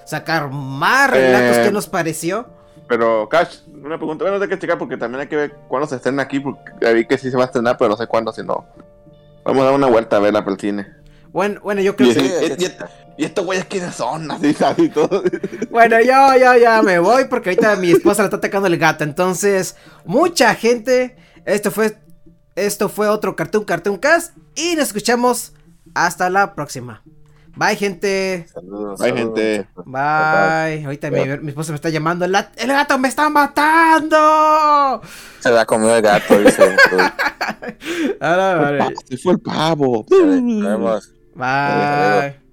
sacar 0.05 0.51
más 0.51 1.11
relatos 1.11 1.59
Eh, 1.59 1.63
que 1.63 1.71
nos 1.73 1.89
pareció. 1.89 2.49
Pero, 2.89 3.29
Cash, 3.29 3.59
una 3.69 3.99
pregunta. 3.99 4.25
Bueno, 4.25 4.43
hay 4.43 4.49
que 4.49 4.59
checar 4.59 4.79
porque 4.79 4.97
también 4.97 5.21
hay 5.21 5.27
que 5.29 5.37
ver 5.37 5.55
cuándo 5.69 5.87
se 5.87 5.97
estrena 5.97 6.23
aquí. 6.23 6.41
Porque 6.41 6.93
vi 6.95 7.07
que 7.07 7.19
sí 7.19 7.31
se 7.31 7.37
va 7.37 7.45
a 7.45 7.47
estrenar, 7.47 7.77
pero 7.77 7.91
no 7.91 7.97
sé 7.97 8.07
cuándo, 8.07 8.33
si 8.33 8.43
no. 8.43 8.67
Vamos 9.45 9.63
a 9.63 9.67
dar 9.67 9.75
una 9.75 9.87
vuelta 9.89 10.17
a 10.17 10.21
verla 10.21 10.41
para 10.45 10.55
el 10.55 10.61
cine. 10.61 10.87
Bueno, 11.31 11.61
bueno, 11.63 11.81
yo 11.83 11.95
creo 11.95 12.11
Y, 12.11 12.15
que... 12.15 12.21
y- 12.59 12.65
y- 12.65 12.77
y 13.19 13.25
estos 13.25 13.45
güeyes 13.45 13.65
quiénes 13.65 13.97
son, 13.97 14.31
así, 14.31 14.57
así 14.65 14.89
todo. 14.89 15.23
Bueno, 15.71 16.01
yo, 16.01 16.37
yo, 16.39 16.57
ya 16.57 16.81
me 16.83 16.99
voy 17.01 17.25
porque 17.25 17.51
ahorita 17.51 17.75
mi 17.77 17.91
esposa 17.91 18.23
le 18.23 18.27
está 18.27 18.37
atacando 18.37 18.69
el 18.69 18.79
gato. 18.79 19.03
Entonces, 19.05 19.77
mucha 20.05 20.55
gente. 20.55 21.17
Esto 21.45 21.71
fue. 21.71 21.99
Esto 22.55 22.89
fue 22.89 23.09
otro 23.09 23.37
Cartoon 23.37 23.65
Cartoon 23.65 23.99
Cast. 23.99 24.37
Y 24.55 24.77
nos 24.77 24.87
escuchamos 24.89 25.53
hasta 25.95 26.31
la 26.31 26.55
próxima. 26.55 27.03
Bye, 27.59 27.75
gente. 27.75 28.47
Saludos. 28.53 29.01
Saludos, 29.01 29.19
gente. 29.19 29.69
Bye. 29.85 30.85
Ahorita 30.85 31.11
mi, 31.11 31.27
mi 31.43 31.49
esposa 31.49 31.73
me 31.73 31.77
está 31.77 31.89
llamando. 31.89 32.25
El, 32.25 32.37
el 32.37 32.69
gato 32.69 32.97
me 32.99 33.09
está 33.09 33.29
matando. 33.29 35.03
Se 35.41 35.51
la 35.51 35.67
comió 35.67 35.97
el 35.97 36.03
gato, 36.03 36.39
dice. 36.39 36.77
A 38.21 38.31
la 38.37 38.57
madre. 38.57 38.95
Se 39.09 39.17
fue 39.17 39.33
el 39.33 39.41
pavo. 39.41 40.07
Vemos. 40.09 41.13
Bye. 41.35 42.48